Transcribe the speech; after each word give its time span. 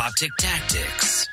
Hop 0.00 0.14
Tick 0.14 0.30
Tactics. 0.38 1.26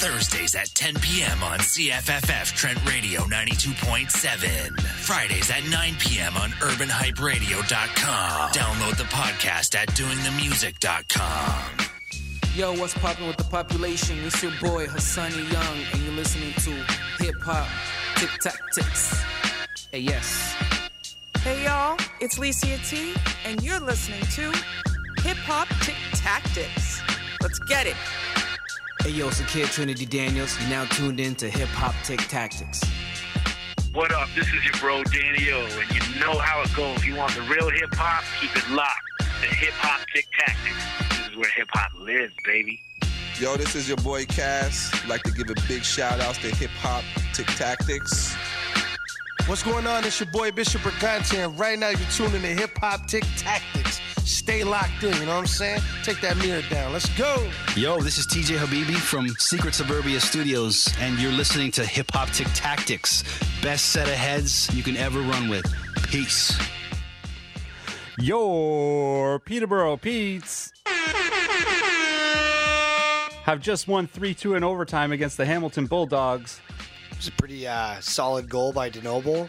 Thursdays 0.00 0.54
at 0.54 0.68
10 0.68 0.94
p.m. 1.02 1.42
on 1.42 1.58
CFFF 1.58 2.56
Trent 2.56 2.78
Radio 2.88 3.20
92.7. 3.24 4.80
Fridays 4.80 5.50
at 5.50 5.62
9 5.68 5.94
p.m. 5.98 6.34
on 6.38 6.48
UrbanHypeRadio.com. 6.48 8.52
Download 8.52 8.96
the 8.96 9.04
podcast 9.04 9.74
at 9.74 9.88
DoingTheMusic.com. 9.88 11.88
Yo, 12.56 12.74
what's 12.80 12.94
poppin' 12.94 13.26
with 13.26 13.36
the 13.36 13.44
population? 13.44 14.16
It's 14.24 14.42
your 14.42 14.52
boy 14.62 14.86
Hassani 14.86 15.52
Young, 15.52 15.78
and 15.92 16.02
you're 16.02 16.14
listening 16.14 16.54
to 16.54 16.70
Hip 17.22 17.34
Hop 17.42 17.68
Tic 18.16 18.30
Tac 18.40 18.58
Ticks. 18.72 19.22
Hey, 19.92 19.98
yes. 19.98 20.54
Hey 21.40 21.64
y'all, 21.64 21.98
it's 22.20 22.38
Licia 22.38 22.78
T, 22.88 23.14
and 23.44 23.62
you're 23.62 23.78
listening 23.78 24.22
to 24.22 24.50
Hip 25.20 25.36
Hop 25.44 25.68
Tick 25.82 25.96
Tactics. 26.14 26.89
Let's 27.42 27.58
get 27.58 27.86
it. 27.86 27.96
Hey, 29.02 29.10
yo, 29.10 29.28
it's 29.28 29.38
the 29.38 29.44
kid 29.44 29.66
Trinity 29.68 30.04
Daniels. 30.04 30.58
You're 30.60 30.68
now 30.68 30.84
tuned 30.84 31.20
in 31.20 31.34
to 31.36 31.48
Hip 31.48 31.68
Hop 31.68 31.94
Tic 32.04 32.20
Tactics. 32.28 32.82
What 33.94 34.12
up? 34.12 34.28
This 34.34 34.46
is 34.48 34.64
your 34.64 34.74
bro 34.78 35.02
Danny 35.04 35.50
O, 35.52 35.60
and 35.60 35.90
you 35.90 36.20
know 36.20 36.38
how 36.38 36.62
it 36.62 36.74
goes. 36.76 37.04
You 37.04 37.16
want 37.16 37.34
the 37.34 37.40
real 37.42 37.70
hip 37.70 37.94
hop? 37.94 38.22
Keep 38.40 38.54
it 38.56 38.70
locked. 38.70 39.00
The 39.18 39.46
Hip 39.46 39.72
Hop 39.78 40.06
Tick 40.14 40.26
Tactics. 40.38 41.18
This 41.18 41.30
is 41.30 41.36
where 41.36 41.50
hip 41.56 41.68
hop 41.72 41.92
lives, 41.98 42.34
baby. 42.44 42.82
Yo, 43.38 43.56
this 43.56 43.74
is 43.74 43.88
your 43.88 43.96
boy 43.96 44.26
Cass. 44.26 44.90
I'd 45.02 45.08
like 45.08 45.22
to 45.22 45.32
give 45.32 45.48
a 45.48 45.54
big 45.66 45.82
shout 45.82 46.20
out 46.20 46.34
to 46.36 46.54
Hip 46.54 46.70
Hop 46.82 47.02
Tick 47.32 47.46
Tactics. 47.46 48.36
What's 49.46 49.62
going 49.62 49.86
on? 49.86 50.04
It's 50.04 50.20
your 50.20 50.30
boy 50.30 50.52
Bishop 50.52 50.82
Brigante, 50.82 51.42
and 51.42 51.58
right 51.58 51.78
now 51.78 51.88
you're 51.88 51.98
tuning 52.10 52.34
in 52.34 52.42
to 52.42 52.48
Hip 52.48 52.76
Hop 52.78 53.06
Tick 53.06 53.24
Tactics. 53.38 53.98
Stay 54.30 54.62
locked 54.62 55.02
in, 55.02 55.12
you 55.14 55.26
know 55.26 55.34
what 55.34 55.40
I'm 55.40 55.46
saying? 55.48 55.82
Take 56.04 56.20
that 56.20 56.36
mirror 56.38 56.62
down. 56.70 56.92
Let's 56.92 57.08
go. 57.18 57.50
Yo, 57.76 58.00
this 58.00 58.16
is 58.16 58.28
TJ 58.28 58.58
Habibi 58.58 58.94
from 58.94 59.28
Secret 59.40 59.74
Suburbia 59.74 60.20
Studios, 60.20 60.88
and 61.00 61.18
you're 61.18 61.32
listening 61.32 61.72
to 61.72 61.84
Hip 61.84 62.06
Hop 62.12 62.30
Tick 62.30 62.46
Tactics. 62.54 63.24
Best 63.60 63.86
set 63.86 64.06
of 64.06 64.14
heads 64.14 64.72
you 64.72 64.84
can 64.84 64.96
ever 64.96 65.20
run 65.20 65.48
with. 65.48 65.66
Peace. 66.04 66.56
Your 68.20 69.40
Peterborough 69.40 69.96
Petes 69.96 70.72
have 73.42 73.60
just 73.60 73.88
won 73.88 74.06
3 74.06 74.32
2 74.32 74.54
in 74.54 74.62
overtime 74.62 75.10
against 75.10 75.38
the 75.38 75.44
Hamilton 75.44 75.86
Bulldogs. 75.86 76.60
It 77.10 77.16
was 77.16 77.26
a 77.26 77.32
pretty 77.32 77.66
uh, 77.66 78.00
solid 78.00 78.48
goal 78.48 78.72
by 78.72 78.90
DeNoble. 78.90 79.48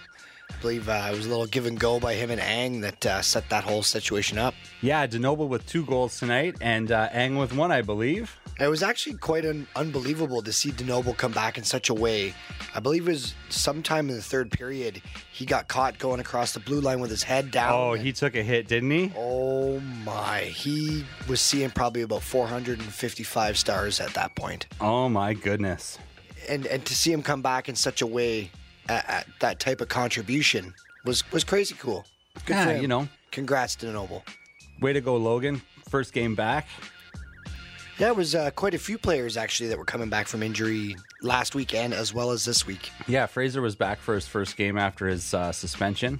I 0.62 0.64
believe 0.64 0.90
uh, 0.90 1.10
it 1.12 1.16
was 1.18 1.26
a 1.26 1.30
little 1.30 1.48
give 1.48 1.66
and 1.66 1.80
go 1.80 2.00
by 2.00 2.14
him 2.14 2.30
and 2.30 2.40
Ang 2.40 2.82
that 2.82 3.04
uh, 3.04 3.24
set 3.24 3.50
that 3.50 3.64
whole 3.64 3.82
situation 3.82 4.38
up. 4.38 4.54
Yeah, 4.82 5.08
DeNoble 5.08 5.48
with 5.48 5.66
two 5.66 5.84
goals 5.88 6.20
tonight, 6.20 6.56
and 6.62 6.92
uh, 6.92 7.10
Ang 7.12 7.36
with 7.38 7.52
one, 7.56 7.72
I 7.72 7.82
believe. 7.82 8.38
It 8.60 8.68
was 8.68 8.84
actually 8.84 9.16
quite 9.16 9.44
un- 9.44 9.66
unbelievable 9.76 10.44
to 10.44 10.54
see 10.54 10.70
DeNoble 10.72 11.18
come 11.18 11.32
back 11.32 11.58
in 11.58 11.64
such 11.64 11.90
a 11.90 11.96
way. 11.96 12.36
I 12.76 12.80
believe 12.80 13.08
it 13.08 13.12
was 13.12 13.34
sometime 13.50 14.08
in 14.10 14.16
the 14.16 14.22
third 14.22 14.52
period 14.52 15.02
he 15.34 15.48
got 15.48 15.68
caught 15.68 15.98
going 15.98 16.20
across 16.20 16.52
the 16.54 16.60
blue 16.60 16.80
line 16.80 17.00
with 17.00 17.10
his 17.10 17.24
head 17.24 17.50
down. 17.50 17.74
Oh, 17.74 17.94
he 17.94 18.14
took 18.14 18.36
a 18.36 18.44
hit, 18.44 18.68
didn't 18.68 18.92
he? 18.92 19.12
Oh 19.18 19.80
my! 20.06 20.42
He 20.42 21.04
was 21.28 21.42
seeing 21.42 21.72
probably 21.72 22.04
about 22.04 22.22
455 22.22 23.58
stars 23.58 24.00
at 24.00 24.14
that 24.14 24.36
point, 24.36 24.68
Oh, 24.80 25.10
my 25.10 25.34
goodness. 25.34 25.98
and 26.48 26.68
and 26.68 26.86
to 26.86 26.94
see 26.94 27.12
him 27.12 27.24
come 27.24 27.42
back 27.42 27.68
in 27.68 27.74
such 27.76 28.04
a 28.04 28.08
way 28.08 28.52
at, 28.90 29.10
at 29.10 29.28
that 29.40 29.60
type 29.60 29.82
of 29.82 29.88
contribution 29.90 30.74
was 31.06 31.30
was 31.32 31.44
crazy 31.44 31.76
cool. 31.80 32.06
Good 32.46 32.54
Yeah, 32.56 32.66
for 32.66 32.72
him. 32.74 32.82
you 32.82 32.88
know. 32.88 33.08
Congrats 33.32 33.76
to 33.78 33.92
Noble. 33.92 34.24
Way 34.82 34.94
to 34.94 35.02
go, 35.02 35.16
Logan. 35.18 35.62
First 35.90 36.14
game 36.14 36.36
back. 36.36 36.68
Yeah, 37.98 38.08
it 38.08 38.16
was 38.16 38.34
uh, 38.34 38.50
quite 38.52 38.74
a 38.74 38.80
few 38.80 38.98
players 38.98 39.38
actually 39.38 39.70
that 39.70 39.78
were 39.78 39.86
coming 39.86 40.10
back 40.10 40.28
from 40.28 40.42
injury 40.42 40.96
last 41.22 41.54
weekend 41.54 41.94
as 41.94 42.14
well 42.14 42.32
as 42.32 42.44
this 42.46 42.66
week. 42.66 42.90
Yeah, 43.08 43.28
Fraser 43.28 43.62
was 43.62 43.76
back 43.76 44.00
for 44.00 44.16
his 44.16 44.28
first 44.28 44.58
game 44.58 44.78
after 44.78 45.08
his 45.08 45.34
uh, 45.34 45.52
suspension. 45.52 46.20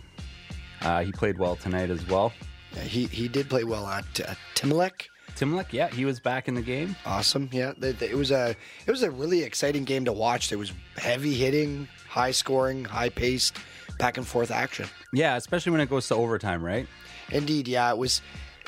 Uh, 0.82 1.02
he 1.04 1.12
played 1.12 1.40
well 1.40 1.56
tonight 1.56 1.90
as 1.90 2.06
well. 2.08 2.34
Yeah, 2.76 2.82
he 2.84 3.06
he 3.08 3.28
did 3.28 3.50
play 3.50 3.64
well 3.64 3.88
at 3.88 4.06
uh, 4.22 4.34
Timilek. 4.56 5.08
Timlek, 5.36 5.72
yeah, 5.72 5.88
he 5.90 6.06
was 6.06 6.20
back 6.20 6.48
in 6.48 6.54
the 6.54 6.62
game. 6.62 6.96
Awesome. 7.06 7.50
Yeah, 7.52 7.74
th- 7.74 8.02
it 8.02 8.16
was 8.16 8.32
a 8.32 8.56
it 8.86 8.92
was 8.92 9.02
a 9.04 9.10
really 9.10 9.44
exciting 9.44 9.84
game 9.84 10.06
to 10.06 10.14
watch. 10.14 10.50
There 10.50 10.58
was 10.60 10.72
heavy 10.98 11.34
hitting, 11.34 11.88
high 12.12 12.32
scoring, 12.32 12.84
high 12.84 13.08
paced, 13.08 13.56
back 13.98 14.18
and 14.18 14.28
forth 14.28 14.52
action. 14.52 14.86
Yeah, 15.14 15.38
especially 15.38 15.72
when 15.72 15.80
it 15.80 15.90
goes 15.90 16.08
to 16.10 16.16
overtime, 16.16 16.62
right? 16.62 16.86
Indeed, 17.32 17.70
yeah, 17.70 17.90
it 17.90 17.98
was 17.98 18.22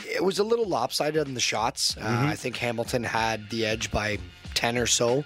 it 0.09 0.23
was 0.23 0.39
a 0.39 0.43
little 0.43 0.65
lopsided 0.65 1.27
on 1.27 1.33
the 1.33 1.41
shots. 1.41 1.97
Uh, 1.97 2.25
I 2.29 2.35
think 2.35 2.55
Hamilton 2.55 3.03
had 3.03 3.49
the 3.49 3.65
edge 3.65 3.91
by 3.91 4.17
ten 4.53 4.77
or 4.77 4.87
so. 4.87 5.25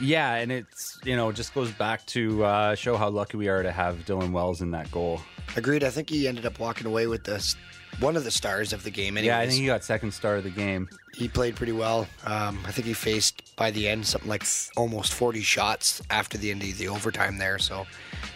Yeah, 0.00 0.34
and 0.34 0.50
it's 0.50 0.98
you 1.04 1.14
know 1.14 1.30
just 1.30 1.54
goes 1.54 1.70
back 1.70 2.04
to 2.06 2.44
uh, 2.44 2.74
show 2.74 2.96
how 2.96 3.08
lucky 3.10 3.36
we 3.36 3.48
are 3.48 3.62
to 3.62 3.70
have 3.70 3.98
Dylan 4.06 4.32
Wells 4.32 4.60
in 4.60 4.72
that 4.72 4.90
goal. 4.90 5.20
Agreed. 5.56 5.84
I 5.84 5.90
think 5.90 6.10
he 6.10 6.26
ended 6.26 6.46
up 6.46 6.58
walking 6.58 6.86
away 6.88 7.06
with 7.06 7.22
this 7.22 7.54
one 8.00 8.16
of 8.16 8.24
the 8.24 8.30
stars 8.30 8.72
of 8.72 8.82
the 8.82 8.90
game. 8.90 9.16
Anyways. 9.16 9.26
Yeah, 9.26 9.38
I 9.38 9.46
think 9.46 9.60
he 9.60 9.66
got 9.66 9.82
second 9.84 10.12
star 10.12 10.36
of 10.36 10.44
the 10.44 10.50
game. 10.50 10.88
he 11.14 11.28
played 11.28 11.56
pretty 11.56 11.72
well. 11.72 12.06
Um, 12.24 12.58
I 12.66 12.72
think 12.72 12.86
he 12.86 12.92
faced 12.92 13.56
by 13.56 13.70
the 13.70 13.88
end 13.88 14.06
something 14.06 14.28
like 14.28 14.44
almost 14.76 15.14
40 15.14 15.40
shots 15.40 16.02
after 16.10 16.36
the 16.36 16.50
end 16.50 16.62
of 16.62 16.76
the 16.76 16.88
overtime 16.88 17.38
there. 17.38 17.58
So, 17.58 17.86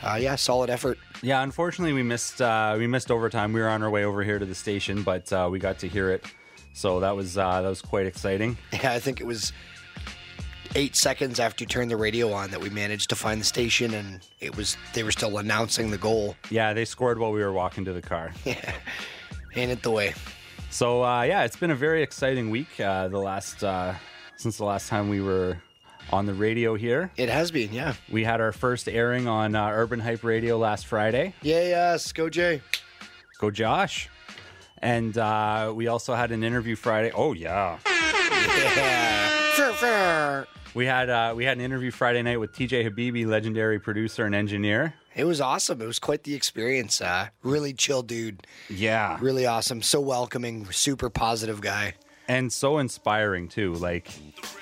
uh, 0.02 0.18
yeah, 0.20 0.34
solid 0.36 0.70
effort. 0.70 0.98
Yeah, 1.22 1.42
unfortunately 1.42 1.92
we 1.92 2.02
missed 2.02 2.40
uh, 2.40 2.74
we 2.78 2.86
missed 2.86 3.10
overtime. 3.10 3.52
We 3.52 3.60
were 3.60 3.68
on 3.68 3.82
our 3.82 3.90
way 3.90 4.04
over 4.04 4.22
here 4.24 4.38
to 4.38 4.46
the 4.46 4.54
station, 4.54 5.02
but 5.02 5.30
uh, 5.32 5.48
we 5.52 5.58
got 5.58 5.78
to 5.80 5.88
hear 5.88 6.10
it, 6.10 6.24
so 6.72 7.00
that 7.00 7.14
was 7.14 7.36
uh, 7.36 7.60
that 7.60 7.68
was 7.68 7.82
quite 7.82 8.06
exciting. 8.06 8.56
Yeah, 8.72 8.92
I 8.92 8.98
think 9.00 9.20
it 9.20 9.26
was 9.26 9.52
eight 10.76 10.96
seconds 10.96 11.38
after 11.40 11.64
you 11.64 11.66
turned 11.68 11.90
the 11.90 11.96
radio 11.96 12.32
on 12.32 12.50
that 12.52 12.60
we 12.60 12.70
managed 12.70 13.10
to 13.10 13.16
find 13.16 13.38
the 13.40 13.44
station, 13.44 13.92
and 13.92 14.20
it 14.40 14.56
was 14.56 14.78
they 14.94 15.02
were 15.02 15.12
still 15.12 15.36
announcing 15.36 15.90
the 15.90 15.98
goal. 15.98 16.36
Yeah, 16.48 16.72
they 16.72 16.86
scored 16.86 17.18
while 17.18 17.32
we 17.32 17.40
were 17.42 17.52
walking 17.52 17.84
to 17.84 17.92
the 17.92 18.00
car. 18.02 18.32
Ain't 19.56 19.70
it 19.70 19.82
the 19.82 19.90
way? 19.90 20.14
So 20.70 21.04
uh, 21.04 21.22
yeah, 21.22 21.44
it's 21.44 21.56
been 21.56 21.70
a 21.70 21.76
very 21.76 22.02
exciting 22.02 22.50
week. 22.50 22.78
Uh, 22.78 23.08
the 23.08 23.18
last 23.18 23.64
uh, 23.64 23.94
since 24.36 24.56
the 24.56 24.64
last 24.64 24.88
time 24.88 25.08
we 25.08 25.20
were 25.20 25.58
on 26.12 26.26
the 26.26 26.34
radio 26.34 26.74
here, 26.74 27.10
It 27.16 27.28
has 27.28 27.50
been, 27.52 27.72
yeah. 27.72 27.94
we 28.10 28.24
had 28.24 28.40
our 28.40 28.50
first 28.52 28.88
airing 28.88 29.28
on 29.28 29.54
uh, 29.54 29.68
Urban 29.70 30.00
Hype 30.00 30.24
Radio 30.24 30.58
last 30.58 30.86
Friday. 30.86 31.34
Yeah, 31.42 31.60
yes, 31.62 32.10
go 32.12 32.28
Jay. 32.28 32.62
Go 33.38 33.50
Josh! 33.50 34.08
And 34.78 35.16
uh, 35.18 35.72
we 35.74 35.88
also 35.88 36.14
had 36.14 36.30
an 36.32 36.42
interview 36.42 36.74
Friday. 36.76 37.10
Oh 37.14 37.32
yeah, 37.32 37.78
Yeah. 39.56 40.44
We 40.74 40.86
had 40.86 41.10
uh, 41.10 41.34
we 41.36 41.44
had 41.44 41.58
an 41.58 41.64
interview 41.64 41.90
Friday 41.90 42.22
night 42.22 42.38
with 42.38 42.52
TJ 42.52 42.88
Habibi, 42.88 43.26
legendary 43.26 43.78
producer 43.80 44.24
and 44.24 44.34
engineer. 44.34 44.94
It 45.16 45.24
was 45.24 45.40
awesome. 45.40 45.82
It 45.82 45.86
was 45.86 45.98
quite 45.98 46.22
the 46.22 46.34
experience. 46.34 47.00
Uh, 47.00 47.28
really 47.42 47.72
chill 47.72 48.02
dude. 48.02 48.46
Yeah, 48.68 49.18
Really 49.20 49.44
awesome. 49.46 49.82
So 49.82 50.00
welcoming. 50.00 50.70
Super 50.70 51.10
positive 51.10 51.60
guy. 51.60 51.94
and 52.28 52.52
so 52.52 52.78
inspiring 52.78 53.48
too. 53.48 53.74
Like 53.74 54.08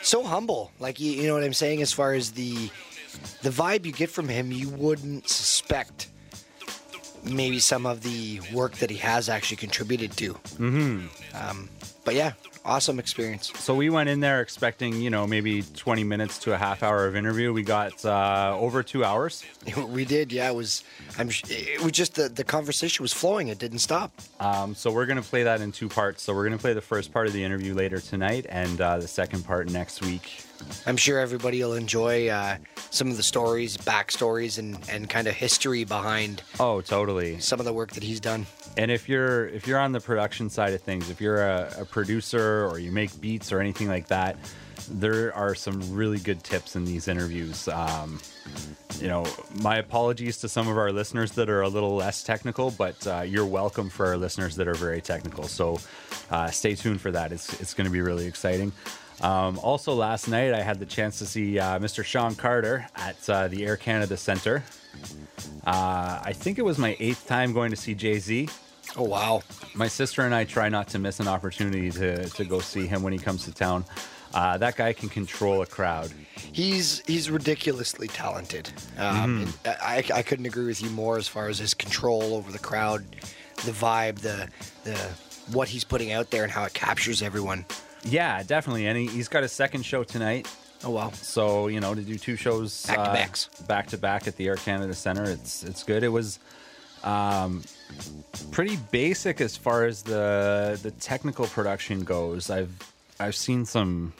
so 0.02 0.22
humble. 0.22 0.72
Like 0.80 1.00
you, 1.00 1.12
you 1.12 1.26
know 1.28 1.34
what 1.34 1.44
I'm 1.44 1.52
saying 1.52 1.82
as 1.82 1.92
far 1.92 2.14
as 2.14 2.32
the 2.32 2.70
the 3.42 3.50
vibe 3.50 3.84
you 3.84 3.92
get 3.92 4.10
from 4.10 4.28
him, 4.28 4.50
you 4.52 4.68
wouldn't 4.70 5.28
suspect 5.28 6.08
maybe 7.24 7.58
some 7.58 7.84
of 7.84 8.02
the 8.02 8.40
work 8.52 8.74
that 8.76 8.90
he 8.90 8.96
has 8.96 9.28
actually 9.28 9.56
contributed 9.56 10.12
to. 10.12 10.34
Mm-hmm. 10.34 11.06
Um, 11.36 11.68
but 12.04 12.14
yeah, 12.14 12.32
awesome 12.68 12.98
experience. 12.98 13.50
So 13.56 13.74
we 13.74 13.90
went 13.90 14.08
in 14.08 14.20
there 14.20 14.40
expecting, 14.40 15.00
you 15.00 15.10
know, 15.10 15.26
maybe 15.26 15.62
20 15.62 16.04
minutes 16.04 16.38
to 16.40 16.52
a 16.52 16.58
half 16.58 16.82
hour 16.82 17.06
of 17.06 17.16
interview. 17.16 17.52
We 17.52 17.62
got 17.62 18.04
uh, 18.04 18.56
over 18.58 18.82
two 18.82 19.04
hours. 19.04 19.44
We 19.88 20.04
did, 20.04 20.32
yeah. 20.32 20.50
It 20.50 20.54
was. 20.54 20.82
I'm. 21.18 21.28
It 21.48 21.82
was 21.82 21.92
just 21.92 22.14
the 22.14 22.28
the 22.28 22.44
conversation 22.44 23.02
was 23.02 23.12
flowing. 23.12 23.48
It 23.48 23.58
didn't 23.58 23.78
stop. 23.78 24.12
Um, 24.40 24.74
so 24.74 24.90
we're 24.90 25.06
going 25.06 25.22
to 25.22 25.28
play 25.28 25.44
that 25.44 25.60
in 25.60 25.72
two 25.72 25.88
parts. 25.88 26.22
So 26.22 26.34
we're 26.34 26.44
going 26.44 26.58
to 26.58 26.60
play 26.60 26.74
the 26.74 26.80
first 26.80 27.12
part 27.12 27.26
of 27.26 27.32
the 27.32 27.42
interview 27.42 27.74
later 27.74 28.00
tonight 28.00 28.46
and 28.48 28.80
uh, 28.80 28.98
the 28.98 29.08
second 29.08 29.44
part 29.44 29.70
next 29.70 30.02
week. 30.02 30.47
I'm 30.86 30.96
sure 30.96 31.18
everybody 31.20 31.62
will 31.62 31.74
enjoy 31.74 32.28
uh, 32.28 32.56
some 32.90 33.10
of 33.10 33.16
the 33.16 33.22
stories, 33.22 33.76
backstories, 33.76 34.58
and 34.58 34.78
and 34.90 35.08
kind 35.08 35.26
of 35.28 35.34
history 35.34 35.84
behind 35.84 36.42
Oh, 36.58 36.80
totally. 36.80 37.38
some 37.40 37.60
of 37.60 37.66
the 37.66 37.72
work 37.72 37.92
that 37.92 38.02
he's 38.02 38.20
done. 38.20 38.46
And 38.76 38.90
if 38.90 39.08
you're 39.08 39.46
if 39.48 39.66
you're 39.66 39.78
on 39.78 39.92
the 39.92 40.00
production 40.00 40.50
side 40.50 40.72
of 40.72 40.80
things, 40.82 41.10
if 41.10 41.20
you're 41.20 41.42
a, 41.42 41.72
a 41.80 41.84
producer 41.84 42.66
or 42.66 42.78
you 42.78 42.92
make 42.92 43.20
beats 43.20 43.52
or 43.52 43.60
anything 43.60 43.88
like 43.88 44.08
that, 44.08 44.36
there 44.90 45.34
are 45.34 45.54
some 45.54 45.80
really 45.94 46.18
good 46.18 46.42
tips 46.44 46.76
in 46.76 46.84
these 46.84 47.08
interviews. 47.08 47.68
Um, 47.68 48.20
you 49.00 49.06
know, 49.08 49.26
my 49.60 49.76
apologies 49.76 50.38
to 50.38 50.48
some 50.48 50.66
of 50.68 50.78
our 50.78 50.90
listeners 50.90 51.32
that 51.32 51.48
are 51.50 51.60
a 51.60 51.68
little 51.68 51.94
less 51.96 52.22
technical, 52.22 52.70
but 52.70 53.06
uh, 53.06 53.20
you're 53.20 53.44
welcome 53.46 53.90
for 53.90 54.06
our 54.06 54.16
listeners 54.16 54.56
that 54.56 54.66
are 54.66 54.74
very 54.74 55.00
technical. 55.02 55.44
So 55.44 55.78
uh, 56.30 56.48
stay 56.50 56.74
tuned 56.74 57.00
for 57.00 57.10
that. 57.12 57.30
It's 57.32 57.60
it's 57.60 57.74
going 57.74 57.84
to 57.86 57.92
be 57.92 58.00
really 58.00 58.26
exciting. 58.26 58.72
Um, 59.20 59.58
also, 59.58 59.94
last 59.94 60.28
night 60.28 60.54
I 60.54 60.62
had 60.62 60.78
the 60.78 60.86
chance 60.86 61.18
to 61.18 61.26
see 61.26 61.58
uh, 61.58 61.78
Mr. 61.78 62.04
Sean 62.04 62.34
Carter 62.34 62.86
at 62.96 63.28
uh, 63.28 63.48
the 63.48 63.66
Air 63.66 63.76
Canada 63.76 64.16
Center. 64.16 64.62
Uh, 65.66 66.20
I 66.24 66.32
think 66.32 66.58
it 66.58 66.64
was 66.64 66.78
my 66.78 66.96
eighth 67.00 67.26
time 67.26 67.52
going 67.52 67.70
to 67.70 67.76
see 67.76 67.94
Jay 67.94 68.18
Z. 68.18 68.48
Oh 68.96 69.02
wow! 69.04 69.42
My 69.74 69.86
sister 69.88 70.22
and 70.22 70.34
I 70.34 70.44
try 70.44 70.68
not 70.68 70.88
to 70.88 70.98
miss 70.98 71.20
an 71.20 71.28
opportunity 71.28 71.90
to, 71.90 72.28
to 72.30 72.44
go 72.44 72.58
see 72.60 72.86
him 72.86 73.02
when 73.02 73.12
he 73.12 73.18
comes 73.18 73.44
to 73.44 73.52
town. 73.52 73.84
Uh, 74.32 74.56
that 74.58 74.76
guy 74.76 74.92
can 74.92 75.08
control 75.08 75.62
a 75.62 75.66
crowd. 75.66 76.10
He's 76.52 77.02
he's 77.06 77.30
ridiculously 77.30 78.08
talented. 78.08 78.70
Um, 78.96 79.46
Mm-hmm. 79.46 79.68
I, 79.82 80.18
I 80.18 80.22
couldn't 80.22 80.46
agree 80.46 80.66
with 80.66 80.82
you 80.82 80.90
more 80.90 81.18
as 81.18 81.28
far 81.28 81.48
as 81.48 81.58
his 81.58 81.74
control 81.74 82.34
over 82.34 82.50
the 82.50 82.58
crowd, 82.58 83.04
the 83.66 83.72
vibe, 83.72 84.16
the 84.20 84.48
the 84.84 84.96
what 85.52 85.68
he's 85.68 85.84
putting 85.84 86.12
out 86.12 86.30
there, 86.30 86.42
and 86.44 86.52
how 86.52 86.64
it 86.64 86.72
captures 86.74 87.20
everyone. 87.22 87.66
Yeah, 88.04 88.42
definitely. 88.42 88.86
And 88.86 88.96
he, 88.96 89.06
he's 89.06 89.28
got 89.28 89.44
a 89.44 89.48
second 89.48 89.84
show 89.84 90.04
tonight. 90.04 90.48
Oh 90.84 90.90
wow! 90.90 91.10
So 91.10 91.66
you 91.66 91.80
know, 91.80 91.94
to 91.94 92.02
do 92.02 92.16
two 92.16 92.36
shows 92.36 92.86
Back 92.86 92.96
to 92.96 93.02
uh, 93.02 93.66
back 93.66 93.86
to 93.88 93.98
back 93.98 94.28
at 94.28 94.36
the 94.36 94.46
Air 94.46 94.56
Canada 94.56 94.94
Center, 94.94 95.24
it's 95.24 95.64
it's 95.64 95.82
good. 95.82 96.04
It 96.04 96.08
was 96.08 96.38
um, 97.02 97.62
pretty 98.52 98.76
basic 98.92 99.40
as 99.40 99.56
far 99.56 99.84
as 99.86 100.02
the 100.02 100.78
the 100.82 100.92
technical 100.92 101.46
production 101.46 102.04
goes. 102.04 102.48
I've 102.48 102.70
I've 103.18 103.34
seen 103.34 103.64
some 103.64 104.12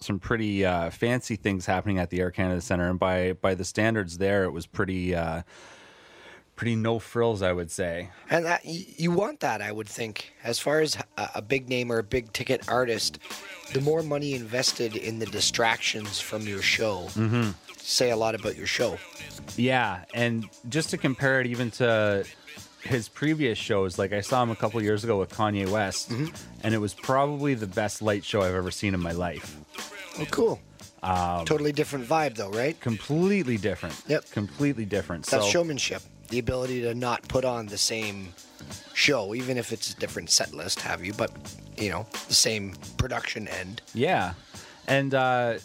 some 0.00 0.20
pretty 0.20 0.64
uh, 0.64 0.90
fancy 0.90 1.34
things 1.34 1.66
happening 1.66 1.98
at 1.98 2.10
the 2.10 2.20
Air 2.20 2.30
Canada 2.30 2.60
Center, 2.60 2.88
and 2.90 2.98
by 2.98 3.32
by 3.32 3.54
the 3.54 3.64
standards 3.64 4.18
there, 4.18 4.44
it 4.44 4.50
was 4.50 4.66
pretty 4.66 5.16
uh, 5.16 5.42
pretty 6.56 6.76
no 6.76 6.98
frills, 6.98 7.42
I 7.42 7.52
would 7.52 7.70
say. 7.70 8.10
And 8.30 8.44
that, 8.44 8.64
you 8.64 9.10
want 9.10 9.40
that, 9.40 9.60
I 9.60 9.72
would 9.72 9.88
think. 9.88 10.32
As 10.42 10.58
far 10.58 10.80
as 10.80 10.96
a, 11.16 11.42
big 11.42 11.68
name 11.68 11.90
or 11.90 11.98
a 11.98 12.02
big 12.02 12.32
ticket 12.32 12.68
artist, 12.68 13.18
the 13.72 13.80
more 13.80 14.02
money 14.02 14.34
invested 14.34 14.96
in 14.96 15.18
the 15.18 15.26
distractions 15.26 16.20
from 16.20 16.42
your 16.42 16.62
show 16.62 17.08
Mm-hmm. 17.14 17.50
say 17.78 18.10
a 18.10 18.16
lot 18.16 18.34
about 18.34 18.56
your 18.56 18.66
show. 18.66 18.98
Yeah, 19.56 20.04
and 20.14 20.48
just 20.68 20.90
to 20.90 20.96
compare 20.96 21.40
it 21.40 21.46
even 21.46 21.70
to 21.72 22.24
his 22.82 23.08
previous 23.08 23.58
shows, 23.58 23.98
like 23.98 24.12
I 24.12 24.20
saw 24.20 24.42
him 24.42 24.50
a 24.50 24.56
couple 24.56 24.80
years 24.82 25.04
ago 25.04 25.18
with 25.18 25.30
Kanye 25.30 25.68
West, 25.68 26.10
and 26.62 26.74
it 26.74 26.78
was 26.78 26.94
probably 26.94 27.54
the 27.54 27.66
best 27.66 28.00
light 28.02 28.24
show 28.24 28.42
I've 28.42 28.54
ever 28.54 28.70
seen 28.70 28.94
in 28.94 29.00
my 29.00 29.12
life. 29.12 29.56
Oh, 30.18 30.26
cool. 30.30 30.60
Um, 31.02 31.44
Totally 31.44 31.72
different 31.72 32.06
vibe, 32.06 32.34
though, 32.36 32.50
right? 32.50 32.78
completely 32.80 33.58
different. 33.58 34.00
Yep. 34.06 34.30
Completely 34.30 34.84
different. 34.86 35.26
That's 35.26 35.44
so, 35.44 35.50
showmanship. 35.50 36.02
The 36.28 36.38
ability 36.38 36.82
to 36.82 36.94
not 36.94 37.26
put 37.28 37.44
on 37.44 37.66
the 37.66 37.78
same 37.78 38.28
show, 38.94 39.34
even 39.34 39.56
if 39.58 39.72
it's 39.72 39.92
a 39.92 39.96
different 39.96 40.30
set 40.30 40.54
list, 40.54 40.80
have 40.80 41.04
you? 41.04 41.12
But, 41.12 41.30
you 41.76 41.90
know, 41.90 42.06
the 42.28 42.34
same 42.34 42.74
production 42.96 43.46
end. 43.48 43.82
Yeah, 43.94 44.34
and 44.88 45.14
uh, 45.14 45.58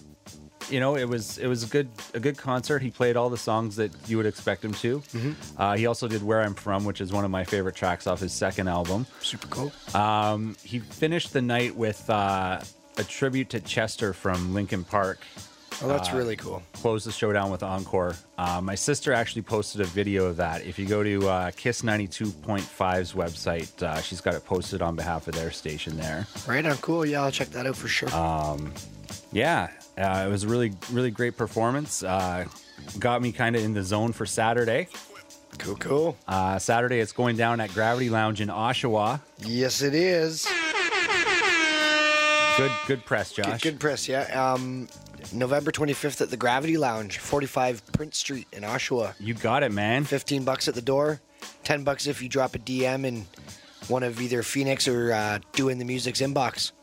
you 0.70 0.80
know 0.80 0.96
it 0.96 1.06
was 1.08 1.38
it 1.38 1.48
was 1.48 1.64
a 1.64 1.68
good 1.68 1.90
a 2.14 2.20
good 2.20 2.38
concert. 2.38 2.82
He 2.82 2.92
played 2.92 3.18
all 3.18 3.30
the 3.30 3.38
songs 3.38 3.76
that 3.78 3.92
you 4.08 4.18
would 4.18 4.26
expect 4.26 4.64
him 4.64 4.74
to. 4.76 5.02
Uh, 5.58 5.76
he 5.76 5.86
also 5.86 6.08
did 6.08 6.24
"Where 6.24 6.42
I'm 6.42 6.54
From," 6.54 6.86
which 6.86 7.02
is 7.02 7.12
one 7.12 7.26
of 7.26 7.32
my 7.32 7.44
favorite 7.44 7.76
tracks 7.76 8.08
off 8.08 8.20
his 8.20 8.34
second 8.34 8.68
album. 8.68 9.06
Super 9.22 9.48
cool. 9.48 9.72
Um, 9.94 10.56
he 10.64 10.80
finished 10.80 11.34
the 11.34 11.42
night 11.42 11.76
with 11.76 12.08
uh, 12.10 12.62
a 12.98 13.04
tribute 13.04 13.50
to 13.52 13.60
Chester 13.60 14.14
from 14.14 14.54
Linkin 14.54 14.84
Park. 14.84 15.20
Oh, 15.82 15.88
that's 15.88 16.10
Uh, 16.10 16.18
really 16.18 16.36
cool. 16.36 16.62
Close 16.74 17.06
the 17.06 17.12
show 17.12 17.32
down 17.32 17.52
with 17.52 17.64
Encore. 17.64 18.16
Uh, 18.38 18.60
my 18.62 18.76
sister 18.76 19.14
actually 19.14 19.42
posted 19.44 19.80
a 19.82 19.86
video 19.86 20.26
of 20.26 20.36
that. 20.38 20.66
If 20.66 20.78
you 20.78 20.86
go 20.86 21.04
to 21.04 21.30
uh, 21.30 21.52
Kiss 21.52 21.84
92.5's 21.84 23.14
website, 23.14 23.82
uh, 23.82 24.02
she's 24.02 24.20
got 24.22 24.34
it 24.34 24.44
posted 24.46 24.82
on 24.82 24.96
behalf 24.96 25.28
of 25.28 25.36
their 25.36 25.52
station 25.52 25.96
there. 25.98 26.28
Right 26.48 26.66
on, 26.66 26.76
cool. 26.78 27.06
Yeah, 27.06 27.22
I'll 27.24 27.32
check 27.32 27.50
that 27.52 27.66
out 27.66 27.78
for 27.78 27.88
sure. 27.88 28.14
Um, 28.14 28.74
yeah, 29.32 29.70
uh, 29.98 30.26
it 30.28 30.30
was 30.30 30.44
a 30.44 30.48
really, 30.48 30.74
really 30.92 31.12
great 31.12 31.38
performance. 31.38 32.04
Uh, 32.04 32.46
got 33.00 33.22
me 33.22 33.32
kind 33.32 33.56
of 33.56 33.64
in 33.64 33.74
the 33.74 33.84
zone 33.84 34.12
for 34.12 34.26
Saturday. 34.26 34.88
Cool, 35.58 35.76
cool. 35.78 36.18
Uh, 36.28 36.60
Saturday, 36.60 37.00
it's 37.00 37.12
going 37.12 37.36
down 37.36 37.60
at 37.60 37.74
Gravity 37.74 38.10
Lounge 38.10 38.40
in 38.42 38.50
Oshawa. 38.50 39.20
yes, 39.40 39.82
it 39.82 39.94
is. 39.94 40.48
Good, 42.58 42.72
good 42.88 43.06
press, 43.06 43.34
Good, 43.34 43.46
Josh. 43.46 43.62
good 43.62 43.80
press, 43.80 44.08
yeah. 44.10 44.24
Um, 44.54 44.90
November 45.32 45.72
25th 45.72 46.20
at 46.22 46.30
the 46.30 46.36
Gravity 46.36 46.78
Lounge, 46.78 47.18
45 47.18 47.86
Prince 47.94 48.18
Street 48.18 48.48
in 48.52 48.64
Oshawa. 48.64 49.14
You 49.20 49.34
got 49.34 49.64
it, 49.64 49.72
man. 49.72 50.04
15 50.04 50.44
bucks 50.44 50.68
at 50.68 50.76
the 50.76 50.82
door, 50.82 51.22
10 51.64 51.84
bucks 51.86 52.06
if 52.06 52.22
you 52.22 52.28
drop 52.28 52.56
a 52.56 52.60
DM 52.60 53.06
in 53.06 53.26
one 53.88 54.04
of 54.04 54.20
either 54.20 54.44
Phoenix 54.44 54.88
or 54.90 55.14
uh, 55.14 55.40
doing 55.54 55.78
the 55.80 55.86
music's 55.86 56.20
inbox. 56.22 56.74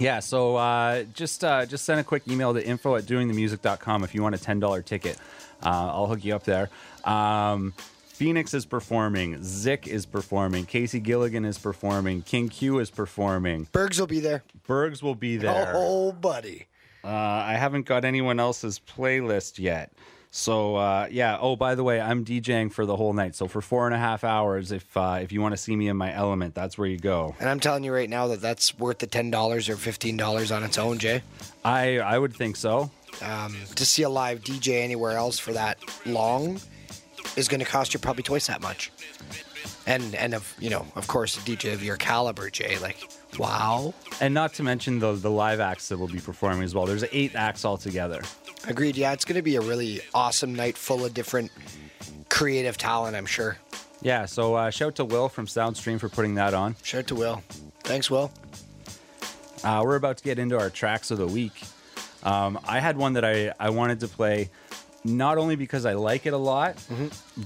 Yeah, 0.00 0.18
so 0.20 0.56
uh, 0.56 1.04
just 1.14 1.44
uh, 1.44 1.66
just 1.66 1.84
send 1.84 2.00
a 2.00 2.04
quick 2.04 2.26
email 2.26 2.52
to 2.54 2.66
info 2.66 2.96
at 2.96 3.04
doingthemusic.com 3.04 4.02
if 4.04 4.14
you 4.14 4.22
want 4.22 4.34
a 4.34 4.38
$10 4.38 4.84
ticket. 4.84 5.18
Uh, 5.62 5.68
I'll 5.68 6.06
hook 6.06 6.24
you 6.24 6.34
up 6.34 6.42
there. 6.44 6.68
Um, 7.04 7.74
Phoenix 8.22 8.54
is 8.54 8.64
performing. 8.64 9.42
Zick 9.42 9.88
is 9.88 10.06
performing. 10.06 10.64
Casey 10.64 11.00
Gilligan 11.00 11.44
is 11.44 11.58
performing. 11.58 12.22
King 12.22 12.48
Q 12.48 12.78
is 12.78 12.88
performing. 12.88 13.66
Bergs 13.72 13.98
will 13.98 14.06
be 14.06 14.20
there. 14.20 14.44
Bergs 14.64 15.02
will 15.02 15.16
be 15.16 15.38
there. 15.38 15.72
Oh, 15.74 16.12
buddy. 16.12 16.68
Uh, 17.02 17.08
I 17.08 17.54
haven't 17.54 17.84
got 17.84 18.04
anyone 18.04 18.38
else's 18.38 18.78
playlist 18.78 19.58
yet. 19.58 19.90
So 20.30 20.76
uh, 20.76 21.08
yeah. 21.10 21.36
Oh, 21.40 21.56
by 21.56 21.74
the 21.74 21.82
way, 21.82 22.00
I'm 22.00 22.24
DJing 22.24 22.72
for 22.72 22.86
the 22.86 22.94
whole 22.94 23.12
night. 23.12 23.34
So 23.34 23.48
for 23.48 23.60
four 23.60 23.86
and 23.86 23.94
a 23.94 23.98
half 23.98 24.22
hours, 24.22 24.70
if 24.70 24.96
uh, 24.96 25.18
if 25.20 25.32
you 25.32 25.42
want 25.42 25.54
to 25.54 25.58
see 25.58 25.74
me 25.74 25.88
in 25.88 25.96
my 25.96 26.14
element, 26.14 26.54
that's 26.54 26.78
where 26.78 26.86
you 26.86 26.98
go. 26.98 27.34
And 27.40 27.48
I'm 27.48 27.58
telling 27.58 27.82
you 27.82 27.92
right 27.92 28.08
now 28.08 28.28
that 28.28 28.40
that's 28.40 28.78
worth 28.78 28.98
the 29.00 29.08
$10 29.08 29.32
or 29.68 29.74
$15 29.74 30.56
on 30.56 30.62
its 30.62 30.78
own, 30.78 30.98
Jay. 30.98 31.22
I 31.64 31.98
I 31.98 32.18
would 32.20 32.36
think 32.36 32.54
so. 32.54 32.88
Um, 33.20 33.56
to 33.74 33.84
see 33.84 34.04
a 34.04 34.08
live 34.08 34.42
DJ 34.42 34.80
anywhere 34.80 35.16
else 35.16 35.40
for 35.40 35.52
that 35.54 35.78
long 36.06 36.60
is 37.36 37.48
going 37.48 37.60
to 37.60 37.66
cost 37.66 37.94
you 37.94 38.00
probably 38.00 38.22
twice 38.22 38.46
that 38.46 38.60
much. 38.60 38.90
And 39.86 40.14
and 40.14 40.34
of 40.34 40.54
you 40.58 40.70
know, 40.70 40.86
of 40.96 41.06
course, 41.08 41.36
a 41.36 41.40
DJ 41.40 41.72
of 41.72 41.82
your 41.82 41.96
caliber, 41.96 42.50
Jay. 42.50 42.78
Like, 42.78 43.08
wow. 43.38 43.94
And 44.20 44.32
not 44.34 44.54
to 44.54 44.62
mention 44.62 44.98
the 44.98 45.12
the 45.12 45.30
live 45.30 45.60
acts 45.60 45.88
that 45.88 45.98
will 45.98 46.08
be 46.08 46.20
performing 46.20 46.62
as 46.62 46.74
well. 46.74 46.86
There's 46.86 47.04
eight 47.12 47.34
acts 47.34 47.64
altogether. 47.64 48.22
Agreed. 48.68 48.96
Yeah, 48.96 49.12
it's 49.12 49.24
going 49.24 49.36
to 49.36 49.42
be 49.42 49.56
a 49.56 49.60
really 49.60 50.00
awesome 50.14 50.54
night 50.54 50.76
full 50.76 51.04
of 51.04 51.14
different 51.14 51.50
creative 52.28 52.76
talent. 52.78 53.16
I'm 53.16 53.26
sure. 53.26 53.56
Yeah. 54.02 54.26
So 54.26 54.54
uh, 54.54 54.70
shout 54.70 54.96
to 54.96 55.04
Will 55.04 55.28
from 55.28 55.46
Soundstream 55.46 55.98
for 55.98 56.08
putting 56.08 56.34
that 56.36 56.54
on. 56.54 56.76
Shout 56.82 57.08
to 57.08 57.14
Will. 57.14 57.42
Thanks, 57.82 58.10
Will. 58.10 58.30
Uh, 59.64 59.82
we're 59.84 59.96
about 59.96 60.16
to 60.18 60.24
get 60.24 60.38
into 60.38 60.58
our 60.58 60.70
tracks 60.70 61.10
of 61.10 61.18
the 61.18 61.26
week. 61.26 61.52
Um, 62.24 62.58
I 62.66 62.80
had 62.80 62.96
one 62.96 63.14
that 63.14 63.24
I, 63.24 63.52
I 63.58 63.70
wanted 63.70 64.00
to 64.00 64.08
play, 64.08 64.50
not 65.04 65.38
only 65.38 65.56
because 65.56 65.84
I 65.86 65.94
like 65.94 66.26
it 66.26 66.32
a 66.32 66.36
lot, 66.38 66.76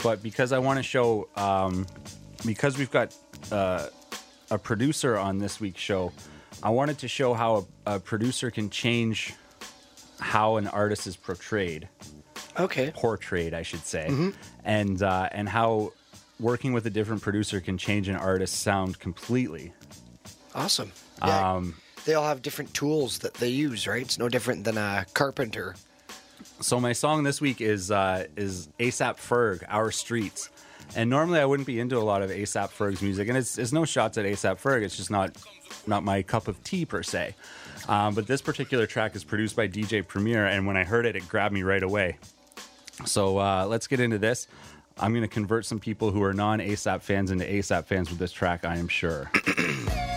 but 0.02 0.22
because 0.22 0.52
I 0.52 0.58
want 0.58 0.78
to 0.78 0.82
show, 0.82 1.28
um, 1.36 1.86
because 2.44 2.76
we've 2.78 2.90
got 2.90 3.14
uh, 3.50 3.86
a 4.50 4.58
producer 4.58 5.16
on 5.16 5.38
this 5.38 5.60
week's 5.60 5.80
show, 5.80 6.12
I 6.62 6.70
wanted 6.70 6.98
to 6.98 7.08
show 7.08 7.34
how 7.34 7.66
a, 7.86 7.94
a 7.96 8.00
producer 8.00 8.50
can 8.50 8.70
change 8.70 9.34
how 10.18 10.56
an 10.56 10.66
artist 10.68 11.06
is 11.06 11.16
portrayed, 11.16 11.88
Okay. 12.58 12.90
portrayed, 12.94 13.52
I 13.52 13.62
should 13.62 13.84
say, 13.84 14.32
and 14.64 15.02
uh, 15.02 15.28
and 15.32 15.48
how 15.48 15.92
working 16.40 16.72
with 16.72 16.86
a 16.86 16.90
different 16.90 17.22
producer 17.22 17.60
can 17.60 17.76
change 17.78 18.08
an 18.08 18.16
artist's 18.16 18.58
sound 18.58 18.98
completely. 18.98 19.72
Awesome. 20.54 20.90
Yeah, 21.24 21.52
Um, 21.54 21.74
they 22.06 22.14
all 22.14 22.26
have 22.26 22.40
different 22.42 22.72
tools 22.74 23.18
that 23.20 23.34
they 23.34 23.48
use, 23.48 23.86
right? 23.86 24.02
It's 24.02 24.18
no 24.18 24.28
different 24.28 24.64
than 24.64 24.78
a 24.78 25.04
carpenter. 25.12 25.74
So 26.60 26.80
my 26.80 26.92
song 26.92 27.22
this 27.22 27.40
week 27.40 27.60
is 27.60 27.90
uh, 27.90 28.26
is 28.36 28.68
ASAP 28.78 29.16
Ferg, 29.16 29.62
Our 29.68 29.90
Streets. 29.90 30.50
And 30.94 31.10
normally 31.10 31.40
I 31.40 31.44
wouldn't 31.44 31.66
be 31.66 31.80
into 31.80 31.98
a 31.98 32.00
lot 32.00 32.22
of 32.22 32.30
ASAP 32.30 32.70
Ferg's 32.70 33.02
music, 33.02 33.28
and 33.28 33.36
it's, 33.36 33.58
it's 33.58 33.72
no 33.72 33.84
shots 33.84 34.16
at 34.18 34.24
ASAP 34.24 34.60
Ferg. 34.60 34.82
It's 34.82 34.96
just 34.96 35.10
not 35.10 35.36
not 35.86 36.04
my 36.04 36.22
cup 36.22 36.48
of 36.48 36.62
tea 36.64 36.84
per 36.84 37.02
se. 37.02 37.34
Um, 37.88 38.14
but 38.14 38.26
this 38.26 38.40
particular 38.40 38.86
track 38.86 39.14
is 39.14 39.24
produced 39.24 39.56
by 39.56 39.68
DJ 39.68 40.06
Premier, 40.06 40.46
and 40.46 40.66
when 40.66 40.76
I 40.76 40.84
heard 40.84 41.04
it, 41.06 41.14
it 41.14 41.28
grabbed 41.28 41.54
me 41.54 41.62
right 41.62 41.82
away. 41.82 42.18
So 43.04 43.38
uh, 43.38 43.66
let's 43.66 43.86
get 43.86 44.00
into 44.00 44.18
this. 44.18 44.48
I'm 44.98 45.12
going 45.12 45.22
to 45.22 45.28
convert 45.28 45.66
some 45.66 45.78
people 45.78 46.10
who 46.10 46.22
are 46.22 46.32
non 46.32 46.60
ASAP 46.60 47.02
fans 47.02 47.30
into 47.30 47.44
ASAP 47.44 47.84
fans 47.84 48.08
with 48.08 48.18
this 48.18 48.32
track, 48.32 48.64
I 48.64 48.76
am 48.76 48.88
sure. 48.88 49.30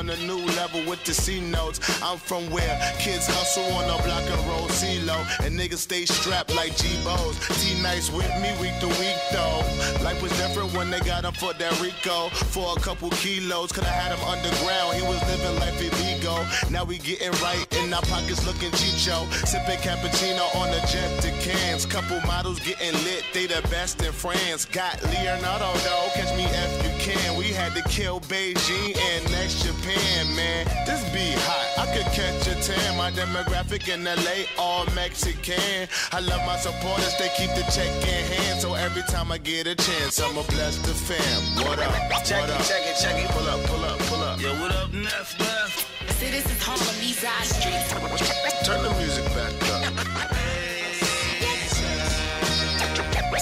on 0.00 0.08
a 0.08 0.16
new 0.26 0.40
level 0.56 0.80
with 0.88 1.04
the 1.04 1.12
C 1.12 1.40
notes. 1.40 1.78
I'm 2.02 2.16
from 2.16 2.48
where 2.50 2.74
kids 2.98 3.26
hustle 3.26 3.68
on 3.76 3.84
the 3.84 4.02
block 4.02 4.24
and 4.24 4.40
roll 4.48 4.66
CeeLo. 4.68 5.18
And 5.44 5.58
niggas 5.58 5.84
stay 5.84 6.06
strapped 6.06 6.54
like 6.56 6.74
G-Bows. 6.74 7.36
T-Nice 7.60 8.10
with 8.10 8.32
me 8.40 8.48
week 8.62 8.72
to 8.80 8.88
week 8.96 9.20
though. 9.30 9.60
Life 10.02 10.22
was 10.22 10.32
different 10.38 10.72
when 10.72 10.90
they 10.90 11.00
got 11.00 11.24
him 11.26 11.34
for 11.34 11.52
that 11.52 11.80
Rico. 11.82 12.30
For 12.48 12.72
a 12.78 12.80
couple 12.80 13.10
kilos, 13.10 13.72
could 13.72 13.84
I 13.84 13.92
had 13.92 14.16
him 14.16 14.24
underground. 14.24 14.96
He 14.96 15.02
was 15.02 15.20
living 15.28 15.56
life 15.60 15.76
illegal. 15.76 16.40
Now 16.70 16.84
we 16.84 16.96
getting 16.96 17.32
right 17.44 17.66
in 17.84 17.92
our 17.92 18.00
pockets 18.02 18.46
looking 18.46 18.72
chicho. 18.72 19.28
Sipping 19.44 19.80
cappuccino 19.84 20.48
on 20.56 20.70
the 20.70 20.80
jet 20.88 21.10
to 21.20 21.30
cans. 21.44 21.84
Couple 21.84 22.20
models 22.22 22.58
getting 22.60 22.94
lit, 23.04 23.24
they 23.34 23.44
the 23.44 23.60
best 23.68 24.00
in 24.00 24.12
France. 24.12 24.64
Got 24.64 25.02
Leonardo 25.12 25.68
though, 25.84 26.08
catch 26.14 26.32
me 26.38 26.44
if 26.48 26.72
you 26.84 27.12
can. 27.12 27.36
We 27.36 27.48
had 27.52 27.74
to 27.74 27.82
kill 27.88 28.20
Beijing 28.20 28.96
and 28.96 29.30
next 29.32 29.62
Japan, 29.64 29.89
man. 30.36 30.66
This 30.86 31.02
be 31.12 31.32
hot. 31.46 31.66
I 31.78 31.86
could 31.94 32.06
catch 32.12 32.46
a 32.46 32.54
tan. 32.60 32.96
My 32.96 33.10
demographic 33.10 33.88
in 33.92 34.04
LA, 34.04 34.46
all 34.58 34.86
Mexican. 34.94 35.88
I 36.12 36.20
love 36.20 36.42
my 36.46 36.56
supporters, 36.56 37.16
they 37.18 37.30
keep 37.36 37.50
the 37.54 37.64
check 37.72 37.90
in 38.02 38.24
hand. 38.32 38.60
So 38.60 38.74
every 38.74 39.02
time 39.02 39.32
I 39.32 39.38
get 39.38 39.66
a 39.66 39.74
chance, 39.74 40.20
I'ma 40.20 40.42
bless 40.48 40.78
the 40.78 40.94
fam. 40.94 41.40
What 41.64 41.78
up? 41.78 41.92
Check 42.24 42.40
what 42.40 42.50
it, 42.50 42.56
up? 42.56 42.62
check 42.66 42.82
it, 42.86 42.96
check 43.00 43.16
it. 43.16 43.30
Pull 43.30 43.48
up, 43.48 43.60
pull 43.64 43.84
up, 43.84 43.98
pull 44.10 44.22
up. 44.22 44.40
Yo, 44.40 44.52
what 44.60 44.74
up, 44.74 44.92
Neff, 44.92 45.38
Neff? 45.38 45.86
See, 46.18 46.30
this 46.30 46.44
is 46.46 46.62
Harlem, 46.62 46.96
these 47.00 47.24
eye 47.24 47.44
streets. 47.44 48.66
Turn 48.66 48.82
the 48.82 48.90
music 49.00 49.24
back 49.34 49.54
up. 49.74 50.30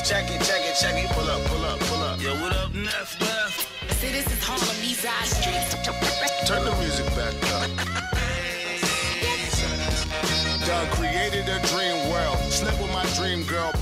Check 0.08 0.30
it, 0.30 0.40
check 0.40 0.62
it, 0.64 0.74
check 0.80 1.04
it. 1.04 1.10
Pull 1.10 1.28
up, 1.28 1.44
pull 1.44 1.64
up, 1.66 1.78
pull 1.80 2.00
up. 2.00 2.18
Yo, 2.22 2.32
what 2.40 2.56
up, 2.56 2.72
Neff, 2.72 3.20
Neff? 3.20 3.68
See, 4.00 4.08
this 4.08 4.26
is 4.26 4.42
Harlem, 4.42 4.80
these 4.80 5.04
eye 5.04 5.24
streets. 5.24 6.17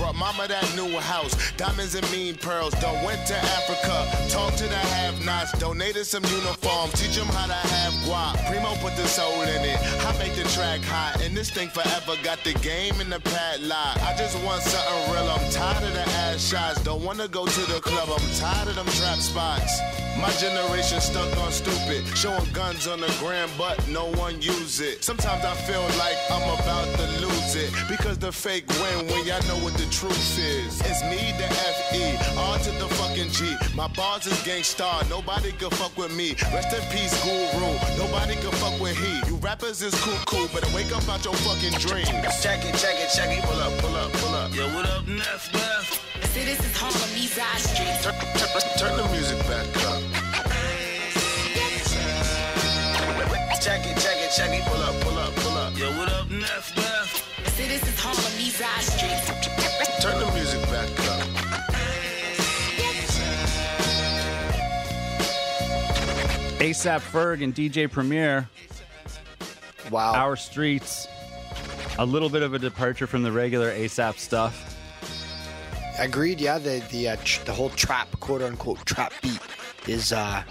Brought 0.06 0.36
mama 0.36 0.46
that 0.46 0.76
new 0.76 0.96
house. 1.00 1.34
Diamonds 1.56 1.96
and 1.96 2.08
mean 2.12 2.36
pearls. 2.36 2.72
Done 2.75 3.04
went 3.04 3.26
to 3.26 3.34
Africa. 3.34 4.06
Talked 4.30 4.58
to 4.58 4.68
the 4.68 4.76
have-nots. 4.76 5.58
Donated 5.58 6.06
some 6.06 6.22
uniforms. 6.22 6.92
Teach 6.92 7.16
them 7.16 7.26
how 7.26 7.46
to 7.46 7.52
have 7.52 7.92
guap. 8.06 8.38
Primo 8.46 8.76
put 8.76 8.94
the 8.94 9.04
soul 9.08 9.42
in 9.42 9.64
it. 9.64 9.78
I 10.06 10.16
make 10.18 10.36
the 10.36 10.44
track 10.50 10.82
hot. 10.82 11.20
And 11.25 11.36
this 11.36 11.50
thing 11.50 11.70
forever 11.70 12.14
got 12.22 12.38
the 12.44 12.52
game 12.54 13.00
in 13.00 13.10
the 13.10 13.18
padlock. 13.18 14.00
I 14.00 14.14
just 14.16 14.38
want 14.44 14.62
something 14.62 15.12
real. 15.12 15.28
I'm 15.28 15.50
tired 15.50 15.82
of 15.82 15.92
the 15.92 16.08
ass 16.22 16.50
shots. 16.50 16.80
Don't 16.84 17.02
wanna 17.02 17.26
go 17.26 17.44
to 17.44 17.60
the 17.72 17.80
club. 17.80 18.08
I'm 18.08 18.34
tired 18.36 18.68
of 18.68 18.76
them 18.76 18.86
trap 18.86 19.18
spots. 19.18 19.80
My 20.20 20.30
generation 20.32 21.00
stuck 21.00 21.37
on 21.38 21.52
stupid. 21.52 22.06
Showing 22.16 22.50
guns 22.52 22.87
on 22.87 23.00
the 23.00 23.14
gram, 23.20 23.50
but 23.58 23.76
no 23.88 24.06
one 24.12 24.40
use 24.40 24.80
it. 24.80 25.04
Sometimes 25.04 25.44
I 25.44 25.54
feel 25.54 25.82
like 25.99 26.16
I'm 26.30 26.42
about 26.58 26.88
to 26.96 27.06
lose 27.20 27.54
it. 27.54 27.70
Because 27.88 28.18
the 28.18 28.32
fake 28.32 28.66
win 28.80 29.06
when 29.08 29.26
y'all 29.26 29.42
know 29.46 29.62
what 29.62 29.75
the 29.75 29.87
truth 29.90 30.38
is. 30.38 30.80
It's 30.80 31.02
me, 31.04 31.32
the 31.37 31.44
F-E, 31.44 32.16
R 32.38 32.58
to 32.58 32.70
the 32.73 32.88
fucking 32.94 33.30
G. 33.30 33.54
My 33.75 33.88
bars 33.88 34.26
is 34.26 34.40
Gang 34.42 34.62
Starr, 34.62 35.02
nobody 35.11 35.52
can 35.52 35.70
fuck 35.70 35.96
with 35.99 36.14
me. 36.16 36.35
Rest 36.52 36.75
in 36.75 36.82
peace, 36.90 37.12
guru. 37.23 37.73
Nobody 37.99 38.35
can 38.37 38.52
fuck 38.52 38.80
with 38.80 38.96
he. 38.96 39.28
You 39.28 39.37
rappers 39.37 39.82
is 39.82 39.94
cool, 40.00 40.18
cool. 40.26 40.49
Better 40.49 40.75
wake 40.75 40.94
up 40.96 41.06
out 41.08 41.25
your 41.25 41.35
fucking 41.35 41.78
dreams. 41.78 42.08
Check 42.42 42.64
it, 42.64 42.75
check 42.76 42.96
it, 42.96 43.11
check 43.14 43.37
it. 43.37 43.44
Pull 43.44 43.61
up, 43.61 43.73
pull 43.78 43.94
up, 43.94 44.12
pull 44.12 44.35
up. 44.35 44.54
Yo, 44.54 44.66
what 44.75 44.87
up, 44.87 45.06
Neff, 45.06 45.52
Neff? 45.52 46.05
See, 46.37 46.45
this 46.45 46.61
is 46.61 46.76
Harlem, 46.76 47.14
these 47.14 47.38
eye 47.38 47.57
streets. 47.57 48.05
Turn, 48.05 48.12
turn, 48.37 48.61
turn 48.76 48.97
the 48.99 49.09
music 49.11 49.38
back 49.49 49.64
up. 49.88 50.02
Check 53.59 53.87
it, 53.87 53.97
check 53.97 54.19
it, 54.21 54.31
check 54.37 54.50
it. 54.52 54.62
Pull 54.66 54.83
up, 54.83 55.00
pull 55.00 55.16
up, 55.16 55.35
pull 55.37 55.57
up. 55.57 55.78
Yo, 55.78 55.90
what 55.97 56.12
up, 56.12 56.28
Neff, 56.28 56.76
Neff? 56.76 57.25
See, 57.55 57.66
this 57.66 57.83
is 57.88 57.99
Harlem, 57.99 58.37
these 58.37 58.61
eye 58.61 58.81
streets. 58.83 60.02
Turn 60.02 60.21
the 60.21 60.31
music 60.35 60.61
back 60.64 60.90
up. 61.09 61.23
ASAP 66.61 67.00
Ferg 67.00 67.43
and 67.43 67.55
DJ 67.55 67.90
Premier. 67.90 68.47
Wow. 69.90 70.12
Our 70.12 70.37
streets. 70.37 71.09
A 71.99 72.05
little 72.05 72.28
bit 72.28 72.43
of 72.43 72.52
a 72.52 72.59
departure 72.59 73.07
from 73.07 73.23
the 73.23 73.33
regular 73.33 73.71
ASAP 73.73 74.19
stuff. 74.19 74.75
Agreed. 75.99 76.41
Yeah, 76.41 76.59
the 76.59 76.83
the 76.91 77.09
uh, 77.11 77.17
tr- 77.25 77.45
the 77.45 77.53
whole 77.53 77.71
trap, 77.71 78.09
quote 78.21 78.43
unquote, 78.43 78.85
trap 78.85 79.12
beat 79.23 79.41
is 79.87 80.12
uh, 80.12 80.43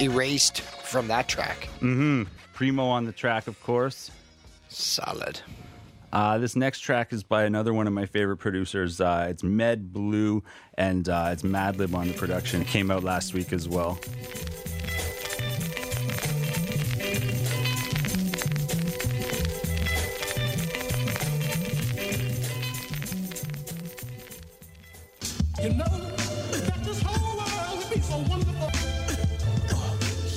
erased 0.00 0.60
from 0.62 1.08
that 1.08 1.28
track. 1.28 1.68
Mm-hmm. 1.76 2.24
Primo 2.52 2.84
on 2.84 3.04
the 3.04 3.12
track, 3.12 3.46
of 3.46 3.62
course. 3.62 4.10
Solid. 4.68 5.40
Uh, 6.12 6.38
this 6.38 6.56
next 6.56 6.80
track 6.80 7.12
is 7.12 7.22
by 7.22 7.44
another 7.44 7.72
one 7.72 7.86
of 7.86 7.92
my 7.92 8.04
favorite 8.06 8.38
producers. 8.38 9.00
Uh, 9.00 9.28
it's 9.30 9.44
Med 9.44 9.92
Blu, 9.92 10.42
and 10.74 11.08
uh, 11.08 11.28
it's 11.30 11.42
Madlib 11.42 11.94
on 11.94 12.08
the 12.08 12.14
production. 12.14 12.62
It 12.62 12.66
came 12.66 12.90
out 12.90 13.04
last 13.04 13.32
week 13.32 13.52
as 13.52 13.68
well. 13.68 13.98
You 25.62 25.68
know 25.74 25.84
that 25.84 26.84
this 26.84 27.02
whole 27.02 27.36
world 27.36 27.78
would 27.78 27.90
be 27.94 28.00
so 28.00 28.16
wonderful. 28.16 28.70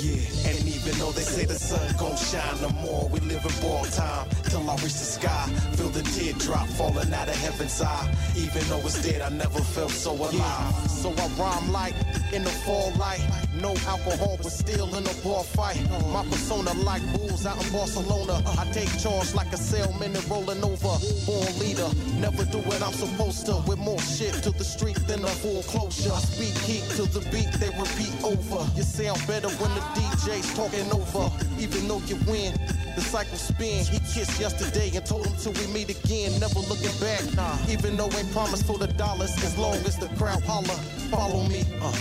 Yeah, 0.04 0.50
and 0.50 0.68
even 0.68 1.00
though 1.00 1.14
they 1.14 1.22
say 1.22 1.46
the 1.46 1.56
sun 1.56 1.96
gon' 1.98 2.18
shine 2.18 2.62
no 2.62 2.68
more, 2.82 3.08
we 3.08 3.22
live 3.22 3.46
in 3.46 3.62
ball 3.62 3.86
time 3.86 4.28
till 4.50 4.70
I 4.70 4.76
reach 4.76 5.00
the 5.00 5.08
sky. 5.18 5.48
Feel 5.78 5.90
the 5.90 6.04
teardrop 6.04 6.68
falling 6.68 7.14
out 7.14 7.30
of 7.30 7.36
heaven's 7.36 7.82
eye. 7.82 8.14
Even 8.36 8.68
though 8.68 8.80
it's 8.80 9.02
dead, 9.02 9.22
I 9.22 9.30
never 9.30 9.62
felt 9.62 9.92
so 9.92 10.12
alive. 10.12 10.90
So 10.90 11.14
I 11.18 11.28
rhyme 11.40 11.72
like 11.72 11.96
in 12.34 12.44
the 12.44 12.50
fall 12.66 12.92
light. 13.00 13.22
No 13.64 13.74
alcohol, 13.88 14.36
but 14.44 14.52
still 14.52 14.94
in 14.94 15.08
a 15.08 15.14
bar 15.24 15.42
fight. 15.42 15.80
My 16.12 16.26
persona 16.26 16.74
like 16.84 17.02
bulls 17.14 17.46
out 17.46 17.56
in 17.64 17.72
Barcelona. 17.72 18.44
I 18.60 18.70
take 18.74 18.92
charge 19.00 19.34
like 19.34 19.54
a 19.54 19.58
sailman 19.58 20.14
and 20.14 20.30
rolling 20.30 20.62
over. 20.62 20.94
Born 21.26 21.48
leader, 21.60 21.88
never 22.20 22.44
do 22.44 22.58
what 22.68 22.84
I'm 22.84 22.92
supposed 22.92 23.46
to. 23.46 23.64
With 23.66 23.80
more 23.80 24.02
shit 24.02 24.34
to 24.44 24.52
the 24.52 24.66
street 24.66 25.00
than 25.08 25.24
a 25.24 25.28
foreclosure. 25.40 26.12
I 26.12 26.20
speak 26.20 26.58
heat 26.68 26.84
to 26.98 27.04
the 27.08 27.22
beat, 27.32 27.48
they 27.64 27.72
repeat 27.80 28.12
over. 28.22 28.68
You 28.76 28.84
sound 28.84 29.26
better 29.28 29.48
when 29.48 29.72
the 29.76 29.84
DJ's 29.96 30.54
talking 30.60 30.92
over. 30.92 31.32
Even 31.58 31.88
though 31.88 32.04
you 32.04 32.18
win, 32.28 32.52
the 32.98 33.02
cycle 33.02 33.38
spin. 33.38 33.86
He 33.86 34.00
kissed 34.12 34.42
yesterday 34.42 34.92
and 34.94 35.06
told 35.06 35.26
him 35.26 35.38
till 35.40 35.54
we 35.54 35.68
meet 35.68 35.88
again. 35.88 36.38
Never 36.38 36.60
looking 36.68 36.92
back. 37.00 37.24
Nah, 37.34 37.56
even 37.70 37.96
though 37.96 38.12
ain't 38.12 38.30
promised 38.34 38.66
for 38.66 38.78
the 38.78 38.88
dollars, 38.88 39.32
as 39.42 39.58
long 39.58 39.78
as 39.88 39.98
the 39.98 40.10
crowd 40.20 40.44
holler, 40.44 40.76
follow 41.08 41.48
me. 41.48 41.64
Uh, 41.80 41.96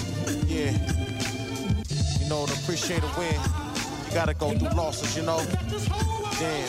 yeah. 0.48 1.01
Know, 2.32 2.46
to 2.46 2.52
appreciate 2.54 3.02
a 3.02 3.10
win, 3.18 3.34
you 4.06 4.14
gotta 4.14 4.32
go 4.32 4.56
through 4.56 4.70
losses, 4.70 5.14
you 5.14 5.22
know. 5.22 5.44
Damn. 6.40 6.66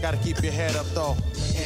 Gotta 0.00 0.18
keep 0.18 0.40
your 0.40 0.52
head 0.52 0.76
up 0.76 0.86
though. 0.94 1.16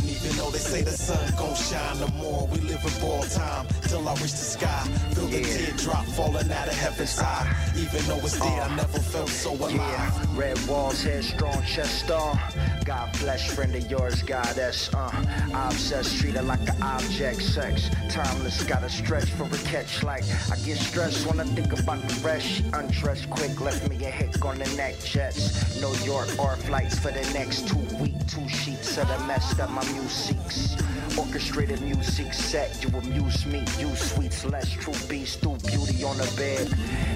Even 0.08 0.36
though 0.36 0.50
they 0.50 0.58
say 0.58 0.82
the 0.82 0.90
sun 0.90 1.32
gon' 1.36 1.54
shine 1.54 2.00
no 2.00 2.08
more, 2.16 2.46
we 2.48 2.58
live 2.60 2.82
in 2.82 3.00
ball 3.00 3.22
time 3.24 3.66
till 3.82 4.08
I 4.08 4.14
reach 4.14 4.32
the 4.32 4.48
sky. 4.56 4.82
Feel 5.14 5.26
the 5.26 5.42
teardrop 5.42 6.04
falling 6.16 6.50
out 6.50 6.68
of 6.68 6.74
heaven's 6.74 7.18
eye. 7.18 7.54
Even 7.76 8.02
though 8.06 8.16
it's 8.18 8.38
dead, 8.38 8.70
I 8.70 8.74
never 8.76 8.98
felt 8.98 9.28
so 9.28 9.52
alive. 9.52 9.74
Yeah, 9.74 10.24
red 10.34 10.58
walls, 10.66 11.02
headstrong, 11.02 11.62
chest 11.62 12.10
on. 12.10 12.38
God 12.84 13.14
flesh, 13.16 13.50
friend 13.50 13.74
of 13.74 13.90
yours, 13.90 14.22
goddess. 14.22 14.92
Uh, 14.94 15.10
I 15.52 15.68
obsess, 15.68 16.18
treat 16.18 16.34
her 16.34 16.42
like 16.42 16.66
an 16.68 16.82
object, 16.82 17.42
sex. 17.42 17.90
Timeless, 18.08 18.62
gotta 18.64 18.88
stretch 18.88 19.30
for 19.32 19.44
a 19.44 19.58
catch. 19.70 20.02
Like 20.02 20.24
I 20.50 20.56
get 20.64 20.78
stressed 20.78 21.26
when 21.26 21.38
I 21.38 21.44
think 21.44 21.78
about 21.78 22.00
the 22.08 22.14
rest. 22.26 22.46
She 22.46 22.64
undressed 22.72 23.28
quick, 23.28 23.60
left 23.60 23.88
me 23.90 23.96
a 24.06 24.10
hick 24.10 24.42
on 24.44 24.58
the 24.58 24.68
neck. 24.76 24.94
Jets, 25.04 25.80
New 25.82 25.94
York, 26.06 26.28
or 26.38 26.56
flights 26.56 26.98
for 26.98 27.10
the 27.10 27.28
next 27.34 27.68
two 27.68 27.78
weeks. 28.02 28.18
Two 28.32 28.48
sheets 28.48 28.96
of 28.98 29.08
the 29.08 29.18
mess 29.26 29.54
that 29.54 29.70
my 29.70 29.82
musics. 30.00 31.07
Orchestrated 31.18 31.80
music 31.82 32.32
set, 32.32 32.82
you 32.82 32.96
amuse 32.96 33.44
me. 33.44 33.64
You 33.78 33.94
sweets, 33.96 34.44
less 34.44 34.70
true 34.70 34.94
beast, 35.08 35.40
through 35.40 35.56
beauty 35.66 36.04
on 36.04 36.16
the 36.16 36.32
bed. 36.36 36.68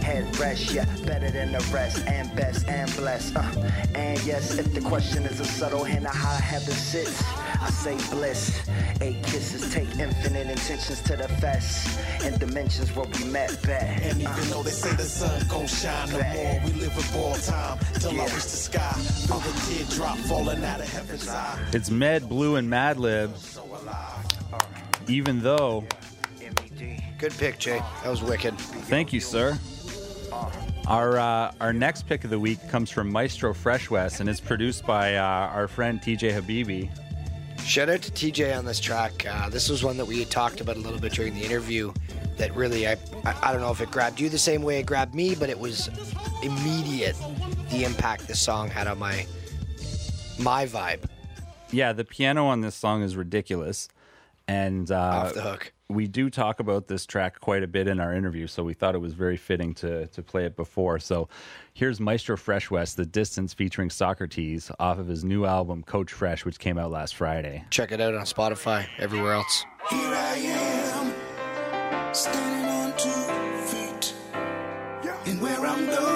Head 0.02 0.36
rest, 0.38 0.72
yeah, 0.72 0.86
better 1.06 1.30
than 1.30 1.52
the 1.52 1.60
rest, 1.72 2.04
and 2.08 2.34
best 2.34 2.66
and 2.66 2.94
blessed. 2.96 3.36
Uh, 3.36 3.42
and 3.94 4.20
yes, 4.24 4.58
if 4.58 4.74
the 4.74 4.80
question 4.80 5.22
is 5.24 5.38
a 5.38 5.44
subtle 5.44 5.84
hint 5.84 6.04
of 6.04 6.14
how 6.14 6.34
heaven 6.34 6.74
sits, 6.74 7.22
I 7.60 7.70
say 7.70 7.96
bliss. 8.10 8.60
Eight 9.00 9.22
kisses 9.22 9.72
take 9.72 9.88
infinite 9.98 10.48
intentions 10.48 11.00
to 11.02 11.16
the 11.16 11.28
fest, 11.28 11.98
and 12.24 12.38
dimensions 12.40 12.94
where 12.96 13.06
we 13.06 13.24
met 13.24 13.62
bet. 13.62 14.02
And 14.02 14.20
even 14.20 14.50
though 14.50 14.64
they 14.64 14.70
say 14.70 14.94
the 14.96 15.04
sun 15.04 15.46
gon' 15.48 15.68
shine 15.68 16.10
no 16.10 16.22
more, 16.22 16.60
we 16.64 16.72
live 16.72 16.96
in 16.96 17.20
ball 17.20 17.34
time 17.36 17.78
till 17.94 18.20
I 18.20 18.24
reach 18.24 18.34
the 18.34 18.58
sky. 18.68 18.92
Feel 19.28 19.38
the 19.38 19.60
teardrop 19.68 20.18
falling 20.18 20.64
out 20.64 20.80
of 20.80 20.88
heaven's 20.88 21.28
eye. 21.28 21.58
It's 21.72 21.90
Med 21.90 22.28
Blu 22.28 22.56
and 22.56 22.68
Madlib. 22.68 23.30
Even 25.08 25.40
though, 25.42 25.84
Good 27.18 27.32
pick, 27.38 27.58
Jay. 27.60 27.80
That 28.02 28.10
was 28.10 28.20
wicked. 28.20 28.58
thank 28.58 29.12
you, 29.12 29.20
sir. 29.20 29.56
Our 30.88 31.18
uh, 31.18 31.52
our 31.60 31.72
next 31.72 32.08
pick 32.08 32.24
of 32.24 32.30
the 32.30 32.38
week 32.38 32.58
comes 32.68 32.90
from 32.90 33.12
Maestro 33.12 33.54
Fresh 33.54 33.90
Wes 33.90 34.18
and 34.18 34.28
is 34.28 34.40
produced 34.40 34.84
by 34.84 35.14
uh, 35.14 35.22
our 35.22 35.68
friend 35.68 36.00
TJ 36.00 36.32
Habibi. 36.32 36.90
Shout 37.64 37.88
out 37.88 38.02
to 38.02 38.10
TJ 38.10 38.58
on 38.58 38.64
this 38.64 38.80
track. 38.80 39.24
Uh, 39.24 39.48
this 39.48 39.68
was 39.68 39.84
one 39.84 39.96
that 39.98 40.04
we 40.04 40.18
had 40.18 40.30
talked 40.30 40.60
about 40.60 40.76
a 40.76 40.80
little 40.80 40.98
bit 40.98 41.12
during 41.12 41.34
the 41.34 41.44
interview. 41.44 41.92
That 42.38 42.52
really, 42.56 42.88
I, 42.88 42.96
I, 43.24 43.36
I 43.40 43.52
don't 43.52 43.60
know 43.60 43.70
if 43.70 43.80
it 43.80 43.92
grabbed 43.92 44.18
you 44.18 44.28
the 44.28 44.38
same 44.38 44.62
way 44.62 44.80
it 44.80 44.86
grabbed 44.86 45.14
me, 45.14 45.36
but 45.36 45.48
it 45.48 45.58
was 45.58 45.90
immediate. 46.42 47.16
The 47.70 47.84
impact 47.84 48.26
this 48.26 48.40
song 48.40 48.68
had 48.68 48.88
on 48.88 48.98
my 48.98 49.26
my 50.40 50.66
vibe. 50.66 51.04
Yeah, 51.72 51.92
the 51.92 52.04
piano 52.04 52.46
on 52.46 52.60
this 52.60 52.74
song 52.74 53.02
is 53.02 53.16
ridiculous, 53.16 53.88
and 54.46 54.90
uh, 54.90 54.96
Off 54.98 55.34
the 55.34 55.40
hook. 55.42 55.72
We 55.88 56.06
do 56.06 56.30
talk 56.30 56.60
about 56.60 56.88
this 56.88 57.04
track 57.04 57.40
quite 57.40 57.62
a 57.62 57.66
bit 57.66 57.86
in 57.86 58.00
our 58.00 58.14
interview, 58.14 58.46
so 58.46 58.62
we 58.62 58.72
thought 58.74 58.94
it 58.94 58.98
was 59.00 59.14
very 59.14 59.36
fitting 59.36 59.74
to 59.74 60.06
to 60.06 60.22
play 60.22 60.44
it 60.44 60.56
before. 60.56 60.98
So 60.98 61.28
here's 61.74 62.00
Maestro 62.00 62.36
Fresh 62.36 62.70
Wes, 62.70 62.94
"The 62.94 63.06
Distance" 63.06 63.52
featuring 63.54 63.90
Socrates 63.90 64.70
off 64.78 64.98
of 64.98 65.06
his 65.08 65.24
new 65.24 65.44
album 65.44 65.82
Coach 65.82 66.12
Fresh, 66.12 66.44
which 66.44 66.58
came 66.58 66.78
out 66.78 66.90
last 66.90 67.14
Friday. 67.14 67.64
Check 67.70 67.92
it 67.92 68.00
out 68.00 68.14
on 68.14 68.24
Spotify, 68.24 68.86
everywhere 68.98 69.32
else. 69.34 69.64
Here 69.90 69.98
I 70.00 70.36
am, 70.36 72.14
standing 72.14 72.70
on 72.70 72.92
two 72.96 73.66
feet. 73.68 74.14
And 75.26 75.40
where 75.40 75.60
I'm 75.66 75.86
going, 75.86 76.11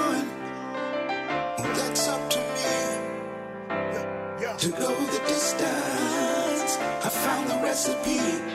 To 4.58 4.68
go 4.70 4.88
the 4.88 5.18
distance, 5.28 6.78
I 6.78 7.10
found 7.10 7.50
the 7.50 7.56
recipe. 7.62 8.18
And 8.18 8.50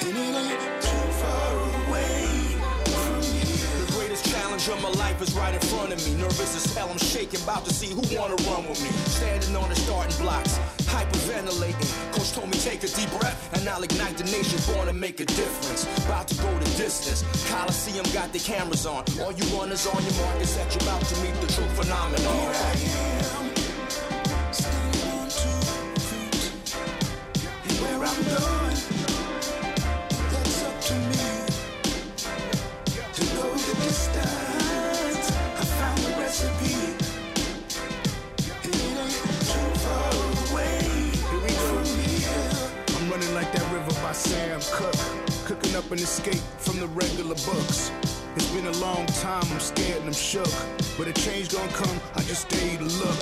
it 0.00 0.16
ain't 0.16 0.80
too 0.80 1.12
far 1.20 1.52
away 1.84 2.24
from 2.88 3.20
here. 3.22 3.84
The 3.84 3.92
greatest 3.92 4.24
challenge 4.24 4.66
of 4.70 4.80
my 4.82 4.88
life 4.92 5.20
is 5.20 5.34
right 5.34 5.52
in 5.52 5.60
front 5.60 5.92
of 5.92 6.02
me. 6.06 6.14
Nervous 6.14 6.56
as 6.56 6.64
hell, 6.74 6.88
I'm 6.90 6.96
shaking, 6.96 7.42
about 7.42 7.66
to 7.66 7.74
see 7.74 7.88
who 7.92 8.00
wanna 8.16 8.36
run 8.48 8.66
with 8.66 8.80
me. 8.82 8.88
Standing 9.10 9.54
on 9.54 9.68
the 9.68 9.76
starting 9.76 10.16
blocks, 10.16 10.58
hyperventilating. 10.88 11.86
Coach 12.12 12.32
told 12.32 12.48
me 12.48 12.56
take 12.58 12.82
a 12.84 12.88
deep 12.88 13.10
breath, 13.20 13.50
and 13.52 13.68
I'll 13.68 13.82
ignite 13.82 14.16
the 14.16 14.24
nation, 14.24 14.58
born 14.72 14.86
to 14.86 14.94
make 14.94 15.20
a 15.20 15.26
difference. 15.26 15.84
About 16.06 16.26
to 16.28 16.34
go 16.36 16.50
the 16.58 16.64
distance. 16.78 17.22
Coliseum 17.50 18.06
got 18.14 18.32
the 18.32 18.38
cameras 18.38 18.86
on. 18.86 19.04
All 19.20 19.30
you 19.30 19.44
runners 19.58 19.86
on 19.86 20.02
your 20.02 20.14
mark 20.24 20.40
is 20.40 20.54
that 20.56 20.74
you're 20.74 20.84
about 20.88 21.02
to 21.04 21.16
meet 21.20 21.34
the 21.42 21.48
true 21.52 21.68
phenomenon. 21.76 22.34
Here 22.34 22.54
I 22.56 22.72
am, 23.36 23.52
shook. 50.28 50.52
But 50.98 51.08
a 51.08 51.12
change 51.14 51.48
gonna 51.48 51.72
come, 51.72 51.98
I 52.14 52.20
just 52.20 52.50
stay 52.50 52.76
to 52.76 52.84
look. 52.84 53.18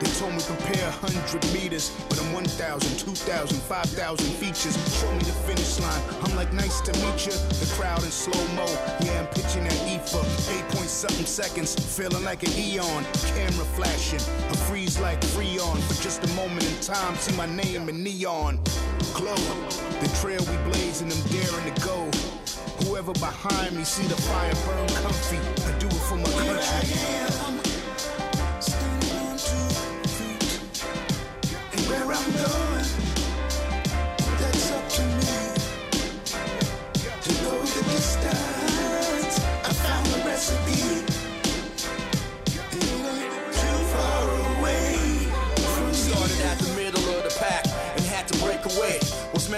They 0.00 0.10
told 0.18 0.32
me 0.34 0.42
prepare 0.42 0.90
100 1.06 1.38
meters, 1.54 1.94
but 2.08 2.20
I'm 2.20 2.32
1,000, 2.32 2.98
2,000, 2.98 3.62
5,000 3.62 4.26
features. 4.42 4.74
Show 4.98 5.12
me 5.12 5.20
the 5.20 5.36
finish 5.46 5.78
line. 5.78 6.02
I'm 6.24 6.34
like, 6.34 6.52
nice 6.52 6.80
to 6.80 6.92
meet 6.98 7.26
you. 7.26 7.36
The 7.62 7.72
crowd 7.78 8.02
in 8.02 8.10
slow 8.10 8.42
mo. 8.56 8.66
Yeah, 9.06 9.20
I'm 9.20 9.26
pitching 9.28 9.62
that 9.62 9.78
E 9.86 10.02
for 10.02 10.24
8 10.50 10.74
point 10.74 10.90
something 10.90 11.26
seconds. 11.26 11.76
Feeling 11.96 12.24
like 12.24 12.42
an 12.42 12.50
eon. 12.58 13.04
Camera 13.38 13.66
flashing. 13.78 14.24
I 14.50 14.56
freeze 14.66 14.98
like 14.98 15.20
Freon 15.20 15.78
for 15.86 16.02
just 16.02 16.24
a 16.24 16.30
moment 16.34 16.66
in 16.66 16.76
time. 16.80 17.14
See 17.16 17.36
my 17.36 17.46
name 17.46 17.88
in 17.88 18.02
neon. 18.02 18.58
Glow. 19.14 19.36
The 20.02 20.10
trail 20.20 20.42
we 20.50 20.56
blaze 20.72 21.02
and 21.02 21.12
I'm 21.12 21.22
daring 21.30 21.72
to 21.72 21.80
go. 21.86 22.31
Whoever 22.92 23.14
behind 23.14 23.74
me 23.74 23.84
see 23.84 24.06
the 24.06 24.14
fire 24.16 24.52
burn 24.66 24.86
comfy. 25.02 25.38
I 25.38 25.78
do 25.78 25.86
it 25.86 25.92
for 25.94 26.16
my 26.16 26.24
country. 26.24 27.61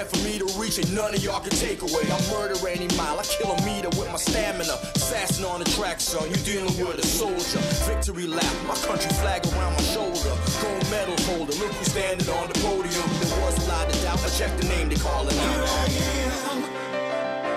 Meant 0.05 0.17
for 0.17 0.25
me 0.25 0.39
to 0.39 0.59
reach 0.59 0.79
and 0.79 0.95
none 0.95 1.15
of 1.15 1.23
y'all 1.23 1.41
can 1.41 1.51
take 1.51 1.83
away. 1.83 2.03
I 2.11 2.31
murder 2.31 2.57
any 2.69 2.89
mile, 2.97 3.19
I 3.19 3.23
kill 3.25 3.53
a 3.53 3.65
meter 3.65 3.89
with 3.91 4.09
my 4.11 4.17
stamina. 4.17 4.75
Assassin 4.95 5.45
on 5.45 5.61
the 5.61 5.71
track, 5.71 6.01
son, 6.01 6.29
you 6.29 6.37
dealing 6.37 6.77
with 6.79 6.99
a 6.99 7.07
soldier. 7.07 7.59
Victory 7.87 8.27
lap, 8.27 8.55
my 8.67 8.75
country 8.87 9.11
flag 9.21 9.45
around 9.47 9.73
my 9.75 9.83
shoulder. 9.83 10.35
Gold 10.61 10.91
medal 10.91 11.17
holder, 11.25 11.53
look 11.55 11.73
who's 11.73 11.91
standing 11.91 12.29
on 12.31 12.49
the 12.49 12.59
podium. 12.61 13.09
There 13.21 13.41
was 13.41 13.67
a 13.67 13.69
lot 13.69 13.89
of 13.89 14.03
doubt, 14.03 14.25
I 14.25 14.29
checked 14.29 14.61
the 14.61 14.69
name, 14.69 14.89
they 14.89 14.97
calling 14.97 15.39
out. 15.39 15.89
Here 15.89 16.33
I 16.45 16.61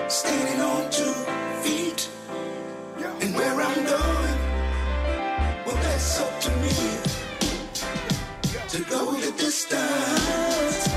am, 0.02 0.10
standing 0.10 0.60
on 0.60 0.90
two 0.90 1.14
feet. 1.62 2.08
And 3.20 3.34
where 3.34 3.60
I'm 3.60 3.84
going, 3.84 4.38
well, 5.66 5.76
that's 5.82 6.20
up 6.20 6.40
to 6.42 6.50
me. 6.58 6.70
To 8.68 8.84
go 8.84 9.12
the 9.12 9.32
distance, 9.32 10.87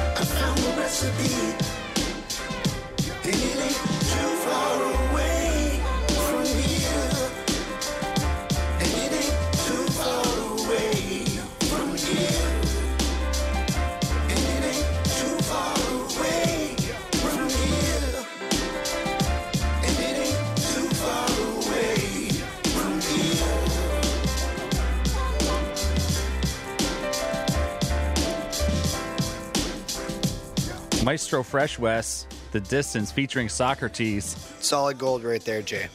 Maestro 31.12 31.44
Fresh 31.44 31.78
Wes, 31.78 32.26
The 32.54 32.62
Distance 32.62 33.12
featuring 33.12 33.50
Socrates, 33.50 34.34
Solid 34.62 34.98
gold 34.98 35.26
right 35.26 35.44
there, 35.44 35.62
Jay. 35.62 35.88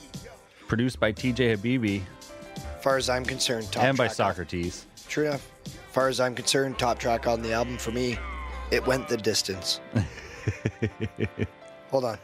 produced 0.69 1.01
by 1.01 1.11
TJ 1.11 1.57
Habibi 1.57 2.03
As 2.57 2.83
far 2.83 2.99
as 2.99 3.09
I'm 3.09 3.25
concerned, 3.25 3.73
top 3.73 3.83
and 3.85 3.97
by 3.97 4.09
track 4.09 4.11
on- 4.11 4.15
Socrates. 4.35 4.85
True 5.09 5.29
enough. 5.29 5.51
As 5.65 5.73
far 5.93 6.09
as 6.09 6.21
I'm 6.21 6.35
concerned, 6.35 6.79
top 6.79 6.99
track 6.99 7.27
on 7.27 7.41
the 7.41 7.51
album 7.55 7.79
for 7.79 7.93
me, 7.93 8.19
it 8.71 8.87
went 8.87 9.09
the 9.09 9.17
distance. 9.17 9.81
Hold 11.91 12.05
on. 12.05 12.19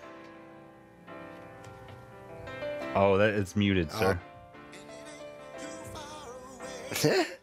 Oh, 2.95 3.17
that 3.17 3.31
it's 3.31 3.57
muted, 3.57 3.91
sir. 3.91 4.21
Uh-huh. 6.93 7.25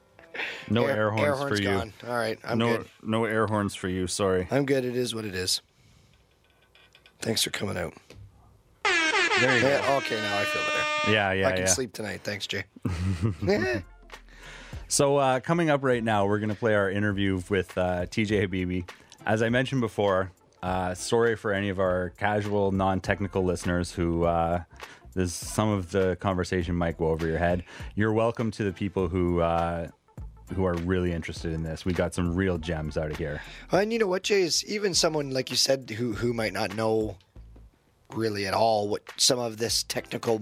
No 0.70 0.86
Air- 0.86 0.96
air, 0.96 1.12
horns 1.12 1.42
air 1.42 1.48
for 1.48 1.56
you. 1.58 1.64
gone. 1.64 1.94
All 2.08 2.16
right, 2.16 2.38
I'm 2.44 2.58
no, 2.58 2.78
good. 2.78 2.88
no 3.04 3.26
air 3.26 3.48
horns 3.48 3.76
for 3.76 3.88
you. 3.90 4.08
Sorry. 4.08 4.48
I'm 4.52 4.66
good. 4.66 4.86
It 4.86 4.96
is 4.96 5.14
what 5.16 5.26
it 5.26 5.36
is. 5.36 5.62
Thanks 7.22 7.44
for 7.44 7.50
coming 7.50 7.78
out. 7.78 7.94
There 8.84 9.56
you 9.56 9.62
go. 9.62 9.68
Okay, 9.98 10.16
now 10.22 10.38
I 10.38 10.44
feel 10.44 10.62
better. 10.64 11.12
Yeah, 11.12 11.32
yeah, 11.34 11.48
I 11.48 11.52
can 11.52 11.62
yeah. 11.62 11.66
sleep 11.68 11.94
tonight. 11.94 12.22
Thanks, 12.24 12.46
Jay. 12.48 12.66
So 14.92 15.18
uh, 15.18 15.40
coming 15.40 15.70
up 15.70 15.84
right 15.84 16.04
now, 16.04 16.26
we're 16.26 16.40
going 16.40 16.50
to 16.50 16.56
play 16.56 16.74
our 16.74 16.90
interview 16.90 17.44
with 17.48 17.78
uh, 17.78 18.08
TJ 18.08 18.48
Habibi. 18.48 18.90
As 19.24 19.44
I 19.44 19.50
mentioned 19.50 19.82
before, 19.82 20.32
uh, 20.64 20.96
sorry 20.96 21.36
for 21.36 21.54
any 21.54 21.70
of 21.70 21.80
our 21.80 22.10
casual, 22.18 22.72
non-technical 22.72 23.44
listeners 23.44 23.92
who 23.92 24.24
uh, 24.24 24.64
this 25.14 25.32
some 25.32 25.70
of 25.70 25.92
the 25.92 26.18
conversation 26.20 26.74
might 26.76 26.98
go 26.98 27.10
over 27.10 27.28
your 27.28 27.38
head. 27.38 27.64
You're 27.94 28.14
welcome 28.14 28.50
to 28.50 28.64
the 28.64 28.74
people 28.74 29.08
who 29.10 29.42
uh, 29.42 29.90
who 30.56 30.66
are 30.66 30.74
really 30.76 31.12
interested 31.12 31.54
in 31.54 31.64
this. 31.64 31.86
We 31.86 31.94
got 31.94 32.14
some 32.14 32.36
real 32.36 32.58
gems 32.58 32.98
out 32.98 33.12
of 33.12 33.18
here. 33.18 33.42
and 33.72 33.92
you 33.94 34.00
know 34.00 34.08
what, 34.08 34.24
Jay? 34.24 34.42
Is 34.42 34.66
even 34.66 34.94
someone 34.94 35.32
like 35.32 35.50
you 35.50 35.56
said 35.56 35.90
who 35.90 36.14
who 36.14 36.34
might 36.34 36.54
not 36.54 36.76
know 36.76 37.18
really 38.16 38.48
at 38.48 38.54
all 38.54 38.88
what 38.88 39.04
some 39.18 39.38
of 39.40 39.58
this 39.58 39.84
technical 39.84 40.42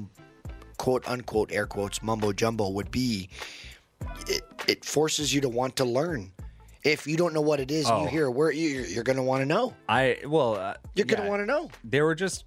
quote 0.77 1.07
unquote 1.07 1.51
air 1.51 1.65
quotes 1.67 2.01
mumbo 2.01 2.31
jumbo 2.31 2.69
would 2.69 2.91
be. 2.91 3.29
It 4.27 4.43
it 4.67 4.85
forces 4.85 5.33
you 5.33 5.41
to 5.41 5.49
want 5.49 5.75
to 5.77 5.85
learn. 5.85 6.31
If 6.83 7.05
you 7.07 7.17
don't 7.17 7.33
know 7.33 7.41
what 7.41 7.59
it 7.59 7.69
is, 7.69 7.87
and 7.89 7.95
Oh. 7.95 8.03
you 8.03 8.07
hear 8.09 8.25
a 8.27 8.31
word, 8.31 8.55
you, 8.55 8.69
you're, 8.69 8.85
you're 8.85 9.03
going 9.03 9.17
to 9.17 9.23
want 9.23 9.41
to 9.41 9.45
know. 9.45 9.73
I 9.89 10.19
well, 10.25 10.55
uh, 10.55 10.75
You're 10.95 11.05
going 11.05 11.17
to 11.17 11.23
yeah. 11.25 11.29
want 11.29 11.41
to 11.41 11.45
know. 11.45 11.69
There 11.83 12.05
were 12.05 12.15
just 12.15 12.45